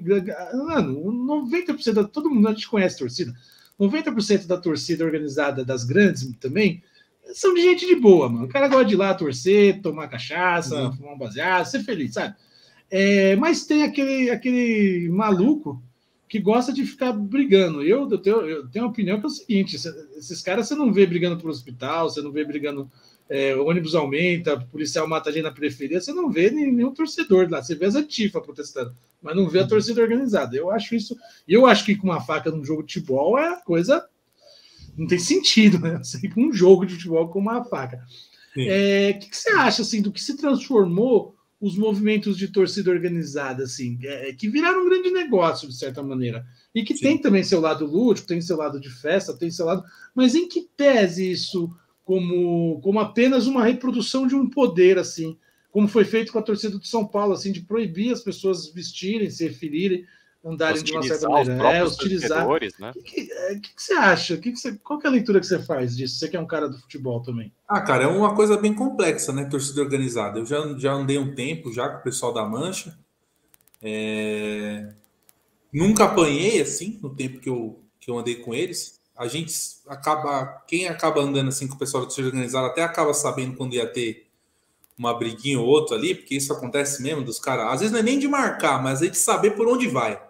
[0.55, 3.33] mano, 90% da todo mundo a gente conhece torcida,
[3.81, 6.83] 90% da torcida organizada das grandes também
[7.33, 8.47] são de gente de boa, mano.
[8.47, 10.93] O cara gosta de ir lá torcer, tomar cachaça, uhum.
[10.93, 12.35] fumar um baseado, ser feliz, sabe?
[12.91, 15.83] É, mas tem aquele, aquele maluco
[16.29, 17.83] que gosta de ficar brigando.
[17.83, 20.93] Eu, eu, tenho, eu tenho uma opinião que é o seguinte: esses caras você não
[20.93, 22.91] vê brigando pro hospital, você não vê brigando
[23.29, 26.93] é, o ônibus aumenta, o policial mata a gente na periferia, você não vê nenhum
[26.93, 29.69] torcedor lá, você vê as antifa protestando, mas não vê a uhum.
[29.69, 30.57] torcida organizada.
[30.57, 34.07] Eu acho isso, eu acho que com uma faca num jogo de futebol é coisa.
[34.97, 36.01] Não tem sentido, né?
[36.35, 38.03] Com um jogo de futebol com uma faca.
[38.57, 42.91] O é, que, que, você acha assim do que se transformou os movimentos de torcida
[42.91, 46.45] organizada, assim, é, que viraram um grande negócio, de certa maneira?
[46.75, 47.01] E que Sim.
[47.01, 49.85] tem também seu lado lúdico, tem seu lado de festa, tem seu lado.
[50.15, 51.71] Mas em que pese isso
[52.09, 55.37] como, como apenas uma reprodução de um poder, assim,
[55.71, 59.29] como foi feito com a torcida do São Paulo, assim, de proibir as pessoas vestirem,
[59.29, 60.07] se referirem
[60.43, 61.71] andarem de uma certa maneira.
[61.71, 62.49] É, utilizar.
[62.49, 62.93] Né?
[62.97, 64.39] O que, que, é, que, que, você acha?
[64.39, 66.19] Que que você, qual que é a leitura que você faz disso?
[66.19, 67.53] Você que é um cara do futebol também.
[67.69, 69.45] Ah, cara, é uma coisa bem complexa, né?
[69.45, 70.39] Torcida organizada.
[70.39, 72.99] Eu já, já andei um tempo já com o pessoal da Mancha.
[73.83, 74.95] É...
[75.71, 78.98] Nunca apanhei assim no tempo que eu, que eu andei com eles.
[79.19, 79.53] A gente
[79.89, 80.63] acaba.
[80.67, 83.87] Quem acaba andando assim com o pessoal da torcida organizada até acaba sabendo quando ia
[83.87, 84.29] ter
[84.97, 87.73] uma briguinha ou outra ali, porque isso acontece mesmo dos caras.
[87.73, 90.21] Às vezes não é nem de marcar, mas é de saber por onde vai.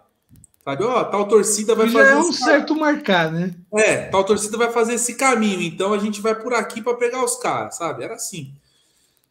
[0.64, 2.12] Sabe, ó, tal torcida vai Já fazer.
[2.12, 3.54] é um certo marcar, né?
[3.74, 7.24] É, tal torcida vai fazer esse caminho, então a gente vai por aqui para pegar
[7.24, 8.04] os caras, sabe?
[8.04, 8.52] Era assim.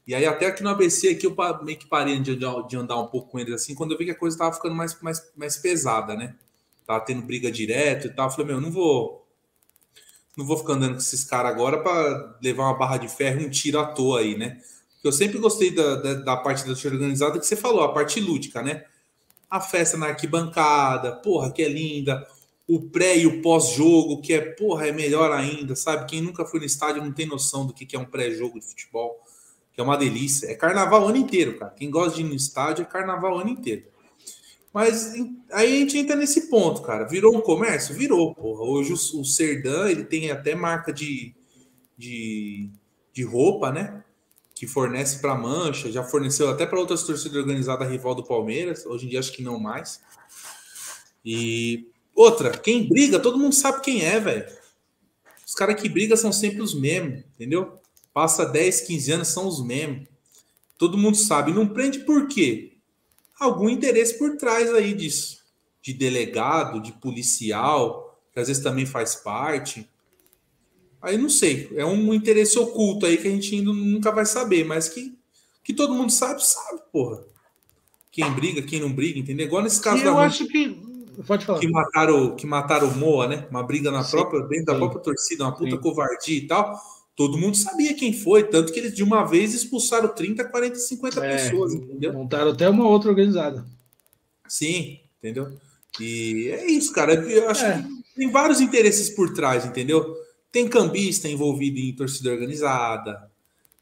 [0.08, 3.08] E aí, até aqui no ABC, aqui eu meio que parei de, de andar um
[3.08, 5.58] pouco com eles assim, quando eu vi que a coisa tava ficando mais, mais, mais
[5.58, 6.34] pesada, né?
[6.88, 8.28] Tava tendo briga direto e tal.
[8.28, 9.27] Eu falei, meu, não vou.
[10.38, 13.50] Não vou ficar andando com esses caras agora para levar uma barra de ferro um
[13.50, 14.62] tiro à toa aí, né?
[14.94, 18.20] Porque eu sempre gostei da, da, da parte da organizada que você falou, a parte
[18.20, 18.84] lúdica, né?
[19.50, 22.28] a festa na arquibancada, porra, que é linda,
[22.68, 26.06] o pré e o pós-jogo, que é, porra, é melhor ainda, sabe?
[26.06, 29.18] Quem nunca foi no estádio não tem noção do que é um pré-jogo de futebol,
[29.74, 30.48] que é uma delícia.
[30.48, 31.72] É carnaval o ano inteiro, cara.
[31.72, 33.86] Quem gosta de ir no estádio é carnaval o ano inteiro.
[34.78, 35.12] Mas
[35.52, 37.08] aí a gente entra nesse ponto, cara.
[37.08, 37.96] Virou um comércio?
[37.96, 38.62] Virou, porra.
[38.62, 41.34] Hoje o, Serdã, ele tem até marca de,
[41.98, 42.70] de,
[43.12, 44.04] de roupa, né?
[44.54, 49.08] que fornece para Mancha, já forneceu até para outras torcidas organizadas rival do Palmeiras, hoje
[49.08, 50.00] em dia acho que não mais.
[51.26, 54.46] E outra, quem briga, todo mundo sabe quem é, velho.
[55.44, 57.80] Os caras que brigam são sempre os mesmos, entendeu?
[58.14, 60.08] Passa 10, 15 anos, são os mesmos.
[60.78, 61.52] Todo mundo sabe.
[61.52, 62.77] Não prende por quê?
[63.40, 65.44] Algum interesse por trás aí disso.
[65.82, 69.88] De delegado, de policial, que às vezes também faz parte.
[71.02, 74.66] Aí não sei, é um interesse oculto aí que a gente ainda nunca vai saber,
[74.66, 75.18] mas que,
[75.64, 77.24] que todo mundo sabe, sabe, porra.
[78.12, 79.46] Quem briga, quem não briga, entendeu?
[79.46, 80.76] Igual nesse caso e da eu acho que
[81.26, 81.60] pode falar.
[81.60, 83.48] Que mataram, que mataram o Moa, né?
[83.52, 84.66] Uma briga na sim, própria, dentro sim.
[84.66, 85.82] da própria torcida, uma puta sim.
[85.82, 86.82] covardia e tal.
[87.18, 91.26] Todo mundo sabia quem foi, tanto que eles de uma vez expulsaram 30, 40, 50
[91.26, 92.14] é, pessoas, entendeu?
[92.14, 93.66] Montaram até uma outra organizada.
[94.48, 95.58] Sim, entendeu?
[96.00, 97.16] E é isso, cara.
[97.16, 97.82] Eu acho é.
[97.82, 100.16] que tem vários interesses por trás, entendeu?
[100.52, 103.32] Tem cambista envolvido em torcida organizada.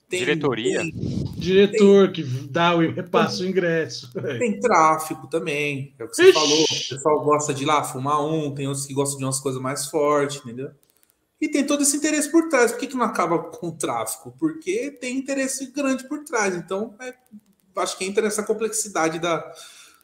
[0.07, 0.79] Tem, Diretoria.
[0.79, 0.93] Tem,
[1.35, 4.09] Diretor tem, que dá o repassa o ingresso.
[4.39, 5.93] Tem tráfico também.
[5.99, 6.33] É o que você Ixi.
[6.33, 6.63] falou.
[6.63, 9.61] O pessoal gosta de ir lá fumar um, tem outros que gostam de umas coisas
[9.61, 10.71] mais fortes, entendeu?
[11.39, 12.71] E tem todo esse interesse por trás.
[12.71, 14.33] Por que, que não acaba com o tráfico?
[14.39, 16.55] Porque tem interesse grande por trás.
[16.55, 17.13] Então, é,
[17.77, 19.43] acho que entra nessa complexidade da,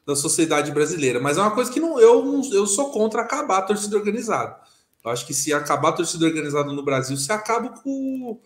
[0.05, 1.19] da sociedade brasileira.
[1.19, 4.59] Mas é uma coisa que não, eu, eu sou contra acabar a torcida organizada.
[5.03, 8.39] Eu acho que se acabar a torcida organizada no Brasil, se acaba com,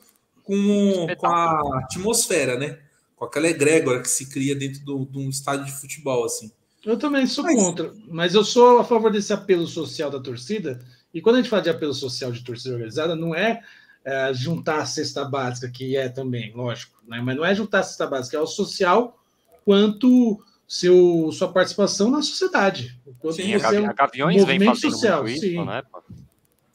[0.43, 2.79] com, com a atmosfera, né?
[3.15, 6.51] Com aquela egrégora que se cria dentro do, de um estádio de futebol, assim.
[6.85, 7.55] Eu também sou mas...
[7.55, 10.85] contra, mas eu sou a favor desse apelo social da torcida.
[11.15, 13.63] E quando a gente fala de apelo social de torcida organizada, não é,
[14.03, 17.21] é juntar a cesta básica, que é também, lógico, né?
[17.21, 19.17] mas não é juntar a cesta básica, é o social
[19.63, 22.99] quanto seu, sua participação na sociedade.
[23.31, 25.65] Sim, você a, a Gaviões vem fazendo social, muito isso, sim.
[25.65, 25.83] né?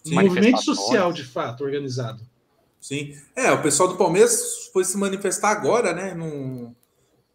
[0.02, 2.26] Sim, movimento social, de fato, organizado.
[2.80, 3.14] Sim.
[3.36, 6.14] É, o pessoal do Palmeiras foi se manifestar agora, né?
[6.14, 6.74] No,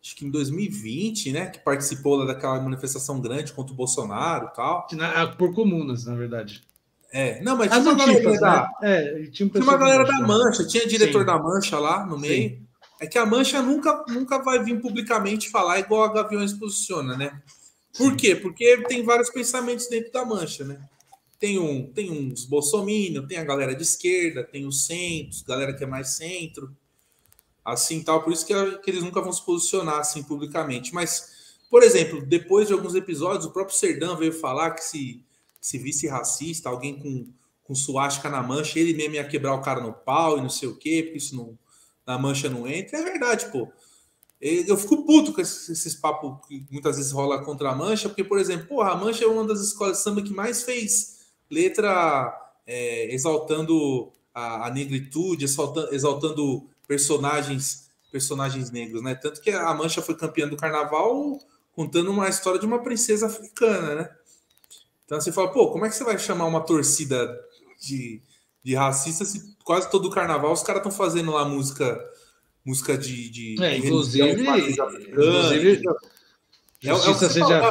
[0.01, 1.45] acho que em 2020, né?
[1.51, 4.87] Que participou daquela manifestação grande contra o Bolsonaro e tal.
[4.93, 6.63] Na, por comunas, na verdade.
[7.17, 9.23] É, não, mas tinha uma galera da, né?
[9.23, 11.25] é, tinha, um tinha uma galera da Mancha, tinha diretor Sim.
[11.25, 12.49] da Mancha lá no meio.
[12.49, 12.67] Sim.
[12.99, 17.41] É que a Mancha nunca, nunca vai vir publicamente falar igual a Gaviões posiciona, né?
[17.97, 18.17] Por Sim.
[18.17, 18.35] quê?
[18.35, 20.77] Porque tem vários pensamentos dentro da Mancha, né?
[21.39, 25.85] Tem, um, tem uns bolsominion, tem a galera de esquerda, tem os centros, galera que
[25.85, 26.75] é mais centro,
[27.63, 28.23] assim tal.
[28.23, 30.93] Por isso que, que eles nunca vão se posicionar assim publicamente.
[30.93, 35.23] Mas, por exemplo, depois de alguns episódios, o próprio Serdão veio falar que se,
[35.65, 37.25] se visse racista, alguém com,
[37.63, 40.69] com suástica na mancha, ele mesmo ia quebrar o cara no pau e não sei
[40.69, 41.57] o quê, porque isso não,
[42.05, 42.99] na mancha não entra.
[42.99, 43.67] É verdade, pô.
[44.39, 48.23] Eu fico puto com esses, esses papos que muitas vezes rola contra a Mancha, porque,
[48.23, 52.31] por exemplo, porra, a Mancha é uma das escolas de samba que mais fez letra
[52.67, 59.15] é, exaltando a, a negritude, exaltando, exaltando, personagens personagens negros, né?
[59.15, 61.39] Tanto que a Mancha foi campeã do carnaval
[61.73, 64.15] contando uma história de uma princesa africana, né?
[65.05, 67.39] Então você fala, pô, como é que você vai chamar uma torcida
[67.79, 68.21] de,
[68.63, 71.99] de racista se quase todo o carnaval os caras estão fazendo lá música
[72.65, 75.69] música de, de, é, inclusive, inclusive
[76.83, 77.61] é, é, seja...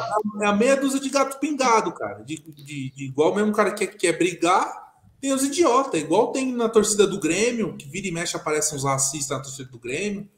[0.43, 2.23] é, a meia dúzia de gato pingado, cara.
[2.23, 6.01] De, de, de igual mesmo cara que quer, brigar, tem os idiotas.
[6.01, 9.69] Igual tem na torcida do Grêmio, que vira e mexe aparecem uns racistas na torcida
[9.71, 10.29] do Grêmio.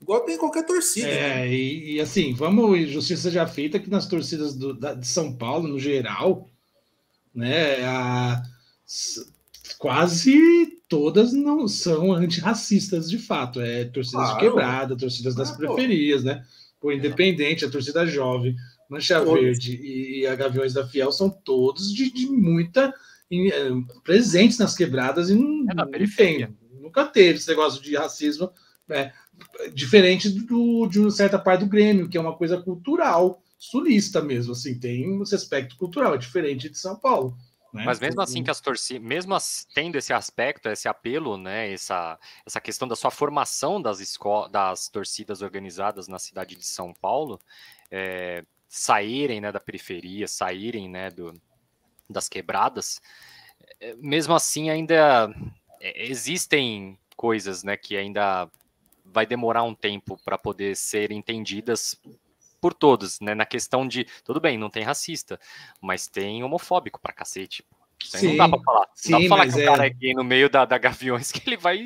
[0.00, 1.08] Igual tem qualquer torcida.
[1.08, 1.54] É, né?
[1.54, 5.68] e, e, assim, vamos, justiça já feita que nas torcidas do, da, de São Paulo,
[5.68, 6.48] no geral,
[7.34, 8.42] né, a,
[9.78, 13.60] quase todas não são antirracistas de fato.
[13.60, 14.38] É torcidas claro.
[14.38, 16.44] de quebrada, torcidas das ah, periferias, né?
[16.80, 18.54] O Independente, a torcida jovem,
[18.88, 19.40] Mancha todos.
[19.40, 22.94] Verde e a Gaviões da Fiel são todos de, de muita
[23.30, 23.70] em, eh,
[24.04, 26.48] presentes nas quebradas e não, é não tem,
[26.80, 28.52] nunca teve esse negócio de racismo
[28.88, 29.12] é,
[29.72, 34.52] diferente do, de uma certa parte do Grêmio, que é uma coisa cultural, sulista mesmo,
[34.52, 37.36] assim, tem esse aspecto cultural, é diferente de São Paulo.
[37.72, 37.84] Né?
[37.84, 42.18] Mas mesmo assim que as torcidas, mesmo as, tendo esse aspecto, esse apelo, né, essa,
[42.46, 47.40] essa questão da sua formação das, escolas, das torcidas organizadas na cidade de São Paulo,
[47.90, 51.34] é, saírem né, da periferia, saírem né, do,
[52.08, 53.00] das quebradas,
[53.80, 55.34] é, mesmo assim ainda
[55.80, 58.50] é, existem coisas né, que ainda
[59.16, 61.98] vai demorar um tempo para poder ser entendidas
[62.60, 63.34] por todos, né?
[63.34, 65.40] Na questão de, tudo bem, não tem racista,
[65.80, 67.64] mas tem homofóbico pra cacete.
[68.04, 68.88] Sim, não dá pra falar.
[68.94, 69.62] Sim, não dá pra falar que é...
[69.62, 71.78] o cara é gay no meio da, da Gaviões que ele vai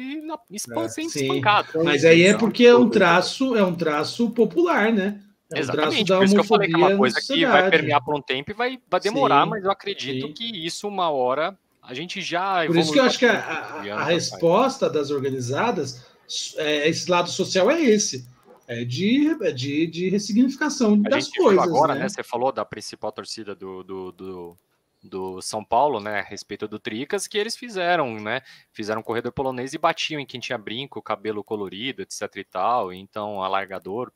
[0.51, 1.85] espan é, espancado.
[1.85, 5.21] Mas aí é porque é um traço, é um traço popular, né?
[5.53, 8.03] É um Exatamente, por isso que eu falei que é uma coisa que vai permear
[8.03, 10.33] por um tempo e vai, vai demorar, sim, mas eu acredito sim.
[10.33, 12.67] que isso uma hora a gente já.
[12.67, 16.10] Por isso que eu acho que a, a, a resposta das organizadas,
[16.57, 18.27] é, esse lado social é esse
[18.71, 21.61] é de, é de, de ressignificação a das coisas.
[21.61, 22.03] Agora, né?
[22.03, 22.09] né?
[22.09, 24.57] Você falou da principal torcida do, do, do,
[25.03, 26.21] do, São Paulo, né?
[26.21, 28.43] A respeito do Tricas, que eles fizeram, né?
[28.73, 32.93] Fizeram um corredor polonês e batiam em quem tinha brinco, cabelo colorido, etc e tal.
[32.93, 34.13] Então, alargador,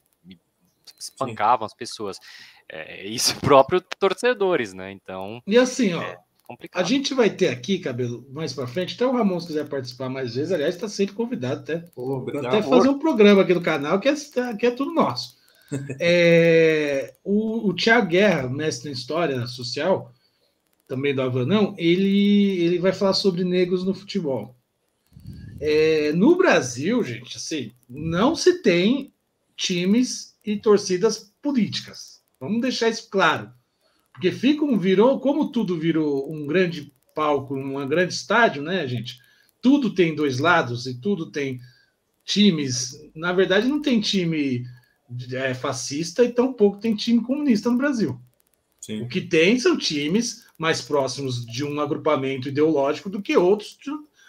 [0.96, 1.72] espancavam Sim.
[1.72, 2.20] as pessoas.
[2.68, 4.92] É, isso próprio torcedores, né?
[4.92, 5.42] Então.
[5.48, 6.00] E assim, ó.
[6.00, 6.16] É
[6.46, 6.82] complicado.
[6.82, 8.94] A gente vai ter aqui, cabelo, mais para frente.
[8.94, 11.84] Até o Ramon, se quiser participar mais vezes, aliás, está sempre convidado até.
[11.96, 14.14] Oh, até fazer um programa aqui no canal que é,
[14.58, 15.36] que é tudo nosso.
[16.00, 20.12] é, o, o Tiago Guerra, mestre em História Social,
[20.86, 24.54] também do Avanão, ele, ele vai falar sobre negros no futebol.
[25.60, 29.12] É, no Brasil, gente, assim, não se tem
[29.56, 32.22] times e torcidas políticas.
[32.38, 33.50] Vamos deixar isso claro.
[34.14, 39.20] Porque fica um, virou, como tudo virou um grande palco, um grande estádio, né, gente?
[39.60, 41.60] Tudo tem dois lados e tudo tem
[42.24, 42.92] times.
[43.14, 44.64] Na verdade, não tem time
[45.32, 48.18] é, fascista e tampouco tem time comunista no Brasil.
[48.80, 49.02] Sim.
[49.02, 53.78] O que tem são times mais próximos de um agrupamento ideológico do que outros.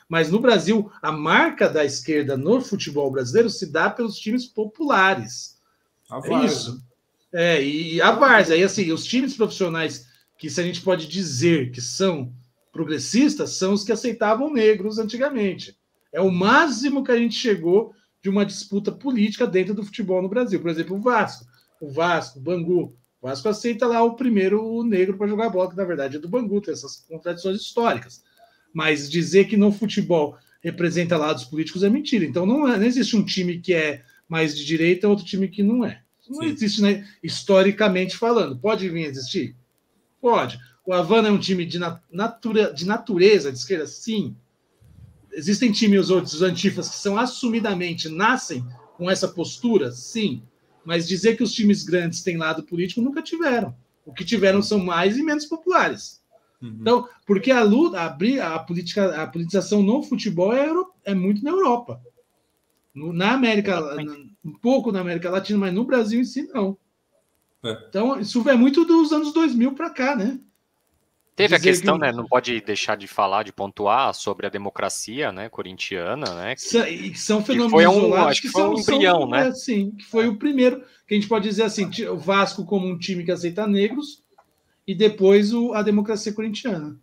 [0.07, 5.59] Mas no Brasil, a marca da esquerda no futebol brasileiro se dá pelos times populares.
[6.41, 6.83] é isso.
[7.37, 10.07] É, e a Várzea, aí assim, os times profissionais
[10.37, 12.33] que se a gente pode dizer que são
[12.71, 15.77] progressistas são os que aceitavam negros antigamente.
[16.13, 17.93] É o máximo que a gente chegou
[18.23, 20.61] de uma disputa política dentro do futebol no Brasil.
[20.61, 21.45] Por exemplo, o Vasco.
[21.81, 22.95] O Vasco, o Bangu.
[23.21, 26.29] O Vasco aceita lá o primeiro negro para jogar bola, que na verdade é do
[26.29, 28.23] Bangu, tem essas contradições históricas.
[28.73, 32.23] Mas dizer que no futebol representa lados políticos é mentira.
[32.23, 35.49] Então não, é, não existe um time que é mais de direita e outro time
[35.49, 36.04] que não é.
[36.29, 36.47] Não Sim.
[36.47, 37.07] existe, né?
[37.21, 38.57] historicamente falando.
[38.57, 39.55] Pode vir a existir?
[40.21, 40.59] Pode.
[40.85, 41.79] O Havana é um time de,
[42.11, 43.87] natura, de natureza de esquerda?
[43.87, 44.35] Sim.
[45.33, 48.65] Existem times outros, os antifas, que são assumidamente, nascem
[48.97, 49.91] com essa postura?
[49.91, 50.43] Sim.
[50.83, 53.75] Mas dizer que os times grandes têm lado político nunca tiveram.
[54.05, 56.23] O que tiveram são mais e menos populares.
[56.61, 56.77] Uhum.
[56.79, 60.69] Então, porque a luta, a, a, política, a politização no futebol é,
[61.03, 62.01] é muito na Europa.
[62.93, 63.81] Na América,
[64.45, 66.77] um pouco na América Latina, mas no Brasil em si não.
[67.63, 67.71] É.
[67.89, 70.39] Então, isso é muito dos anos 2000 para cá, né?
[71.35, 72.05] Teve Dizer a questão, que...
[72.05, 72.11] né?
[72.13, 75.49] Não pode deixar de falar, de pontuar sobre a democracia, né?
[75.49, 76.55] Corintiana, né?
[76.55, 79.47] Que, são fenômenos que foi um, isolados que, que foi são, um embrião, são, né?
[79.47, 82.87] É, sim, que foi o primeiro que a gente pode dizer assim, o Vasco como
[82.87, 84.23] um time que aceita negros
[84.87, 86.97] e depois o, a democracia corintiana.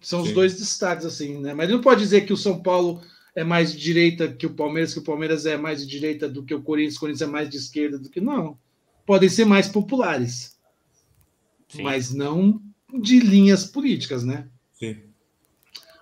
[0.00, 0.28] São sim.
[0.28, 1.52] os dois destaques, assim, né?
[1.52, 3.02] Mas não pode dizer que o São Paulo
[3.36, 6.42] é mais de direita que o Palmeiras, que o Palmeiras é mais de direita do
[6.42, 8.20] que o Corinthians, o Corinthians é mais de esquerda do que.
[8.20, 8.58] Não.
[9.04, 10.58] Podem ser mais populares.
[11.68, 11.82] Sim.
[11.82, 12.60] Mas não
[13.02, 14.48] de linhas políticas, né?
[14.72, 14.96] Sim.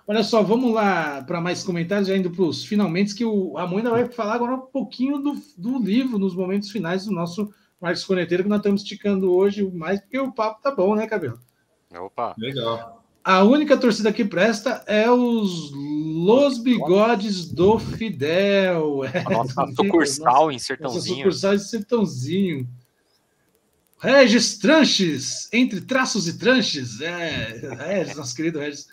[0.07, 3.77] Olha só, vamos lá para mais comentários, já indo para os finalmente, que o Ramon
[3.77, 8.05] ainda vai falar agora um pouquinho do, do livro nos momentos finais do nosso Marcos
[8.05, 11.39] Corneteiro, que nós estamos esticando hoje mais, porque o papo tá bom, né, Cabelo?
[11.93, 12.33] Opa!
[12.37, 13.04] Legal.
[13.25, 19.01] A única torcida que presta é os Los Bigodes do Fidel.
[19.01, 20.99] A nossa sucursal em Sertãozinho.
[20.99, 22.69] Nossa sucursal em Sertãozinho.
[23.97, 27.01] Regis Tranches, entre traços e tranches.
[27.01, 28.87] É, Regis, nosso querido Regis.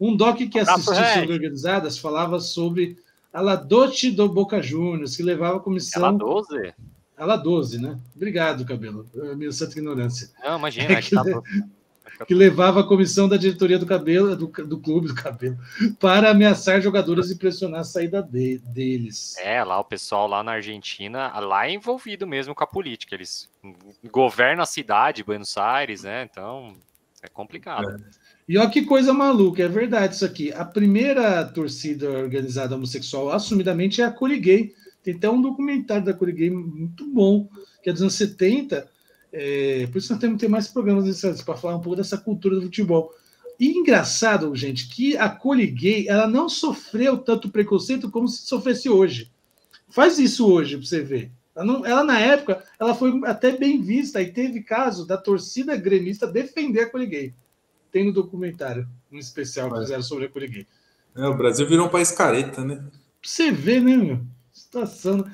[0.00, 2.98] Um doc que assistiu sobre organizadas falava sobre
[3.32, 6.02] a La Doce do Boca Juniors, que levava a comissão.
[6.02, 6.74] Ela 12?
[7.16, 8.00] Ela 12, né?
[8.16, 9.06] Obrigado, Cabelo.
[9.36, 10.28] Minha santa ignorância.
[10.42, 11.22] Não, imagina, é que, tá...
[12.24, 15.58] que levava a comissão da diretoria do cabelo, do, do clube do cabelo,
[16.00, 19.36] para ameaçar jogadores e pressionar a saída de, deles.
[19.38, 23.14] É, lá o pessoal lá na Argentina, lá é envolvido mesmo com a política.
[23.14, 23.48] Eles
[24.10, 26.26] governam a cidade, Buenos Aires, né?
[26.30, 26.74] Então
[27.22, 27.90] é complicado.
[27.90, 28.26] É.
[28.48, 30.52] E olha que coisa maluca, é verdade isso aqui.
[30.52, 34.72] A primeira torcida organizada homossexual assumidamente é a Coriguei.
[35.02, 37.48] Tem até um documentário da Coriguei muito bom,
[37.82, 38.88] que é dos anos 70.
[39.38, 42.56] É, por isso nós temos que ter mais programas para falar um pouco dessa cultura
[42.56, 43.12] do futebol.
[43.58, 49.30] E engraçado, gente, que a Coriguei ela não sofreu tanto preconceito como se sofresse hoje.
[49.88, 51.30] Faz isso hoje para você ver.
[51.54, 55.76] Ela, não, ela, na época, ela foi até bem vista e teve caso da torcida
[55.76, 57.34] gremista defender a Coriguei
[57.96, 60.66] tem no documentário, um especial que fizeram sobre a Curigui.
[61.16, 62.84] É, o Brasil virou um país careta, né?
[63.22, 64.20] Você vê, né, meu?
[64.52, 65.24] Situação.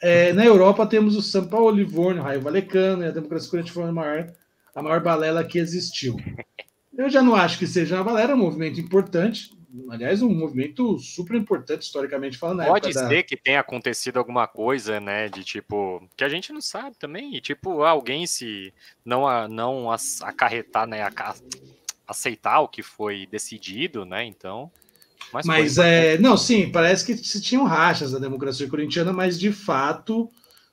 [0.00, 3.90] É, na Europa temos o São Paulo, Livorno, Raio Valecano e a democracia coletiva foi
[3.90, 4.32] a maior,
[4.74, 6.16] a maior balela que existiu.
[6.96, 9.50] Eu já não acho que seja uma balela, é um movimento importante.
[9.88, 12.66] Aliás, um movimento super importante, historicamente falando.
[12.66, 13.22] Pode ser da...
[13.22, 15.28] que tenha acontecido alguma coisa, né?
[15.28, 17.36] De tipo, que a gente não sabe também.
[17.36, 18.74] E tipo, alguém se
[19.04, 19.86] não, não
[20.22, 21.02] acarretar, né?
[21.02, 21.34] A,
[22.08, 24.24] aceitar o que foi decidido, né?
[24.24, 24.72] Então.
[25.32, 29.52] Mas, mas é, não, sim, parece que se tinham rachas da democracia corintiana, mas de
[29.52, 30.30] fato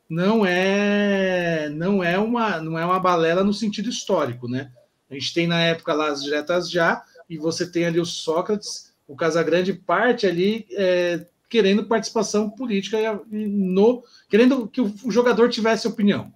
[0.10, 4.72] não é não é uma não é uma balela no sentido histórico, né?
[5.10, 8.94] A gente tem na época lá as diretas já e você tem ali o Sócrates,
[9.08, 16.34] o Casagrande parte ali é, querendo participação política no querendo que o jogador tivesse opinião.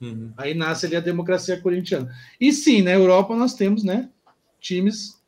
[0.00, 0.32] Uhum.
[0.36, 2.10] Aí nasce ali a democracia corintiana.
[2.40, 4.08] E sim, na Europa nós temos, né,
[4.58, 5.19] times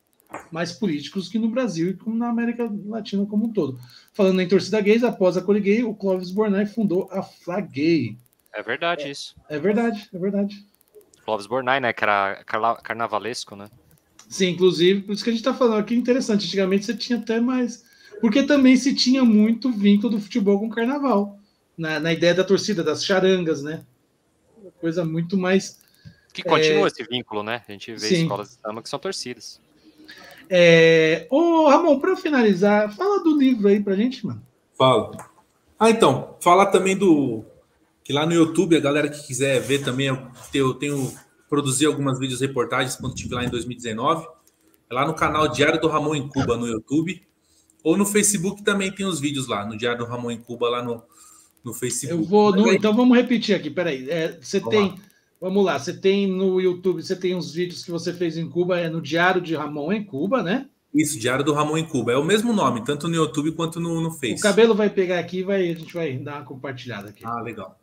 [0.51, 3.79] mais políticos que no Brasil e como na América Latina como um todo.
[4.13, 8.17] Falando em torcida gays, após a Coliguei, o Clóvis Bornai fundou a Flagay.
[8.53, 9.35] É verdade isso.
[9.49, 10.65] É verdade, é verdade.
[11.23, 12.43] Clóvis Bornai, né, que era
[12.83, 13.69] carnavalesco, né?
[14.27, 16.45] Sim, inclusive, por isso que a gente está falando aqui, interessante.
[16.45, 17.83] Antigamente você tinha até mais.
[18.19, 21.39] Porque também se tinha muito vínculo do futebol com o carnaval.
[21.77, 23.83] Na, na ideia da torcida, das charangas, né?
[24.83, 25.79] coisa muito mais.
[26.33, 26.87] Que continua é...
[26.87, 27.63] esse vínculo, né?
[27.65, 28.23] A gente vê Sim.
[28.23, 29.61] escolas de samba que são torcidas.
[30.49, 31.27] É...
[31.29, 34.41] Ô, Ramon, para finalizar, fala do livro aí pra gente, mano.
[34.77, 35.17] Falo.
[35.79, 37.43] Ah, então, falar também do.
[38.03, 40.17] Que lá no YouTube, a galera que quiser ver também, eu
[40.51, 41.13] tenho, eu tenho
[41.49, 44.25] produzi algumas vídeos reportagens quando estive lá em 2019.
[44.89, 47.21] É lá no canal Diário do Ramon em Cuba no YouTube.
[47.83, 50.81] Ou no Facebook também tem os vídeos lá, no Diário do Ramon em Cuba, lá
[50.81, 51.03] no,
[51.63, 52.23] no Facebook.
[52.23, 54.09] Eu vou no, então vamos repetir aqui, peraí.
[54.09, 54.89] É, você vamos tem.
[54.89, 54.95] Lá.
[55.43, 58.79] Vamos lá, você tem no YouTube, você tem uns vídeos que você fez em Cuba,
[58.79, 60.69] é no Diário de Ramon em Cuba, né?
[60.95, 62.13] Isso, Diário do Ramon em Cuba.
[62.13, 64.39] É o mesmo nome, tanto no YouTube quanto no, no Facebook.
[64.39, 67.25] O cabelo vai pegar aqui e vai, a gente vai dar uma compartilhada aqui.
[67.25, 67.77] Ah, legal.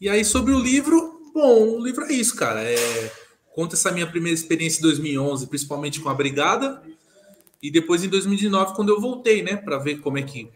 [0.00, 2.62] E aí, sobre o livro, bom, o livro é isso, cara.
[2.62, 3.12] É,
[3.54, 6.82] conta essa minha primeira experiência em 2011, principalmente com a Brigada,
[7.62, 10.48] e depois em 2019, quando eu voltei, né, para ver como é que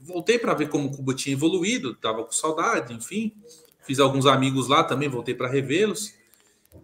[0.00, 3.34] voltei para ver como o Cuba tinha evoluído, estava com saudade, enfim.
[3.82, 6.14] Fiz alguns amigos lá também, voltei para revê-los.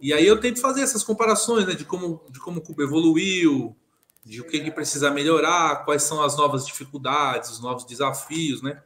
[0.01, 3.77] E aí eu tento fazer essas comparações, né, de como, de como o Cuba evoluiu,
[4.25, 8.83] de o que, que precisa melhorar, quais são as novas dificuldades, os novos desafios, né,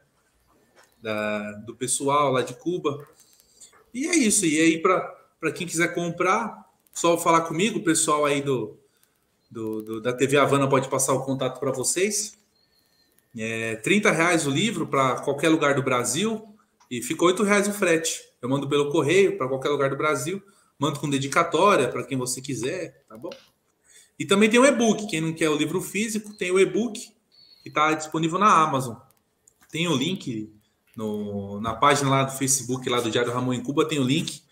[1.01, 3.07] da, do pessoal lá de Cuba.
[3.93, 4.45] E é isso.
[4.45, 8.77] E aí, para quem quiser comprar, só falar comigo, o pessoal aí do,
[9.49, 12.37] do, do da TV Havana pode passar o contato para vocês.
[13.35, 16.50] É 30 reais o livro para qualquer lugar do Brasil
[16.91, 18.19] e fica 8 reais o frete.
[18.41, 20.43] Eu mando pelo correio para qualquer lugar do Brasil,
[20.77, 23.29] mando com dedicatória para quem você quiser, tá bom?
[24.19, 25.07] E também tem o e-book.
[25.07, 26.99] Quem não quer o livro físico, tem o e-book
[27.63, 28.97] que está disponível na Amazon.
[29.71, 30.53] Tem o link
[30.95, 34.43] no, na página lá do Facebook, lá do Diário Ramon em Cuba, tem o link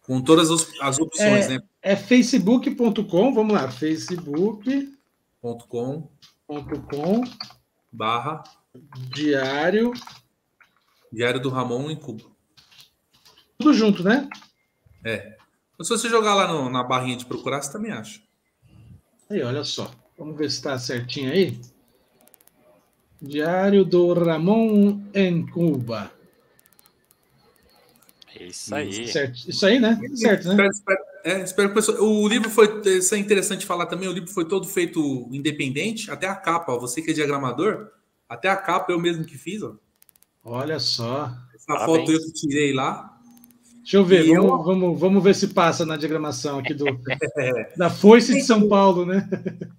[0.00, 0.48] com todas
[0.80, 1.60] as opções, é, né?
[1.82, 6.08] É facebook.com, vamos lá, facebook.com
[7.92, 8.42] barra
[9.14, 9.92] Diário
[11.14, 12.24] Diário do Ramon em Cuba.
[13.56, 14.28] Tudo junto, né?
[15.04, 15.36] É.
[15.80, 18.20] se você jogar lá no, na barrinha de procurar, você também acha.
[19.30, 19.90] Aí, olha só.
[20.18, 21.60] Vamos ver se está certinho aí.
[23.22, 26.10] Diário do Ramon em Cuba.
[28.40, 29.06] Isso aí.
[29.06, 29.48] Certo.
[29.48, 30.00] Isso aí, né?
[30.16, 30.54] Certo, né?
[30.54, 32.02] Espero, espero, é, espero que pessoa...
[32.02, 32.82] O livro foi.
[32.86, 34.08] Isso é interessante falar também.
[34.08, 36.72] O livro foi todo feito independente, até a capa.
[36.72, 37.92] Ó, você que é diagramador,
[38.28, 39.62] até a capa eu mesmo que fiz.
[39.62, 39.76] Ó.
[40.44, 41.32] Olha só.
[41.54, 41.98] Essa Parabéns.
[41.98, 43.14] foto eu que tirei lá.
[43.78, 44.62] Deixa eu ver, vamos, eu...
[44.62, 46.86] vamos, vamos ver se passa na diagramação aqui do,
[47.76, 49.28] da Foice de São Paulo, né?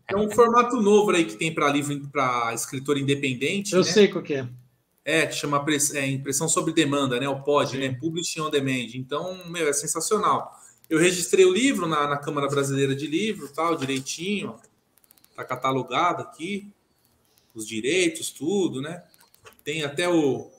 [0.07, 3.73] É um formato novo aí que tem para livro para escritor independente.
[3.73, 3.85] Eu né?
[3.85, 4.47] sei qual que é.
[5.03, 5.63] É, que chama
[5.93, 7.27] é, impressão sobre demanda, né?
[7.27, 7.77] O POD, Sim.
[7.79, 7.97] né?
[7.99, 8.95] Publishing on Demand.
[8.95, 10.51] Então, meu, é sensacional.
[10.87, 14.55] Eu registrei o livro na, na Câmara Brasileira de Livro, tal, direitinho.
[15.35, 16.71] Tá catalogado aqui.
[17.55, 19.03] Os direitos, tudo, né?
[19.63, 20.51] Tem até o.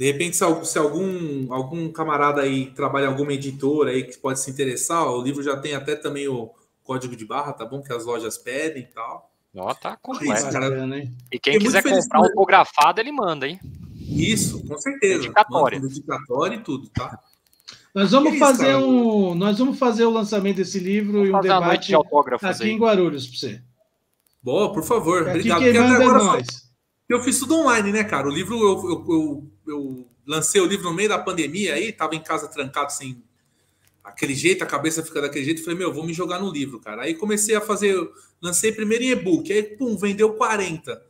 [0.00, 4.40] De repente, se, se algum, algum camarada aí trabalha em alguma editora aí que pode
[4.40, 7.82] se interessar, ó, o livro já tem até também o código de barra, tá bom?
[7.82, 9.30] Que as lojas pedem e tal.
[9.54, 10.50] Ó, tá completo.
[10.50, 10.70] cara,
[11.30, 13.60] e quem quiser comprar autografado, ele manda, hein?
[13.98, 15.20] Isso, com certeza.
[15.20, 15.82] Dedicatório.
[15.82, 17.20] Dedicatório e tudo, tá?
[17.94, 21.88] Nós vamos fazer um, nós vamos fazer o lançamento desse livro vamos e um debate
[21.88, 22.70] de autógrafos aqui aí.
[22.70, 23.62] em Guarulhos para você.
[24.42, 25.28] Boa, por favor.
[25.28, 25.62] Aqui Obrigado.
[25.62, 26.69] Porque até agora nós.
[27.10, 28.28] Eu fiz tudo online, né, cara?
[28.28, 32.14] O livro eu, eu, eu, eu lancei o livro no meio da pandemia aí, tava
[32.14, 33.22] em casa trancado sem
[34.02, 35.62] aquele jeito, a cabeça fica daquele jeito.
[35.62, 37.02] Falei, meu, vou me jogar no livro, cara.
[37.02, 37.96] Aí comecei a fazer,
[38.40, 41.04] lancei primeiro em e-book, aí, pum, vendeu 40.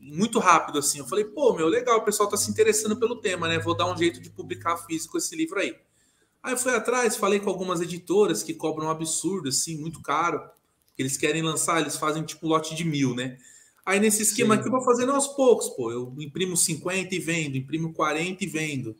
[0.00, 0.98] Muito rápido, assim.
[0.98, 3.58] Eu falei, pô, meu, legal, o pessoal tá se interessando pelo tema, né?
[3.58, 5.76] Vou dar um jeito de publicar físico esse livro aí.
[6.42, 10.42] Aí eu fui atrás, falei com algumas editoras que cobram um absurdo, assim, muito caro.
[10.98, 13.38] Eles querem lançar, eles fazem tipo um lote de mil, né?
[13.84, 14.60] Aí nesse esquema Sim.
[14.60, 15.90] aqui eu vou fazendo aos poucos, pô.
[15.90, 18.96] Eu imprimo 50 e vendo, imprimo 40 e vendo,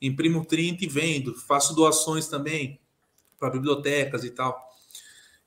[0.00, 2.78] imprimo 30 e vendo, faço doações também
[3.38, 4.66] para bibliotecas e tal.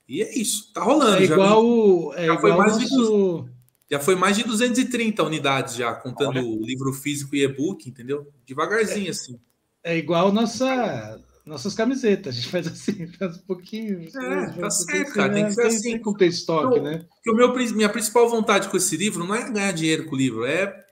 [0.07, 1.21] E é isso, tá rolando.
[1.21, 3.43] É igual, já, é já igual foi mais nosso...
[3.43, 3.51] de,
[3.91, 6.65] já foi mais de 230 unidades já, contando Olha.
[6.65, 8.27] livro físico e e-book, entendeu?
[8.45, 9.39] Devagarzinho é, assim.
[9.83, 14.07] É igual nossa nossas camisetas, a gente faz assim, faz um pouquinho.
[14.07, 15.99] É, tá certo, cara, tem que ser assim.
[15.99, 17.05] Tem que ter estoque, eu, né?
[17.27, 20.45] o meu, minha principal vontade com esse livro não é ganhar dinheiro com o livro,
[20.45, 20.85] é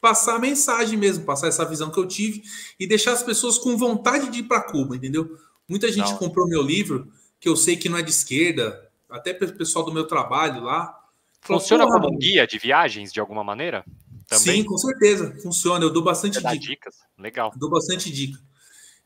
[0.00, 2.42] passar a mensagem mesmo, passar essa visão que eu tive
[2.78, 5.36] e deixar as pessoas com vontade de ir para Cuba, entendeu?
[5.68, 6.18] Muita gente não.
[6.18, 9.92] comprou meu livro, que eu sei que não é de esquerda, até o pessoal do
[9.92, 10.96] meu trabalho lá.
[11.40, 13.84] Funciona como um guia de viagens de alguma maneira?
[14.28, 14.58] Também?
[14.58, 15.34] Sim, com certeza.
[15.42, 15.84] Funciona.
[15.84, 16.58] Eu dou bastante dica.
[16.58, 16.96] dicas.
[17.18, 17.52] Legal.
[17.56, 18.38] dou bastante dica.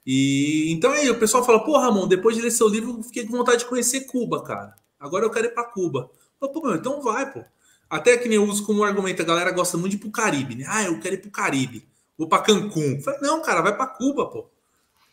[0.06, 3.36] E então aí o pessoal fala: pô, Ramon, depois de ler seu livro, fiquei com
[3.36, 4.74] vontade de conhecer Cuba, cara.
[4.98, 6.10] Agora eu quero ir para Cuba.
[6.38, 7.44] Pô, meu, então vai, pô.
[7.88, 10.54] Até que nem eu uso como argumento, a galera gosta muito de ir pro Caribe,
[10.54, 10.64] né?
[10.68, 11.86] Ah, eu quero ir pro Caribe.
[12.16, 13.00] Vou para Cancún.
[13.20, 14.48] Não, cara, vai para Cuba, pô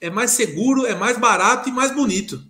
[0.01, 2.41] é mais seguro, é mais barato e mais bonito.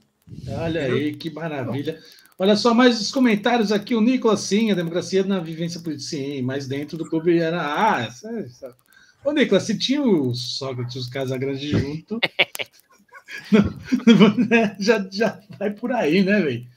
[0.47, 1.99] Olha aí, que maravilha.
[2.37, 3.95] Olha só, mais os comentários aqui.
[3.95, 7.61] O Nicolas, sim, a democracia na vivência política, sim, mas dentro do clube era.
[7.61, 8.75] Ah, essa, essa.
[9.23, 12.19] Ô, Nicolas, se tinha o Sócrates e os Casagrande junto,
[14.79, 16.67] já, já vai por aí, né, velho?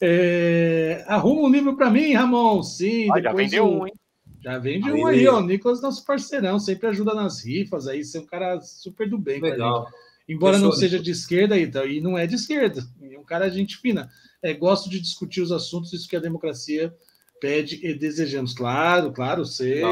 [0.00, 2.62] É, arruma um livro para mim, Ramon.
[2.62, 3.94] Sim, ah, já vendeu um, hein?
[4.40, 5.38] Já vende aí, um aí, ó.
[5.38, 9.40] O Nicolas, nosso parceirão, sempre ajuda nas rifas aí, ser um cara super do bem.
[9.40, 9.88] Legal.
[10.28, 13.56] Embora não seja de esquerda, então, e não é de esquerda, é um cara de
[13.56, 14.10] gente fina.
[14.42, 16.94] É, gosto de discutir os assuntos, isso que a democracia
[17.40, 18.52] pede e desejamos.
[18.52, 19.82] Claro, claro, você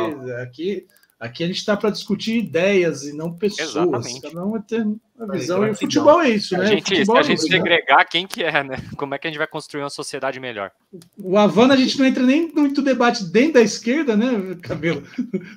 [0.43, 0.87] aqui
[1.19, 3.71] Aqui a gente está para discutir ideias e não pessoas.
[3.71, 4.21] Exatamente.
[4.21, 4.87] Cada um ter
[5.17, 5.67] uma visão.
[5.67, 6.67] e o futebol é isso, a né?
[6.67, 8.77] Gente, se a gente é segregar quem que é, né?
[8.99, 10.71] Como é que a gente vai construir uma sociedade melhor?
[11.17, 15.03] O Havana a gente não entra nem muito debate dentro da esquerda, né, Cabelo?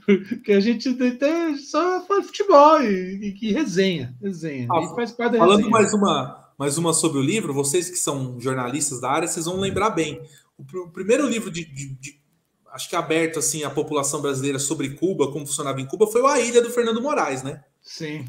[0.06, 4.15] Porque a gente até só fala futebol e, e, e resenha.
[4.22, 4.65] resenha.
[4.72, 5.72] Ah, faz parte da falando resenha.
[5.72, 9.60] mais uma, mais uma sobre o livro, vocês que são jornalistas da área, vocês vão
[9.60, 10.22] lembrar bem.
[10.57, 12.18] O, o primeiro livro de, de, de
[12.73, 16.39] acho que aberto assim a população brasileira sobre Cuba, como funcionava em Cuba, foi A
[16.39, 17.63] Ilha do Fernando Moraes, né?
[17.81, 18.25] Sim.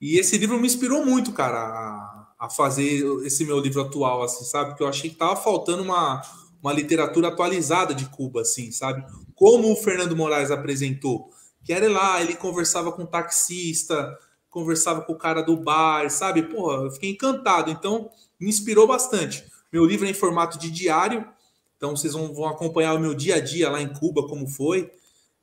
[0.00, 4.44] E esse livro me inspirou muito, cara, a, a fazer esse meu livro atual, assim,
[4.44, 4.70] sabe?
[4.70, 6.22] Porque eu achei que tava faltando uma,
[6.62, 9.04] uma literatura atualizada de Cuba, assim, sabe?
[9.34, 11.30] Como o Fernando Moraes apresentou,
[11.64, 14.16] que era lá, ele conversava com o taxista,
[14.50, 16.42] conversava com o cara do bar, sabe?
[16.42, 17.70] Porra, eu fiquei encantado.
[17.70, 18.10] Então,
[18.40, 19.44] me inspirou bastante.
[19.72, 21.26] Meu livro é em formato de diário,
[21.78, 24.90] então vocês vão, vão acompanhar o meu dia a dia lá em Cuba, como foi,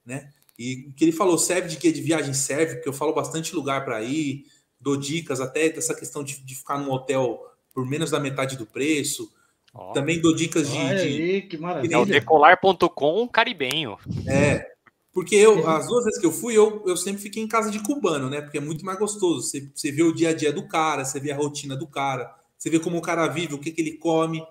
[0.06, 0.30] né?
[0.60, 3.56] E o que ele falou, serve de que de viagem serve, porque eu falo bastante
[3.56, 4.46] lugar para ir,
[4.80, 7.42] dou dicas até dessa questão de, de, ficar num hotel
[7.74, 9.30] por menos da metade do preço.
[9.74, 9.92] Oh.
[9.94, 10.78] Também dou dicas de.
[10.78, 11.96] Aí, que maravilha.
[11.96, 13.98] É o decolar.com caribenho.
[14.28, 14.76] É.
[15.12, 17.80] Porque eu, as duas vezes que eu fui, eu, eu sempre fiquei em casa de
[17.80, 18.42] cubano, né?
[18.42, 19.44] Porque é muito mais gostoso.
[19.44, 22.34] Você, você vê o dia a dia do cara, você vê a rotina do cara,
[22.58, 24.46] você vê como o cara vive, o que, que ele come.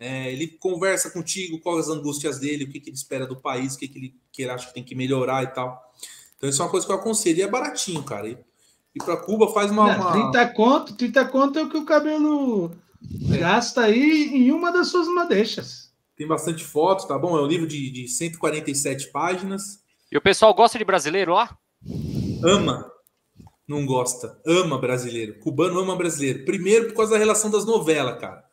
[0.00, 3.74] É, ele conversa contigo quais as angústias dele, o que, que ele espera do país,
[3.74, 5.78] o que, que, ele, que ele acha que tem que melhorar e tal.
[6.38, 7.38] Então, isso é uma coisa que eu aconselho.
[7.38, 8.26] E é baratinho, cara.
[8.26, 8.38] E,
[8.94, 10.12] e para Cuba faz uma, uma.
[10.12, 12.72] 30 conto, 30 conto é o que o cabelo
[13.30, 13.36] é.
[13.36, 15.92] gasta aí em uma das suas madeixas.
[16.16, 17.36] Tem bastante foto, tá bom?
[17.36, 19.82] É um livro de, de 147 páginas.
[20.10, 21.58] E o pessoal gosta de brasileiro lá?
[22.42, 22.90] Ama.
[23.68, 24.40] não gosta?
[24.46, 25.38] Ama brasileiro.
[25.40, 26.46] Cubano ama brasileiro.
[26.46, 28.49] Primeiro por causa da relação das novelas, cara.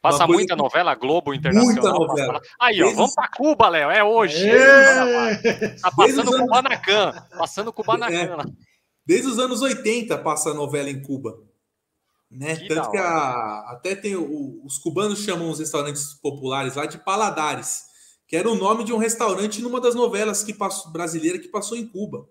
[0.00, 0.62] Passa muita que...
[0.62, 1.74] novela Globo Internacional.
[1.74, 2.40] Muita novela.
[2.60, 3.90] Aí, ó, vamos para Cuba, Léo.
[3.90, 4.48] É hoje.
[4.48, 5.76] É.
[5.80, 6.40] Tá passando anos...
[6.40, 7.26] Kubanacan.
[7.36, 8.14] Passando Kubanacan.
[8.14, 8.68] É.
[9.04, 11.38] Desde os anos 80 passa a novela em Cuba.
[12.30, 12.56] Né?
[12.56, 16.98] Que Tanto que a, até tem o, os cubanos chamam os restaurantes populares lá de
[16.98, 17.84] paladares,
[18.26, 21.76] que era o nome de um restaurante numa das novelas que passou, brasileira que passou
[21.76, 22.28] em Cuba.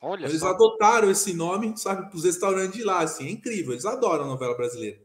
[0.00, 0.48] Olha eles só.
[0.48, 3.00] adotaram esse nome, sabe, para os restaurantes de lá.
[3.00, 4.98] Assim, é incrível, eles adoram a novela brasileira.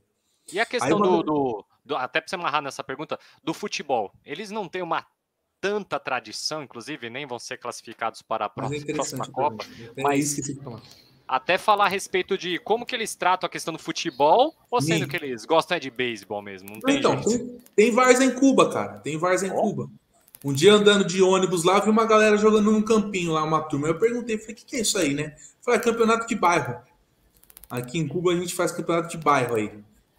[0.52, 4.52] E a questão do, do, do, até para você amarrar nessa pergunta, do futebol, eles
[4.52, 5.06] não têm uma
[5.60, 9.66] tanta tradição, inclusive, nem vão ser classificados para a próxima, é próxima Copa.
[9.98, 10.38] É mas
[11.28, 15.04] até falar a respeito de como que eles tratam a questão do futebol, ou sendo
[15.04, 15.08] Sim.
[15.08, 16.70] que eles gostam é de beisebol mesmo?
[16.72, 19.00] Não tem então, tem, tem Vars em Cuba, cara.
[19.00, 19.62] Tem Vars em oh.
[19.62, 19.90] Cuba.
[20.46, 23.88] Um dia andando de ônibus lá, vi uma galera jogando num campinho lá, uma turma.
[23.88, 25.36] Eu perguntei, falei, o que, que é isso aí, né?
[25.62, 26.80] Falei, é campeonato de bairro.
[27.70, 29.72] Aqui em Cuba a gente faz campeonato de bairro aí,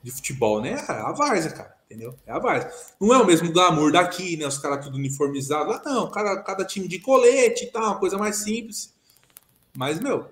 [0.03, 0.73] de futebol, né?
[0.89, 2.15] É a várzea, cara, entendeu?
[2.27, 2.71] É a várzea.
[3.01, 4.47] Não é o mesmo glamour daqui, né?
[4.47, 5.75] Os caras tudo uniformizados.
[5.75, 8.95] Lá não, cada, cada time de colete e tal, uma coisa mais simples.
[9.77, 10.29] Mas, meu,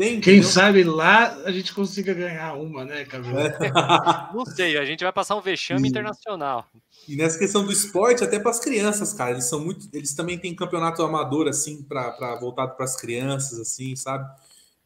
[0.00, 3.38] tem, Quem sabe lá a gente consiga ganhar uma, né, Cabelo?
[3.38, 3.52] É.
[4.32, 6.64] Não sei, a gente vai passar um vexame e, internacional.
[7.06, 9.86] E nessa questão do esporte, até para as crianças, cara, eles são muito.
[9.92, 14.26] Eles também têm campeonato amador, assim, para voltado para as crianças, assim, sabe?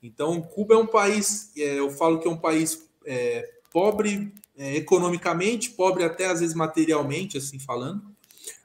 [0.03, 4.77] Então, Cuba é um país, é, eu falo que é um país é, pobre é,
[4.77, 8.05] economicamente, pobre até às vezes materialmente, assim falando,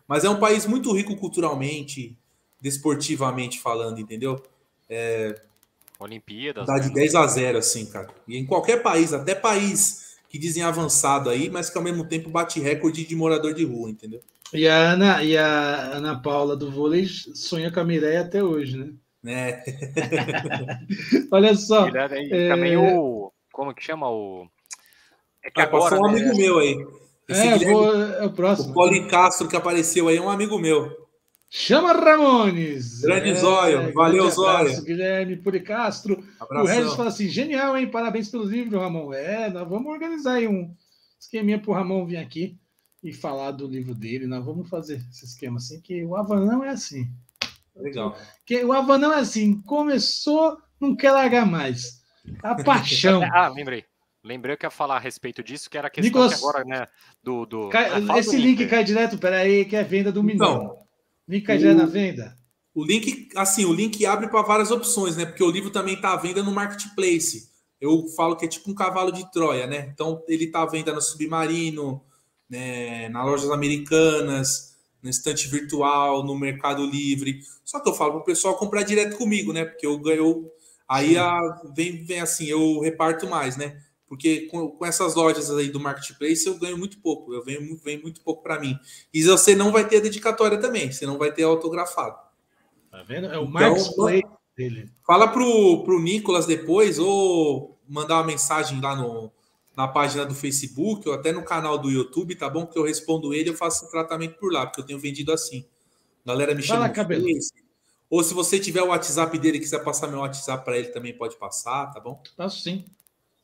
[0.07, 2.15] mas é um país muito rico culturalmente,
[2.61, 4.39] desportivamente falando, entendeu?
[4.87, 5.41] É,
[5.99, 6.67] Olimpíadas.
[6.67, 6.93] Dá de né?
[6.93, 8.07] 10 a 0, assim, cara.
[8.27, 12.29] E em qualquer país, até país que dizem avançado aí, mas que ao mesmo tempo
[12.29, 14.21] bate recorde de morador de rua, entendeu?
[14.53, 18.77] E a Ana, e a Ana Paula do vôlei sonha com a Mireia até hoje,
[18.77, 18.93] né?
[19.25, 19.63] É.
[21.31, 21.89] Olha só.
[21.89, 22.47] E é...
[22.47, 23.31] também o.
[23.51, 24.47] Como que chama o.
[25.43, 25.97] É que ah, agora.
[25.97, 26.19] Passou um né?
[26.19, 26.87] amigo meu aí.
[27.27, 28.71] Esse é, Guilherme, vou, é o próximo.
[28.71, 31.07] O Poli Castro que apareceu aí é um amigo meu.
[31.51, 33.01] Chama Ramones!
[33.01, 34.83] Grande é, Zóio, valeu Zóio.
[34.83, 36.23] Guilherme Puricastro.
[36.51, 37.89] O Regis fala assim: genial, hein?
[37.89, 39.13] Parabéns pelo livro, Ramon.
[39.13, 40.71] É, nós vamos organizar aí um
[41.19, 42.57] esqueminha para o Ramon vir aqui
[43.03, 44.27] e falar do livro dele.
[44.27, 47.07] Nós vamos fazer esse esquema assim, que o Avanão é assim.
[47.75, 48.15] Legal.
[48.45, 52.03] Que o Avanão é assim: começou, não quer largar mais.
[52.43, 53.23] A paixão.
[53.33, 53.85] ah, lembrei.
[54.23, 56.33] Lembrei que ia falar a respeito disso, que era a questão Nicolas...
[56.33, 56.87] que agora, né,
[57.23, 57.45] do...
[57.45, 57.69] do...
[57.69, 60.77] Cai, ah, esse do link, link cai direto, peraí, que é venda do então, milhão.
[61.27, 62.37] Link já é na venda?
[62.73, 65.25] O link, assim, o link abre para várias opções, né?
[65.25, 67.49] Porque o livro também está à venda no marketplace.
[67.79, 69.89] Eu falo que é tipo um cavalo de Troia, né?
[69.93, 72.03] Então ele está à venda no Submarino,
[72.49, 73.09] né?
[73.09, 77.41] nas lojas americanas, no estante virtual, no Mercado Livre.
[77.63, 79.65] Só que eu falo para o pessoal comprar direto comigo, né?
[79.65, 80.49] Porque eu ganho.
[80.87, 81.39] Aí a,
[81.75, 83.81] vem, vem assim, eu reparto mais, né?
[84.09, 88.01] Porque com, com, essas lojas aí do marketplace eu ganho muito pouco, eu venho, venho
[88.01, 88.77] muito pouco para mim.
[89.13, 92.17] E você não vai ter dedicatória também, você não vai ter autografado.
[92.89, 93.27] Tá vendo?
[93.27, 94.23] É o então, marketplace
[94.57, 94.91] dele.
[95.05, 99.31] Fala pro, pro Nicolas depois, ou mandar uma mensagem lá no,
[99.77, 102.65] na página do Facebook, ou até no canal do YouTube, tá bom?
[102.65, 105.63] Que eu respondo ele, eu faço tratamento por lá, porque eu tenho vendido assim.
[106.25, 106.91] Galera me chama.
[108.09, 111.15] Ou se você tiver o WhatsApp dele e quiser passar meu WhatsApp para ele, também
[111.15, 112.21] pode passar, tá bom?
[112.35, 112.85] Passo sim.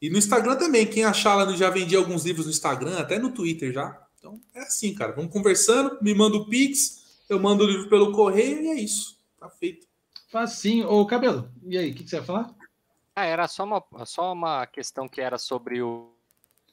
[0.01, 3.31] E no Instagram também, quem achar lá, já vendi alguns livros no Instagram, até no
[3.31, 4.05] Twitter já.
[4.19, 5.13] Então é assim, cara.
[5.13, 9.17] Vamos conversando, me manda o Pix, eu mando o livro pelo correio e é isso.
[9.39, 9.88] Tá feito.
[10.30, 10.89] Facinho.
[10.89, 12.55] Ô, Cabelo, e aí, o que, que, você vai falar?
[13.15, 16.13] Ah, era só uma, só uma questão que era sobre o,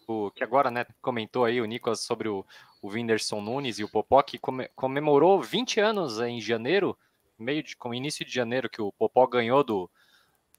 [0.08, 0.30] o.
[0.32, 2.44] que agora, né, comentou aí o Nicolas sobre o,
[2.80, 6.98] o Whindersson Nunes e o Popó, que come, comemorou 20 anos em janeiro,
[7.38, 9.88] meio de, com início de janeiro, que o Popó ganhou do,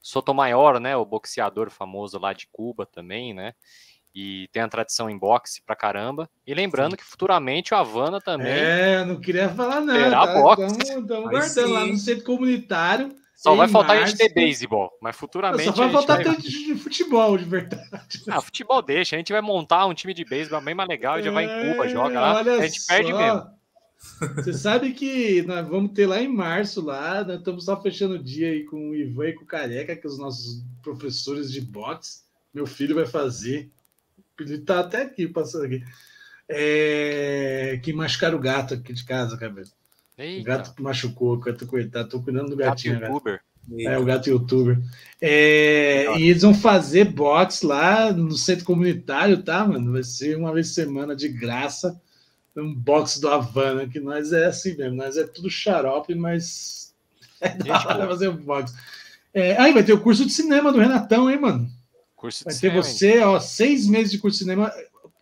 [0.03, 3.53] Sotomayor, né, o boxeador famoso lá de Cuba também, né?
[4.13, 6.30] E tem a tradição em boxe pra caramba.
[6.45, 6.97] E lembrando sim.
[6.97, 8.51] que futuramente o Havana também.
[8.51, 9.93] É, não queria falar não.
[9.93, 10.34] Terá tá?
[10.41, 10.77] boxe.
[10.77, 13.15] Estamos guardando lá no centro comunitário.
[13.34, 14.03] Só vai faltar março.
[14.03, 15.63] a gente ter beisebol, mas futuramente.
[15.63, 16.35] Só vai faltar vai...
[16.35, 18.23] ter de futebol, de verdade.
[18.30, 19.15] Ah, futebol deixa.
[19.15, 21.71] A gente vai montar um time de beisebol bem mais legal e já vai em
[21.71, 22.39] Cuba, joga lá.
[22.39, 22.93] a gente só.
[22.93, 23.62] perde mesmo.
[24.35, 28.23] Você sabe que nós vamos ter lá em março, lá, nós estamos só fechando o
[28.23, 31.61] dia aí com o Ivan e com o Careca, que é os nossos professores de
[31.61, 32.21] boxe.
[32.53, 33.69] Meu filho vai fazer.
[34.39, 35.84] Ele tá até aqui, passando aqui.
[36.47, 37.80] É...
[37.84, 39.67] Que machucaram o gato aqui de casa, cabelo.
[40.17, 42.99] O gato machucou, coitado, tô cuidando do gatinho.
[42.99, 43.41] Gato youtuber.
[43.80, 44.77] É, o gato youtuber.
[45.21, 49.93] É, e eles vão fazer boxe lá no centro comunitário, tá, mano?
[49.93, 51.99] Vai ser uma vez por semana de graça
[52.61, 56.93] um box do Havana, que nós é assim mesmo, nós é tudo xarope, mas
[57.41, 58.73] é da hora fazer um box.
[59.34, 61.69] É, aí vai ter o curso de cinema do Renatão, hein, mano?
[62.15, 64.71] Curso vai ter cinema, você, ó, seis meses de curso de cinema,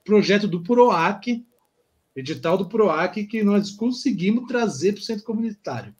[0.04, 1.46] projeto do PROAC,
[2.16, 5.96] edital do PROAC, que nós conseguimos trazer para o centro comunitário.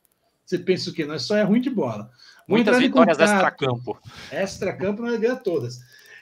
[0.46, 1.06] Você pensa o quê?
[1.06, 2.12] Nós só é ruim de bola.
[2.46, 3.98] Muitas vitórias extra-campo.
[4.30, 5.80] Extra-campo nós ganhamos todas.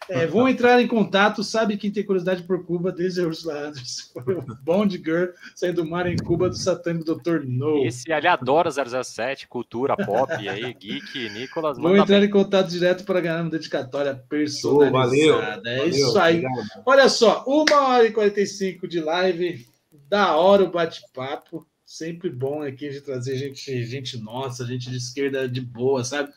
[0.09, 4.55] É, vão entrar em contato, sabe quem tem curiosidade por Cuba, desde Ursula Anderson, o
[4.63, 7.45] Bond Girl saindo do mar em Cuba do satânico Dr.
[7.45, 7.85] No.
[7.85, 11.77] Esse ali adora 007, cultura pop, aí, geek, Nicolas.
[11.77, 12.27] Vão entrar bem.
[12.27, 14.89] em contato direto para ganhar uma dedicatória personalizada.
[14.89, 16.37] Oh, valeu, é valeu, isso aí.
[16.37, 16.83] Obrigado.
[16.85, 19.67] Olha só, uma hora e 45 de live,
[20.09, 21.67] da hora o bate-papo.
[21.85, 26.31] Sempre bom aqui de trazer gente, gente nossa, gente de esquerda de boa, sabe?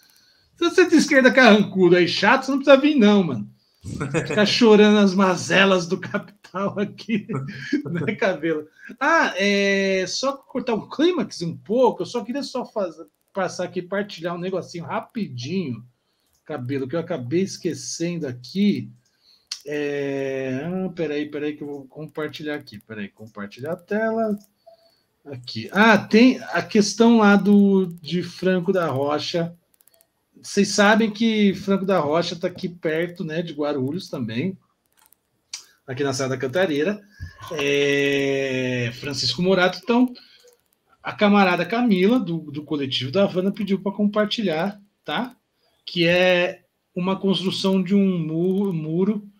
[0.57, 3.51] Se você tem esquerda carrancudo aí chato, você não precisa vir, não, mano.
[3.83, 7.27] Ficar chorando as mazelas do capital aqui,
[7.91, 8.69] né, cabelo?
[9.01, 13.83] Ah, é, só cortar um clímax um pouco, eu só queria só fazer, passar aqui,
[13.83, 15.85] partilhar um negocinho rapidinho,
[16.45, 18.91] cabelo, que eu acabei esquecendo aqui.
[19.67, 20.61] É...
[20.65, 22.81] Ah, peraí, peraí, que eu vou compartilhar aqui.
[22.81, 24.39] Peraí, compartilhar a tela.
[25.25, 25.71] Aqui.
[25.73, 29.57] Ah, tem a questão lá do de Franco da Rocha
[30.43, 34.59] vocês sabem que Franco da Rocha está aqui perto né, de Guarulhos também,
[35.87, 37.01] aqui na Serra da Cantareira.
[37.53, 40.13] É, Francisco Morato, então,
[41.03, 45.37] a camarada Camila, do, do coletivo da Havana, pediu para compartilhar, tá?
[45.87, 46.65] Que é
[46.95, 49.33] uma construção de um muro, muro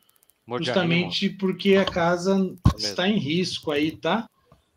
[0.59, 4.29] justamente porque a casa está em risco aí, tá?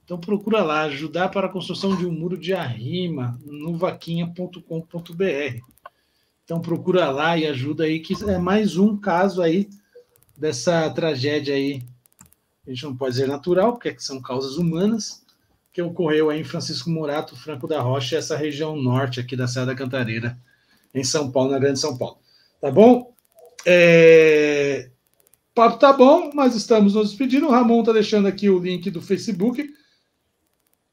[0.04, 5.75] Então procura lá, ajudar para a construção de um muro de arrima no vaquinha.com.br.
[6.46, 9.68] Então procura lá e ajuda aí, que é mais um caso aí
[10.38, 11.82] dessa tragédia aí.
[12.66, 15.26] A gente não pode dizer natural, porque são causas humanas,
[15.74, 19.68] que ocorreu aí em Francisco Morato, Franco da Rocha, essa região norte aqui da Serra
[19.68, 20.38] da Cantareira,
[20.94, 22.20] em São Paulo, na Grande São Paulo.
[22.62, 23.12] Tá bom?
[23.66, 24.92] É...
[25.52, 27.48] O papo tá bom, mas estamos nos despedindo.
[27.48, 29.68] O Ramon tá deixando aqui o link do Facebook.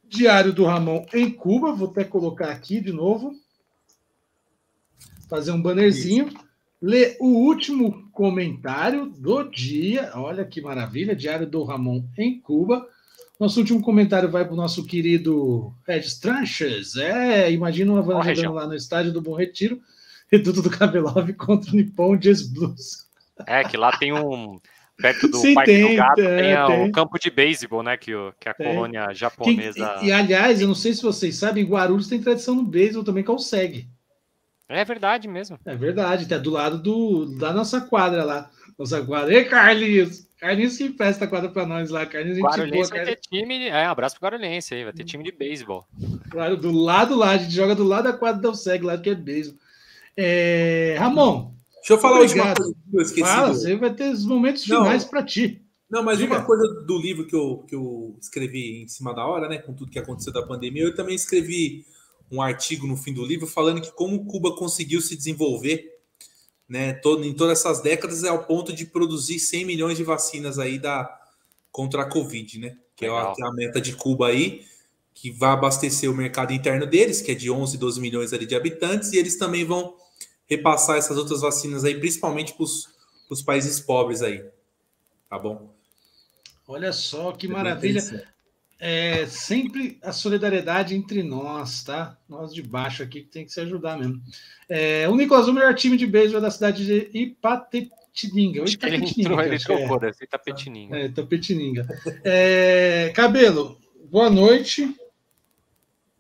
[0.04, 1.74] Diário do Ramon em Cuba.
[1.74, 3.34] Vou até colocar aqui de novo
[5.32, 6.28] fazer um bannerzinho,
[6.80, 10.10] ler o último comentário do dia.
[10.14, 12.86] Olha que maravilha, Diário do Ramon em Cuba.
[13.40, 16.96] Nosso último comentário vai para o nosso querido Red Tranches.
[16.96, 19.80] É, imagina uma Havana jogando lá no estádio do Bom Retiro,
[20.30, 23.06] Reduto do Cabelov contra o Nippon Jazz Blues.
[23.46, 24.60] É, que lá tem um.
[24.98, 27.96] Perto do Sim, Parque tem, do Gato é, tem, o campo de beisebol, né?
[27.96, 28.66] Que, que a tem.
[28.66, 29.98] colônia japonesa.
[30.02, 33.30] e, aliás, eu não sei se vocês sabem, Guarulhos tem tradição no beisebol também, que
[33.30, 33.88] é o SEG.
[34.72, 35.58] É verdade mesmo.
[35.64, 38.50] É verdade, tá do lado do, da nossa quadra lá.
[38.78, 39.34] Nossa quadra.
[39.34, 40.26] Ei, Carlinhos!
[40.38, 42.04] Carlinhos que festa a quadra pra nós lá.
[42.04, 43.68] Carlinhos, Guarulhense boa, vai ter time.
[43.68, 45.86] É, abraço pro Guarulhense aí, vai ter time de beisebol.
[46.30, 49.10] Claro, do lado lá, a gente joga do lado da quadra do SEG, lá que
[49.10, 49.60] é beisebol.
[50.16, 51.52] É, Ramon.
[51.76, 52.44] Deixa eu falar obrigado.
[52.46, 53.28] uma coisa que eu esqueci.
[53.28, 53.54] Fala, do...
[53.54, 55.62] você vai ter os momentos finais para ti.
[55.90, 56.36] Não, mas Diga.
[56.36, 59.58] uma coisa do livro que eu, que eu escrevi em cima da hora, né?
[59.58, 61.84] Com tudo que aconteceu da pandemia, eu também escrevi
[62.32, 65.92] um artigo no fim do livro falando que como Cuba conseguiu se desenvolver
[66.66, 70.58] né, todo, em todas essas décadas é ao ponto de produzir 100 milhões de vacinas
[70.58, 71.20] aí da,
[71.70, 72.78] contra a Covid, né?
[72.96, 74.64] Que é a, que é a, meta de Cuba aí,
[75.12, 78.54] que vai abastecer o mercado interno deles, que é de 11, 12 milhões ali de
[78.54, 79.94] habitantes, e eles também vão
[80.46, 84.42] repassar essas outras vacinas aí, principalmente para os países pobres aí.
[85.28, 85.74] Tá bom?
[86.66, 88.00] Olha só que maravilha
[88.84, 92.18] é sempre a solidariedade entre nós, tá?
[92.28, 94.20] Nós de baixo aqui que tem que se ajudar mesmo.
[94.68, 98.64] É, o Nicolas, o melhor time de beisebol da cidade de Ipatetininga.
[98.82, 100.98] Ele entrou, ele trocou, deve ser Itapetininga.
[100.98, 101.86] É, Itapetininga.
[102.24, 103.78] É, Cabelo,
[104.10, 104.96] boa noite.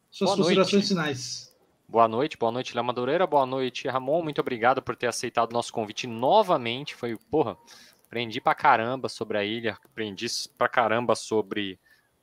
[0.08, 0.88] Suas boa considerações noite.
[0.88, 1.52] finais.
[1.88, 4.22] Boa noite, boa noite, Léo Madureira, boa noite, Ramon.
[4.22, 6.94] Muito obrigado por ter aceitado o nosso convite novamente.
[6.94, 7.56] Foi, porra,
[8.06, 11.76] aprendi pra caramba sobre a ilha, aprendi pra caramba sobre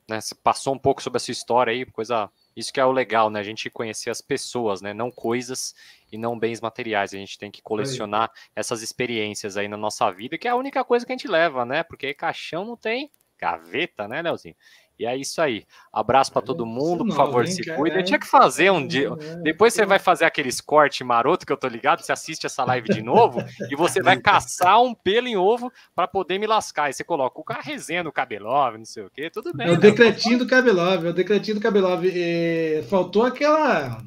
[0.10, 0.19] né?
[0.19, 2.30] Você passou um pouco sobre a sua história aí, coisa.
[2.56, 3.40] Isso que é o legal, né?
[3.40, 4.94] A gente conhecer as pessoas, né?
[4.94, 5.73] Não coisas
[6.11, 7.14] e não bens materiais.
[7.14, 10.84] A gente tem que colecionar essas experiências aí na nossa vida, que é a única
[10.84, 11.84] coisa que a gente leva, né?
[11.84, 13.10] Porque caixão não tem
[13.40, 14.56] gaveta, né, Leozinho?
[14.99, 15.65] E é isso aí.
[15.93, 17.97] Abraço para todo mundo, por favor, se cuida.
[17.97, 19.09] Eu tinha que fazer um dia.
[19.41, 22.89] Depois você vai fazer aqueles cortes maroto que eu tô ligado, você assiste essa live
[22.89, 26.89] de novo e você vai caçar um pelo em ovo para poder me lascar.
[26.89, 29.67] E você coloca o carro resenha no Cabelov, não sei o quê, tudo bem.
[29.67, 29.80] É o né?
[29.80, 32.03] decretinho do Cabelov, é o decretinho do Cabelov.
[32.05, 34.01] E faltou aquela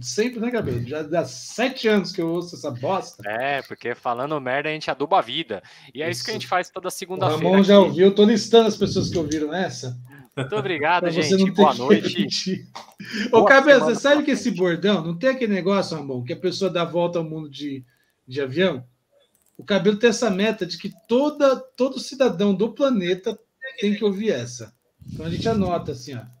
[0.00, 0.86] sempre, né, Gabriel?
[0.86, 3.22] Já dá sete anos que eu ouço essa bosta.
[3.28, 5.62] É, porque falando merda a gente aduba a vida.
[5.94, 7.44] E é isso, isso que a gente faz toda segunda-feira.
[7.44, 9.98] O Ramon já ouviu, eu tô listando as pessoas que ouviram essa.
[10.36, 11.50] Muito obrigado, gente.
[11.52, 12.66] Boa noite.
[13.32, 16.70] Ô, Cabelo, você sabe que esse bordão não tem aquele negócio, Ramon, que a pessoa
[16.70, 17.84] dá a volta ao mundo de,
[18.28, 18.84] de avião?
[19.56, 23.38] O cabelo tem essa meta de que toda, todo cidadão do planeta
[23.80, 24.74] tem que ouvir essa.
[25.10, 26.35] Então a gente anota assim, ó.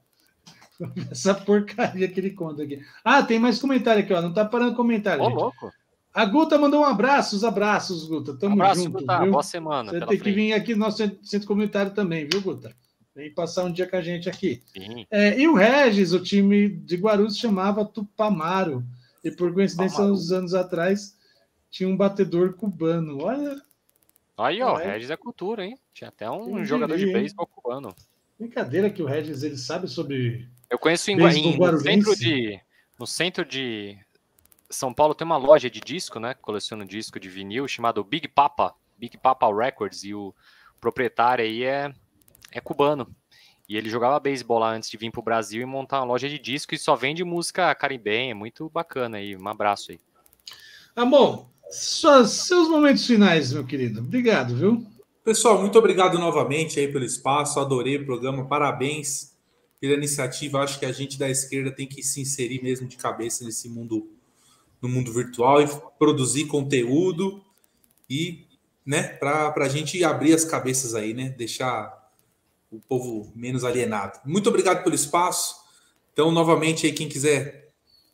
[1.10, 2.82] Essa porcaria que ele conta aqui.
[3.04, 4.20] Ah, tem mais comentário aqui, ó.
[4.20, 5.22] Não tá parando comentário.
[5.22, 5.72] Ô, louco.
[6.12, 8.34] A Guta mandou um abraço, os abraços, Guta.
[8.34, 9.00] Tamo abraço, junto.
[9.00, 9.20] Guta.
[9.20, 9.32] Viu?
[9.32, 9.90] Boa semana.
[9.90, 10.22] Você tem frente.
[10.22, 12.74] que vir aqui no nosso centro comentário também, viu, Guta?
[13.14, 14.62] Vem passar um dia com a gente aqui.
[15.10, 18.84] É, e o Regis, o time de Guarulhos, chamava Tupamaro.
[19.24, 20.14] E por coincidência, Tupamaro.
[20.14, 21.16] uns anos atrás,
[21.70, 23.22] tinha um batedor cubano.
[23.22, 23.60] Olha.
[24.36, 24.92] Aí, ó, é.
[24.92, 25.78] Regis é cultura, hein?
[25.94, 27.94] Tinha até um jogador de beisebol cubano.
[28.38, 30.48] Brincadeira que o Regis ele sabe sobre.
[30.68, 32.60] Eu conheço em, em no centro de
[32.98, 33.96] no centro de
[34.70, 36.34] São Paulo tem uma loja de disco, né?
[36.34, 40.34] Coleciona disco de vinil chamado Big Papa, Big Papa Records e o
[40.80, 41.92] proprietário aí é
[42.50, 43.06] é cubano.
[43.68, 46.28] E ele jogava beisebol lá antes de vir para o Brasil e montar uma loja
[46.28, 48.34] de disco e só vende música caribenha.
[48.34, 49.36] Muito bacana aí.
[49.36, 49.98] Um abraço aí.
[50.94, 54.00] Amor, suas, seus momentos finais, meu querido.
[54.00, 54.86] Obrigado, viu?
[55.24, 57.58] Pessoal, muito obrigado novamente aí pelo espaço.
[57.58, 58.46] Adorei o programa.
[58.46, 59.35] Parabéns
[59.86, 60.60] pela iniciativa.
[60.60, 64.08] Acho que a gente da esquerda tem que se inserir mesmo de cabeça nesse mundo,
[64.80, 65.68] no mundo virtual e
[65.98, 67.42] produzir conteúdo
[68.08, 68.46] e,
[68.84, 71.30] né, para a gente abrir as cabeças aí, né?
[71.30, 72.10] Deixar
[72.70, 74.18] o povo menos alienado.
[74.24, 75.56] Muito obrigado pelo espaço.
[76.12, 77.72] Então, novamente, aí, quem quiser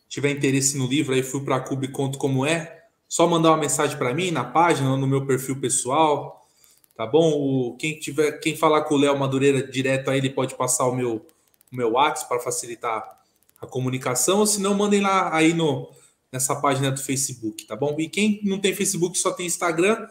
[0.09, 3.57] tiver interesse no livro, aí fui para a Cube Conto Como É, só mandar uma
[3.57, 6.47] mensagem para mim na página no meu perfil pessoal,
[6.95, 7.33] tá bom?
[7.33, 10.95] O, quem tiver, quem falar com o Léo Madureira direto aí, ele pode passar o
[10.95, 11.25] meu,
[11.73, 13.23] o meu WhatsApp para facilitar
[13.61, 15.89] a comunicação, ou se não, mandem lá aí no,
[16.31, 17.95] nessa página do Facebook, tá bom?
[17.99, 20.07] E quem não tem Facebook, só tem Instagram,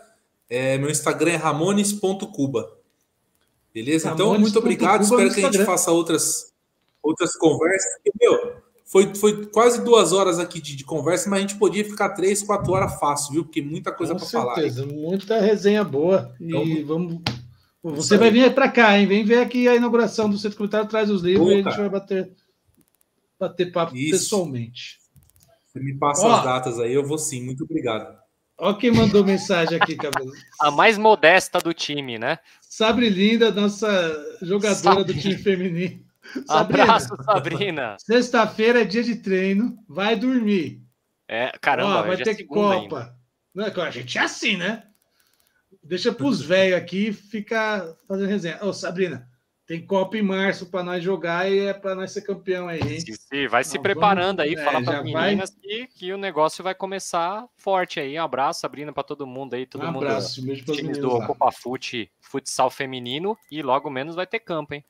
[0.49, 2.77] é, meu Instagram é ramones.cuba.
[3.73, 4.09] Beleza?
[4.09, 5.03] então, muito obrigado.
[5.03, 6.51] Espero que a gente faça outras,
[7.01, 7.89] outras conversas.
[8.19, 12.09] Meu, foi, foi quase duas horas aqui de, de, conversa, mas a gente podia ficar
[12.09, 13.45] três, quatro horas fácil, viu?
[13.45, 14.55] Porque muita coisa para falar.
[14.55, 16.35] Com certeza, muita resenha boa.
[16.39, 17.21] Então, e vamos.
[17.83, 19.07] Você vai vir para cá, hein?
[19.07, 21.89] Vem ver aqui a inauguração do Centro Comunitário, traz os livros e a gente vai
[21.89, 22.31] bater,
[23.39, 24.11] bater papo Isso.
[24.11, 24.99] pessoalmente.
[25.65, 27.43] Você me passa Ó, as datas aí, eu vou sim.
[27.43, 28.19] Muito obrigado.
[28.57, 30.31] Olha quem mandou mensagem aqui, cabelo.
[30.59, 32.37] A mais modesta do time, né?
[32.61, 33.89] Sabre Linda, nossa
[34.41, 35.03] jogadora Sabrina.
[35.03, 36.05] do time feminino.
[36.45, 37.97] Sabrina, Abraço, Sabrina.
[37.99, 40.83] Sexta-feira é dia de treino, vai dormir.
[41.27, 43.15] É, caramba, Ó, vai ter é Copa.
[43.55, 44.83] Não, é a gente é assim, né?
[45.83, 48.59] Deixa para os velhos aqui ficar fazendo resenha.
[48.63, 49.27] Ô, Sabrina,
[49.71, 52.99] tem Copa em março para nós jogar e é para nós ser campeão aí, hein?
[52.99, 55.61] Sim, sim vai se preparando vamos, aí, é, fala para as meninas vai...
[55.61, 58.19] que, que o negócio vai começar forte aí.
[58.19, 60.05] Um abraço, Sabrina, para todo mundo aí, todo um mundo.
[60.05, 64.73] Abraço, beijo para os do Copa Fute, futsal feminino e logo menos vai ter campo,
[64.73, 64.83] hein?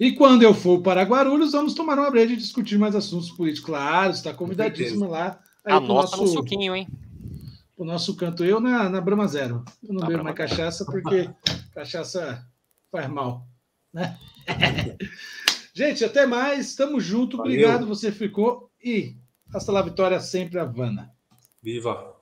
[0.00, 3.66] E quando eu for para Guarulhos, vamos tomar uma breja e discutir mais assuntos políticos.
[3.66, 5.38] Claro, está convidadíssimo lá.
[5.64, 6.88] Anota nosso, no suquinho, hein?
[7.78, 8.44] O nosso canto.
[8.44, 9.64] Eu na, na Brama Zero.
[9.82, 11.30] Eu não bebo mais cachaça, porque
[11.72, 12.44] cachaça
[12.90, 13.46] faz mal.
[13.94, 14.18] Né?
[15.72, 16.74] Gente, até mais.
[16.74, 17.36] Tamo junto.
[17.36, 17.52] Valeu.
[17.52, 18.68] Obrigado, você ficou.
[18.82, 19.16] E
[19.54, 21.14] hasta lá, vitória sempre, Havana.
[21.62, 22.17] Viva!